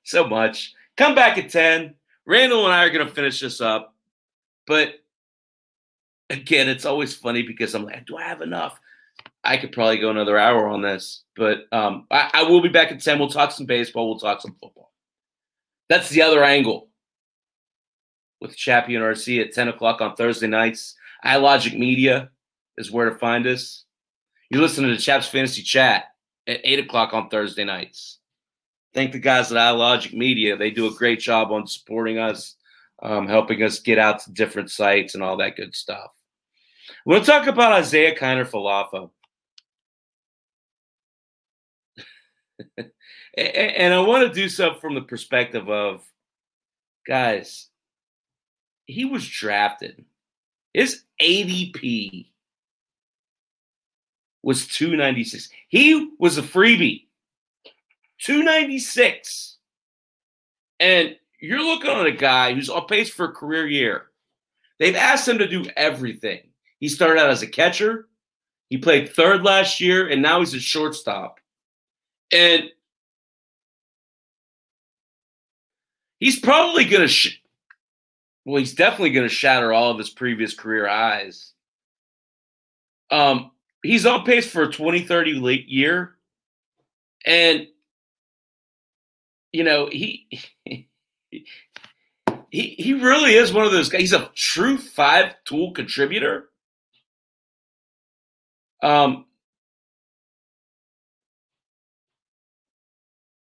so 0.04 0.26
much. 0.26 0.74
Come 0.96 1.14
back 1.14 1.38
at 1.38 1.50
10. 1.50 1.94
Randall 2.26 2.64
and 2.64 2.74
I 2.74 2.84
are 2.84 2.90
going 2.90 3.06
to 3.06 3.12
finish 3.12 3.40
this 3.40 3.60
up. 3.60 3.93
But 4.66 4.94
again, 6.30 6.68
it's 6.68 6.84
always 6.84 7.14
funny 7.14 7.42
because 7.42 7.74
I'm 7.74 7.84
like, 7.84 8.06
do 8.06 8.16
I 8.16 8.22
have 8.22 8.42
enough? 8.42 8.78
I 9.42 9.56
could 9.58 9.72
probably 9.72 9.98
go 9.98 10.10
another 10.10 10.38
hour 10.38 10.68
on 10.68 10.80
this, 10.80 11.22
but 11.36 11.66
um, 11.70 12.06
I, 12.10 12.30
I 12.32 12.42
will 12.44 12.62
be 12.62 12.70
back 12.70 12.90
at 12.90 13.02
10. 13.02 13.18
We'll 13.18 13.28
talk 13.28 13.52
some 13.52 13.66
baseball. 13.66 14.08
We'll 14.08 14.18
talk 14.18 14.40
some 14.40 14.56
football. 14.60 14.90
That's 15.88 16.08
the 16.08 16.22
other 16.22 16.42
angle 16.42 16.88
with 18.40 18.56
Chappie 18.56 18.96
and 18.96 19.04
RC 19.04 19.42
at 19.42 19.52
10 19.52 19.68
o'clock 19.68 20.00
on 20.00 20.16
Thursday 20.16 20.46
nights. 20.46 20.96
iLogic 21.24 21.78
Media 21.78 22.30
is 22.78 22.90
where 22.90 23.08
to 23.08 23.18
find 23.18 23.46
us. 23.46 23.84
You 24.50 24.60
listen 24.60 24.84
to 24.84 24.90
the 24.90 25.00
Chaps 25.00 25.26
Fantasy 25.28 25.62
Chat 25.62 26.04
at 26.46 26.60
8 26.64 26.80
o'clock 26.80 27.12
on 27.12 27.28
Thursday 27.28 27.64
nights. 27.64 28.18
Thank 28.94 29.12
the 29.12 29.18
guys 29.18 29.50
at 29.50 29.58
iLogic 29.58 30.14
Media. 30.14 30.56
They 30.56 30.70
do 30.70 30.86
a 30.86 30.94
great 30.94 31.20
job 31.20 31.52
on 31.52 31.66
supporting 31.66 32.18
us, 32.18 32.56
um, 33.04 33.28
helping 33.28 33.62
us 33.62 33.78
get 33.78 33.98
out 33.98 34.20
to 34.20 34.32
different 34.32 34.70
sites 34.70 35.14
and 35.14 35.22
all 35.22 35.36
that 35.36 35.56
good 35.56 35.74
stuff. 35.74 36.10
We'll 37.04 37.22
talk 37.22 37.46
about 37.46 37.78
Isiah 37.80 38.16
Kiner 38.16 38.46
Falefa. 38.46 39.10
and 43.36 43.94
I 43.94 44.00
want 44.00 44.26
to 44.26 44.34
do 44.34 44.48
so 44.48 44.74
from 44.74 44.94
the 44.94 45.02
perspective 45.02 45.68
of 45.68 46.02
guys, 47.06 47.68
he 48.86 49.04
was 49.04 49.28
drafted. 49.28 50.02
His 50.72 51.02
ADP 51.20 52.28
was 54.42 54.66
296. 54.68 55.50
He 55.68 56.10
was 56.18 56.38
a 56.38 56.42
freebie. 56.42 57.06
296. 58.20 59.58
And 60.80 61.16
you're 61.44 61.62
looking 61.62 61.90
at 61.90 62.06
a 62.06 62.12
guy 62.12 62.54
who's 62.54 62.70
on 62.70 62.86
pace 62.86 63.10
for 63.10 63.26
a 63.26 63.32
career 63.32 63.66
year. 63.66 64.06
They've 64.78 64.96
asked 64.96 65.28
him 65.28 65.38
to 65.38 65.46
do 65.46 65.66
everything. 65.76 66.40
He 66.80 66.88
started 66.88 67.20
out 67.20 67.30
as 67.30 67.42
a 67.42 67.46
catcher. 67.46 68.08
He 68.70 68.78
played 68.78 69.12
third 69.12 69.42
last 69.42 69.78
year, 69.78 70.08
and 70.08 70.22
now 70.22 70.40
he's 70.40 70.54
a 70.54 70.58
shortstop. 70.60 71.38
And 72.32 72.70
he's 76.18 76.40
probably 76.40 76.86
going 76.86 77.02
to, 77.02 77.08
sh- 77.08 77.40
well, 78.46 78.58
he's 78.58 78.74
definitely 78.74 79.10
going 79.10 79.28
to 79.28 79.34
shatter 79.34 79.72
all 79.72 79.90
of 79.90 79.98
his 79.98 80.10
previous 80.10 80.54
career 80.54 80.88
highs. 80.88 81.52
Um, 83.10 83.50
he's 83.82 84.06
on 84.06 84.24
pace 84.24 84.50
for 84.50 84.62
a 84.62 84.72
2030 84.72 85.34
late 85.34 85.68
year. 85.68 86.14
And, 87.26 87.68
you 89.52 89.62
know, 89.62 89.88
he, 89.92 90.26
he, 92.50 92.76
he 92.78 92.92
really 92.94 93.34
is 93.34 93.52
one 93.52 93.66
of 93.66 93.72
those 93.72 93.88
guys. 93.88 94.00
He's 94.00 94.12
a 94.12 94.30
true 94.34 94.78
five 94.78 95.34
tool 95.44 95.72
contributor. 95.72 96.50
Um, 98.82 99.24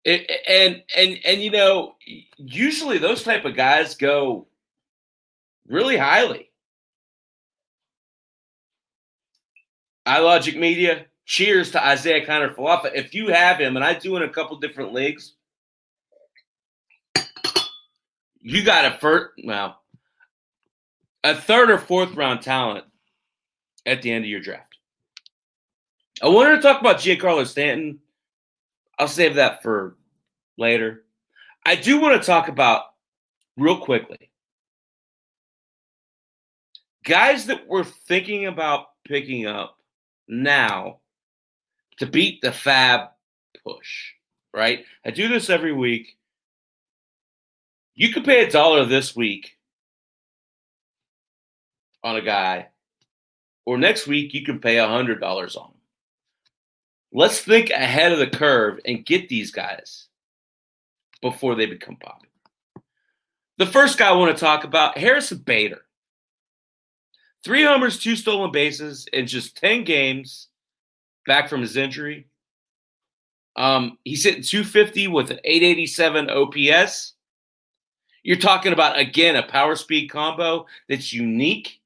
and 0.06 0.84
and 0.98 1.20
and 1.26 1.42
you 1.42 1.52
know, 1.52 1.96
usually 2.38 2.98
those 2.98 3.24
type 3.24 3.46
of 3.46 3.56
guys 3.56 3.96
go 3.96 4.48
really 5.68 5.98
highly. 5.98 6.52
iLogic 10.08 10.58
Media, 10.58 11.06
cheers 11.26 11.72
to 11.72 11.92
Isiah 11.92 12.26
Kiner 12.26 12.54
Falefa. 12.56 12.92
If 12.94 13.14
you 13.14 13.28
have 13.28 13.60
him, 13.60 13.76
and 13.76 13.86
I 13.86 13.94
do 13.94 14.16
in 14.16 14.24
a 14.24 14.30
couple 14.30 14.58
different 14.58 14.94
leagues, 14.94 15.34
you 18.42 18.64
got 18.64 18.86
a 18.86 18.98
first, 18.98 19.32
well, 19.44 19.80
a 21.24 21.36
third 21.36 21.70
or 21.70 21.78
fourth 21.78 22.14
round 22.16 22.42
talent 22.42 22.86
at 23.86 24.02
the 24.02 24.12
end 24.12 24.26
of 24.26 24.30
your 24.30 24.39
draft. 24.39 24.78
I 26.22 26.28
wanted 26.28 26.58
to 26.58 26.62
talk 26.62 26.82
about 26.82 26.98
Giancarlo 26.98 27.48
Stanton 27.48 28.00
I'll 29.02 29.08
save 29.08 29.34
that 29.36 29.64
for 29.64 29.96
later. 30.60 31.06
I 31.66 31.76
do 31.76 32.00
want 32.00 32.22
to 32.22 32.26
talk 32.26 32.50
about 32.50 32.84
real 33.58 33.80
quickly 33.80 34.30
guys 37.04 37.48
that 37.48 37.68
we're 37.68 37.84
thinking 37.84 38.46
about 38.46 38.89
picking 39.06 39.48
up 39.48 39.78
now 40.28 41.00
to 41.98 42.06
beat 42.06 42.42
the 42.42 42.50
FAAB 42.50 43.10
push, 43.64 44.12
right? 44.54 44.86
I 45.04 45.12
do 45.12 45.28
this 45.28 45.50
every 45.50 45.74
week. 45.74 46.16
You 48.02 48.12
could 48.12 48.26
pay 48.26 48.43
a 48.43 48.49
dollar 48.49 48.84
this 48.84 49.16
week 49.16 49.60
on 52.04 52.16
a 52.16 52.22
guy, 52.22 52.70
or 53.64 53.78
next 53.78 54.08
week 54.08 54.34
you 54.34 54.43
can 54.43 54.58
pay 54.58 54.80
a 54.80 54.88
hundred 54.88 55.20
dollars 55.20 55.56
on 55.56 55.68
him. 55.68 55.82
Let's 57.14 57.41
think 57.41 57.70
ahead 57.70 58.12
of 58.12 58.18
the 58.18 58.26
curve 58.26 58.80
and 58.88 59.06
get 59.06 59.30
these 59.30 59.52
guys 59.52 60.08
before 61.22 61.54
they 61.54 61.68
become 61.68 61.95
popular. 61.95 62.32
The 63.60 63.68
first 63.68 63.99
guy 63.99 64.10
I 64.10 64.14
want 64.14 64.36
to 64.36 64.43
talk 64.43 64.64
about, 64.64 64.97
Harrison 64.97 65.38
Bader. 65.38 65.84
Three 67.43 67.62
homers, 67.62 67.99
two 67.99 68.16
stolen 68.16 68.52
bases 68.52 69.06
in 69.14 69.28
just 69.28 69.58
10 69.58 69.84
games 69.84 70.47
back 71.28 71.49
from 71.49 71.62
his 71.62 71.78
injury. 71.78 72.26
Um, 73.56 73.99
he's 74.04 74.24
hitting 74.24 74.41
250 74.41 75.08
with 75.10 75.30
an 75.30 75.39
887 75.43 76.32
OPS. 76.32 77.14
You're 78.24 78.38
talking 78.38 78.74
about, 78.74 78.99
again, 78.99 79.36
a 79.36 79.43
power 79.43 79.76
speed 79.76 80.09
combo 80.09 80.67
that's 80.88 81.11
unique. 81.11 81.80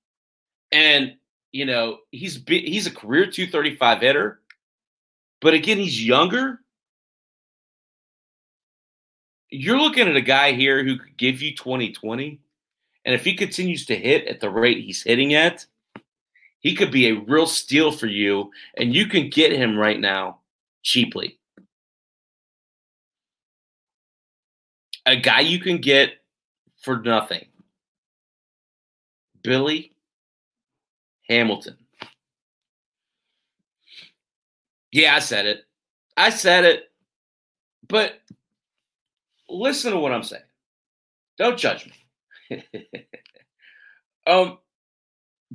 And, 0.72 1.16
you 1.52 1.66
know, 1.66 2.00
he's 2.12 2.44
he's 2.48 2.88
a 2.88 2.92
career 2.92 3.26
235 3.26 4.02
hitter. 4.02 4.42
But 5.42 5.54
again, 5.54 5.78
he's 5.78 6.06
younger. 6.06 6.60
You're 9.50 9.80
looking 9.80 10.08
at 10.08 10.16
a 10.16 10.22
guy 10.22 10.52
here 10.52 10.84
who 10.84 10.98
could 10.98 11.16
give 11.18 11.42
you 11.42 11.56
2020. 11.56 12.40
And 13.06 13.16
if 13.16 13.24
he 13.24 13.36
continues 13.36 13.86
to 13.86 13.96
hit 13.96 14.28
at 14.28 14.40
the 14.40 14.50
rate 14.50 14.84
he's 14.84 15.04
hitting 15.04 15.34
at, 15.36 15.66
he 16.60 16.76
could 16.76 16.92
be 16.92 17.08
a 17.08 17.20
real 17.22 17.46
steal 17.46 17.92
for 17.92 18.08
you. 18.08 18.52
And 18.76 18.94
you 18.94 19.06
can 19.06 19.30
get 19.30 19.52
him 19.52 19.78
right 19.78 20.00
now 20.00 20.40
cheaply. 20.82 21.38
A 25.06 25.16
guy 25.16 25.42
you 25.42 25.60
can 25.60 25.78
get 25.78 26.14
for 26.86 27.02
nothing. 27.02 27.46
Billy 29.42 29.92
Hamilton. 31.28 31.78
Yeah, 34.92 35.16
I 35.16 35.20
said 35.20 35.48
it. 35.48 35.66
I 36.16 36.30
said 36.30 36.64
it. 36.64 36.92
But 37.88 38.22
listen 39.50 39.92
to 39.92 39.98
what 39.98 40.12
I'm 40.12 40.24
saying. 40.24 40.44
Don't 41.40 41.58
judge 41.58 41.92
me. 42.50 42.64
um, 44.28 44.60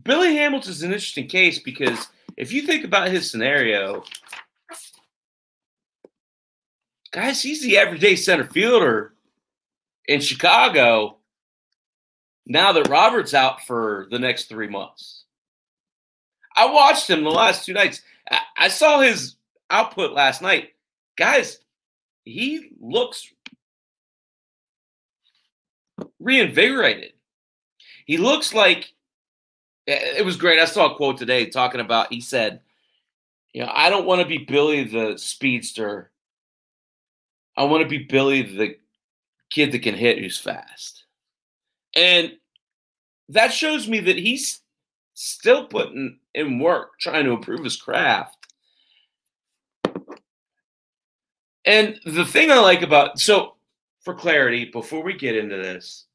Billy 0.03 0.35
Hamilton's 0.35 0.83
an 0.83 0.93
interesting 0.93 1.29
case 1.29 1.61
because 1.61 2.09
if 2.37 2.53
you 2.53 2.63
think 2.63 2.85
about 2.85 3.09
his 3.09 3.31
scenario, 3.31 4.03
guys, 7.13 7.41
he's 7.41 7.63
the 7.63 7.79
everyday 7.79 8.17
center 8.17 8.45
fielder 8.45 9.15
in 10.09 10.21
Chicago 10.21 11.19
now 12.51 12.73
that 12.73 12.89
Robert's 12.89 13.35
out 13.35 13.65
for 13.67 14.09
the 14.11 14.19
next 14.19 14.49
three 14.49 14.69
months. 14.69 15.25
I 16.57 16.67
watched 16.67 17.09
him 17.09 17.23
the 17.23 17.31
last 17.31 17.65
two 17.65 17.73
nights. 17.73 18.03
I, 18.57 18.69
saw 18.69 19.01
his 19.01 19.37
output 19.71 20.13
last 20.13 20.43
night. 20.43 20.71
Guys, 21.17 21.59
he 22.25 22.73
looks 22.81 23.33
reinvigorated. 26.19 27.13
He 28.05 28.19
looks 28.19 28.53
like 28.53 28.93
eh, 29.87 30.17
it 30.19 30.25
was 30.25 30.37
great. 30.37 30.61
I 30.61 30.65
saw 30.65 30.93
a 30.93 30.97
quote 30.97 31.19
today 31.19 31.47
talking 31.47 31.81
about, 31.81 32.13
he 32.13 32.21
said, 32.21 32.61
you 33.53 33.63
know, 33.63 33.71
I 33.73 33.91
don't 33.91 34.07
want 34.07 34.23
to 34.23 34.29
be 34.29 34.39
Billy 34.39 34.85
the 34.85 35.17
speedster 35.17 36.11
I 37.57 37.65
want 37.65 37.83
to 37.83 37.89
be 37.89 38.05
Billy, 38.05 38.43
the 38.43 38.77
kid 39.51 39.73
that 39.73 39.83
can 39.83 39.95
hit 39.95 40.19
who's 40.19 40.39
fast. 40.39 41.05
And 41.95 42.33
that 43.31 43.53
shows 43.53 43.89
me 43.89 44.01
that 44.01 44.19
he's 44.19 44.61
still 45.15 45.67
putting 45.67 46.19
in 46.35 46.59
work 46.59 46.99
trying 46.99 47.25
to 47.25 47.33
improve 47.33 47.65
his 47.65 47.77
craft. 47.77 48.37
And 51.65 52.01
the 52.05 52.25
thing 52.25 52.51
I 52.51 52.59
like 52.59 52.83
about 52.83 53.19
so 53.19 53.55
for 54.03 54.15
clarity, 54.15 54.65
before 54.65 55.03
we 55.03 55.13
get 55.13 55.37
into 55.37 55.57
this, 55.57 56.07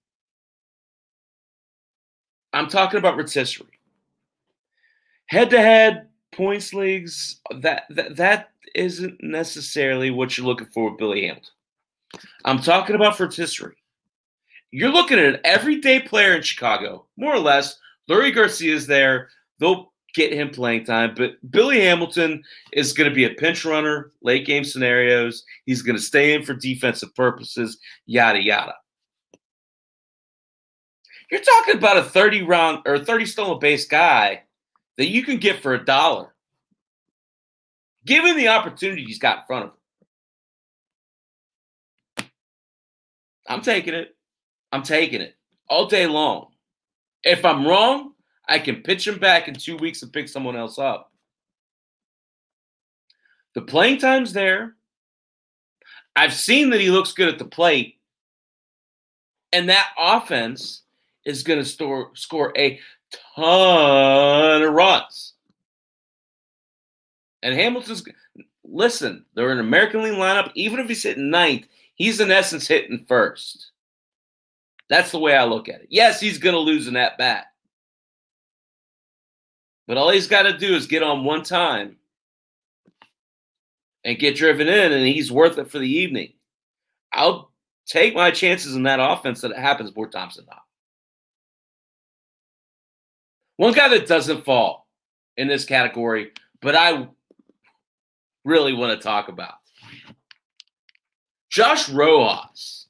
I'm 2.52 2.68
talking 2.68 2.98
about 2.98 3.18
rotisserie. 3.18 3.68
Head 5.28 5.50
to 5.52 5.60
head 5.60 6.08
points 6.34 6.74
leagues, 6.74 7.40
that, 7.60 7.84
that 7.92 8.16
that 8.18 8.52
isn't 8.74 9.24
necessarily 9.24 10.10
what 10.10 10.38
you're 10.38 10.48
looking 10.48 10.68
for 10.68 10.90
with 10.90 10.98
Billy 10.98 11.28
Hamilton. 11.28 11.52
I'm 12.44 12.60
talking 12.60 12.96
about 12.96 13.20
rotisserie. 13.20 13.76
You're 14.76 14.92
looking 14.92 15.18
at 15.18 15.36
an 15.36 15.40
everyday 15.46 16.02
player 16.02 16.34
in 16.34 16.42
Chicago, 16.42 17.06
more 17.16 17.34
or 17.34 17.40
less. 17.40 17.80
Leury 18.10 18.36
Garcia 18.36 18.76
is 18.76 18.86
there. 18.86 19.30
They'll 19.58 19.94
get 20.14 20.34
him 20.34 20.50
playing 20.50 20.84
time, 20.84 21.14
but 21.16 21.38
Billy 21.50 21.80
Hamilton 21.80 22.44
is 22.74 22.92
going 22.92 23.10
to 23.10 23.16
be 23.16 23.24
a 23.24 23.30
pinch 23.30 23.64
runner, 23.64 24.12
late 24.22 24.46
game 24.46 24.66
scenarios. 24.66 25.46
He's 25.66 25.82
going 25.82 25.96
to 25.96 26.02
stay 26.02 26.34
in 26.34 26.44
for 26.44 26.54
defensive 26.54 27.16
purposes, 27.16 27.78
yada, 28.06 28.44
yada. 28.44 28.76
You're 31.32 31.40
talking 31.40 31.78
about 31.78 31.96
a 31.96 32.04
30 32.04 32.42
round 32.42 32.80
or 32.86 33.00
30 33.00 33.28
stolen 33.28 33.60
base 33.60 33.88
guy 33.88 34.44
that 34.98 35.08
you 35.08 35.24
can 35.24 35.38
get 35.38 35.62
for 35.62 35.74
a 35.74 35.86
dollar. 35.86 36.36
Given 38.06 38.36
the 38.36 38.50
opportunity 38.50 39.06
he's 39.06 39.20
got 39.20 39.38
in 39.38 39.44
front 39.48 39.66
of 39.68 39.72
him. 42.18 42.30
I'm 43.48 43.62
taking 43.62 43.94
it. 43.94 44.15
I'm 44.72 44.84
taking 44.84 45.22
it 45.22 45.36
all 45.68 45.88
day 45.88 46.08
long. 46.08 46.48
If 47.24 47.44
I'm 47.44 47.68
wrong, 47.68 48.14
I 48.48 48.60
can 48.60 48.84
pitch 48.84 49.08
him 49.08 49.18
back 49.18 49.48
in 49.48 49.56
two 49.56 49.78
weeks 49.78 50.02
and 50.04 50.14
pick 50.14 50.28
someone 50.28 50.56
else 50.56 50.78
up. 50.78 51.12
The 53.56 53.62
playing 53.62 54.00
time's 54.00 54.34
there. 54.34 54.76
I've 56.16 56.34
seen 56.34 56.70
that 56.70 56.82
he 56.82 56.92
looks 56.92 57.14
good 57.14 57.30
at 57.30 57.40
the 57.40 57.46
plate. 57.46 57.96
And 59.52 59.70
that 59.70 59.90
offense 59.98 60.84
is 61.26 61.44
going 61.44 61.60
to 61.60 61.66
store, 61.66 62.12
score 62.14 62.54
a 62.58 62.80
ton 63.36 64.62
of 64.62 64.74
runs. 64.74 65.34
And 67.42 67.56
Hamilton's 67.56 68.04
listen, 68.64 69.26
they're 69.34 69.52
an 69.52 69.60
American 69.60 70.04
League 70.04 70.14
lineup. 70.14 70.52
Even 70.56 70.80
if 70.80 70.88
he's 70.88 71.04
hitting 71.04 71.30
ninth, 71.30 71.68
he's 71.96 72.20
in 72.20 72.32
essence 72.32 72.68
hitting 72.68 73.06
first. 73.08 73.72
That's 74.90 75.12
the 75.12 75.20
way 75.20 75.36
I 75.36 75.46
look 75.46 75.68
at 75.68 75.82
it. 75.82 75.88
Yes, 75.90 76.20
he's 76.20 76.38
going 76.38 76.54
to 76.54 76.60
lose 76.60 76.88
in 76.88 76.94
that 76.94 77.18
bat. 77.18 77.46
But 79.88 79.98
all 79.98 80.10
he's 80.10 80.28
got 80.28 80.44
to 80.44 80.58
do 80.58 80.76
is 80.76 80.88
get 80.88 81.04
on 81.04 81.24
one 81.24 81.44
time 81.44 81.98
and 84.04 84.20
get 84.20 84.36
driven 84.36 84.68
in, 84.68 84.92
and 84.92 85.06
he's 85.06 85.32
worth 85.32 85.58
it 85.58 85.70
for 85.70 85.80
the 85.80 85.90
evening. 85.90 86.34
I'll 87.12 87.52
take 87.86 88.16
my 88.16 88.32
chances 88.32 88.76
in 88.76 88.84
that 88.84 89.00
offense 89.00 89.42
that 89.42 89.52
it 89.52 89.58
happens 89.58 89.96
more 89.96 90.10
times 90.10 90.36
than 90.36 90.46
not. 90.46 90.62
One 93.58 93.74
guy 93.74 93.90
that 93.90 94.08
doesn't 94.08 94.46
fall 94.46 94.88
in 95.38 95.48
this 95.48 95.66
category, 95.66 96.32
but 96.62 96.76
I 96.76 97.08
really 98.44 98.74
want 98.74 99.00
to 99.00 99.04
talk 99.04 99.28
about 99.30 99.56
Josh 101.50 101.90
Rojas, 101.90 102.85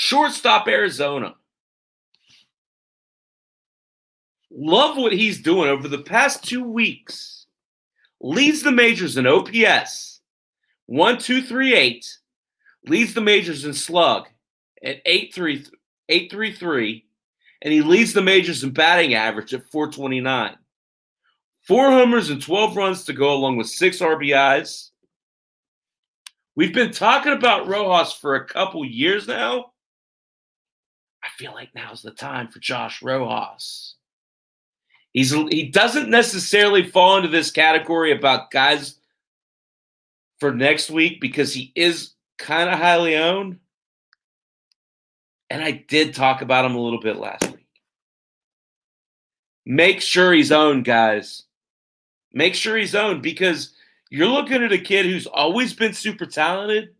shortstop 0.00 0.66
Arizona. 0.66 1.34
Love 4.50 4.96
what 4.96 5.12
he's 5.12 5.42
doing 5.42 5.68
over 5.68 5.88
the 5.88 5.98
past 5.98 6.42
two 6.42 6.64
weeks. 6.64 7.44
Leads 8.22 8.62
the 8.62 8.72
majors 8.72 9.18
in 9.18 9.26
OPS, 9.26 10.22
1238. 10.86 12.16
Leads 12.86 13.12
the 13.12 13.20
majors 13.20 13.66
in 13.66 13.74
slug 13.74 14.26
at 14.82 15.02
833 15.04 17.04
and 17.60 17.74
he 17.74 17.82
leads 17.82 18.14
the 18.14 18.22
majors 18.22 18.64
in 18.64 18.70
batting 18.70 19.12
average 19.12 19.52
at 19.52 19.70
429. 19.70 20.56
Four 21.66 21.90
homers 21.90 22.30
and 22.30 22.40
12 22.40 22.74
runs 22.74 23.04
to 23.04 23.12
go, 23.12 23.34
along 23.34 23.58
with 23.58 23.68
six 23.68 23.98
RBIs. 23.98 24.92
We've 26.56 26.72
been 26.72 26.90
talking 26.90 27.34
about 27.34 27.68
Rojas 27.68 28.14
for 28.14 28.36
a 28.36 28.46
couple 28.46 28.82
years 28.82 29.28
now. 29.28 29.69
I 31.22 31.28
feel 31.36 31.52
like 31.52 31.74
now's 31.74 32.02
the 32.02 32.10
time 32.10 32.48
for 32.48 32.58
Josh 32.58 33.02
Rojas. 33.02 33.94
He's 35.12 35.32
he 35.32 35.68
doesn't 35.68 36.08
necessarily 36.08 36.88
fall 36.88 37.16
into 37.16 37.28
this 37.28 37.50
category 37.50 38.12
about 38.12 38.50
guys 38.50 38.96
for 40.38 40.54
next 40.54 40.90
week 40.90 41.20
because 41.20 41.52
he 41.52 41.72
is 41.74 42.12
kind 42.38 42.70
of 42.70 42.78
highly 42.78 43.16
owned. 43.16 43.58
And 45.50 45.62
I 45.62 45.84
did 45.88 46.14
talk 46.14 46.42
about 46.42 46.64
him 46.64 46.76
a 46.76 46.80
little 46.80 47.00
bit 47.00 47.16
last 47.16 47.44
week. 47.50 47.66
Make 49.66 50.00
sure 50.00 50.32
he's 50.32 50.52
owned, 50.52 50.84
guys. 50.84 51.42
Make 52.32 52.54
sure 52.54 52.76
he's 52.76 52.94
owned 52.94 53.22
because 53.22 53.74
you're 54.10 54.28
looking 54.28 54.62
at 54.62 54.72
a 54.72 54.78
kid 54.78 55.06
who's 55.06 55.26
always 55.26 55.74
been 55.74 55.92
super 55.92 56.26
talented. 56.26 56.94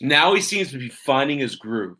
Now 0.00 0.34
he 0.34 0.40
seems 0.40 0.70
to 0.72 0.78
be 0.78 0.88
finding 0.88 1.38
his 1.38 1.56
groove. 1.56 1.98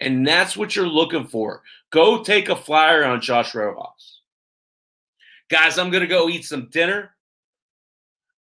And 0.00 0.26
that's 0.26 0.56
what 0.56 0.74
you're 0.74 0.86
looking 0.86 1.26
for. 1.26 1.62
Go 1.90 2.22
take 2.22 2.48
a 2.48 2.56
flyer 2.56 3.04
on 3.04 3.20
Josh 3.20 3.54
Rojas. 3.54 4.20
Guys, 5.50 5.78
I'm 5.78 5.90
going 5.90 6.02
to 6.02 6.06
go 6.06 6.28
eat 6.28 6.44
some 6.44 6.68
dinner. 6.70 7.10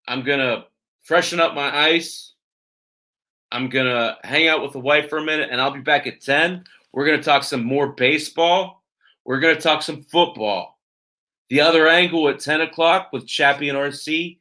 I'm 0.06 0.22
going 0.22 0.38
to 0.38 0.64
freshen 1.02 1.40
up 1.40 1.54
my 1.54 1.76
ice. 1.76 2.34
I'm 3.50 3.68
going 3.68 3.86
to 3.86 4.16
hang 4.24 4.48
out 4.48 4.62
with 4.62 4.72
the 4.72 4.80
wife 4.80 5.10
for 5.10 5.18
a 5.18 5.24
minute 5.24 5.50
and 5.52 5.60
I'll 5.60 5.70
be 5.70 5.80
back 5.80 6.06
at 6.06 6.22
10. 6.22 6.64
We're 6.92 7.04
going 7.04 7.18
to 7.18 7.24
talk 7.24 7.44
some 7.44 7.64
more 7.64 7.88
baseball. 7.88 8.82
We're 9.24 9.40
going 9.40 9.56
to 9.56 9.60
talk 9.60 9.82
some 9.82 10.02
football. 10.02 10.78
The 11.50 11.60
other 11.60 11.86
angle 11.86 12.28
at 12.28 12.40
10 12.40 12.62
o'clock 12.62 13.10
with 13.12 13.26
Chappie 13.26 13.68
and 13.68 13.76
RC 13.76 14.38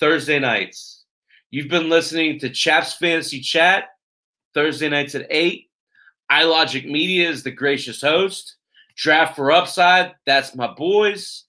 Thursday 0.00 0.38
nights. 0.40 1.04
You've 1.50 1.68
been 1.68 1.88
listening 1.88 2.40
to 2.40 2.50
Chaps 2.50 2.94
Fantasy 2.94 3.40
Chat 3.40 3.90
Thursday 4.52 4.88
nights 4.88 5.14
at 5.14 5.26
8. 5.30 5.70
iLogic 6.30 6.90
Media 6.90 7.28
is 7.28 7.42
the 7.42 7.50
gracious 7.50 8.00
host. 8.00 8.56
Draft 8.96 9.36
for 9.36 9.52
Upside, 9.52 10.14
that's 10.24 10.54
my 10.54 10.72
boys. 10.72 11.44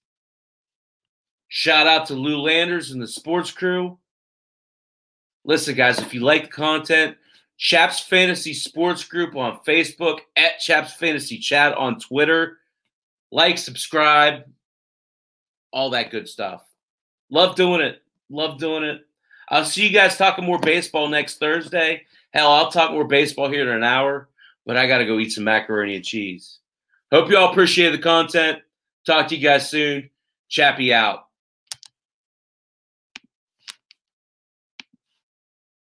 Shout 1.47 1.87
out 1.87 2.07
to 2.07 2.13
Lou 2.13 2.41
Landers 2.41 2.91
and 2.91 3.01
the 3.01 3.07
sports 3.07 3.51
crew. 3.51 3.97
Listen, 5.43 5.75
guys, 5.75 5.99
if 5.99 6.13
you 6.13 6.21
like 6.21 6.43
the 6.43 6.49
content, 6.49 7.15
Chaps 7.57 7.99
Fantasy 8.01 8.53
Sports 8.53 9.03
Group 9.03 9.35
on 9.35 9.59
Facebook, 9.65 10.19
at 10.35 10.59
Chaps 10.59 10.93
Fantasy 10.95 11.37
Chat 11.37 11.73
on 11.75 11.99
Twitter. 11.99 12.57
Like, 13.31 13.57
subscribe, 13.57 14.43
all 15.71 15.91
that 15.91 16.09
good 16.09 16.27
stuff. 16.27 16.63
Love 17.29 17.55
doing 17.55 17.81
it. 17.81 18.01
Love 18.29 18.57
doing 18.57 18.83
it. 18.83 19.05
I'll 19.49 19.65
see 19.65 19.85
you 19.85 19.93
guys 19.93 20.17
talking 20.17 20.45
more 20.45 20.59
baseball 20.59 21.07
next 21.07 21.37
Thursday. 21.37 22.03
Hell, 22.33 22.51
I'll 22.51 22.71
talk 22.71 22.91
more 22.91 23.05
baseball 23.05 23.49
here 23.49 23.61
in 23.69 23.75
an 23.75 23.83
hour, 23.83 24.29
but 24.65 24.77
I 24.77 24.87
got 24.87 24.99
to 24.99 25.05
go 25.05 25.19
eat 25.19 25.31
some 25.31 25.43
macaroni 25.43 25.95
and 25.95 26.05
cheese. 26.05 26.59
Hope 27.11 27.29
you 27.29 27.37
all 27.37 27.51
appreciate 27.51 27.91
the 27.91 27.97
content. 27.97 28.59
Talk 29.05 29.27
to 29.27 29.35
you 29.35 29.43
guys 29.43 29.69
soon. 29.69 30.09
Chappie 30.49 30.93
out. 30.93 31.27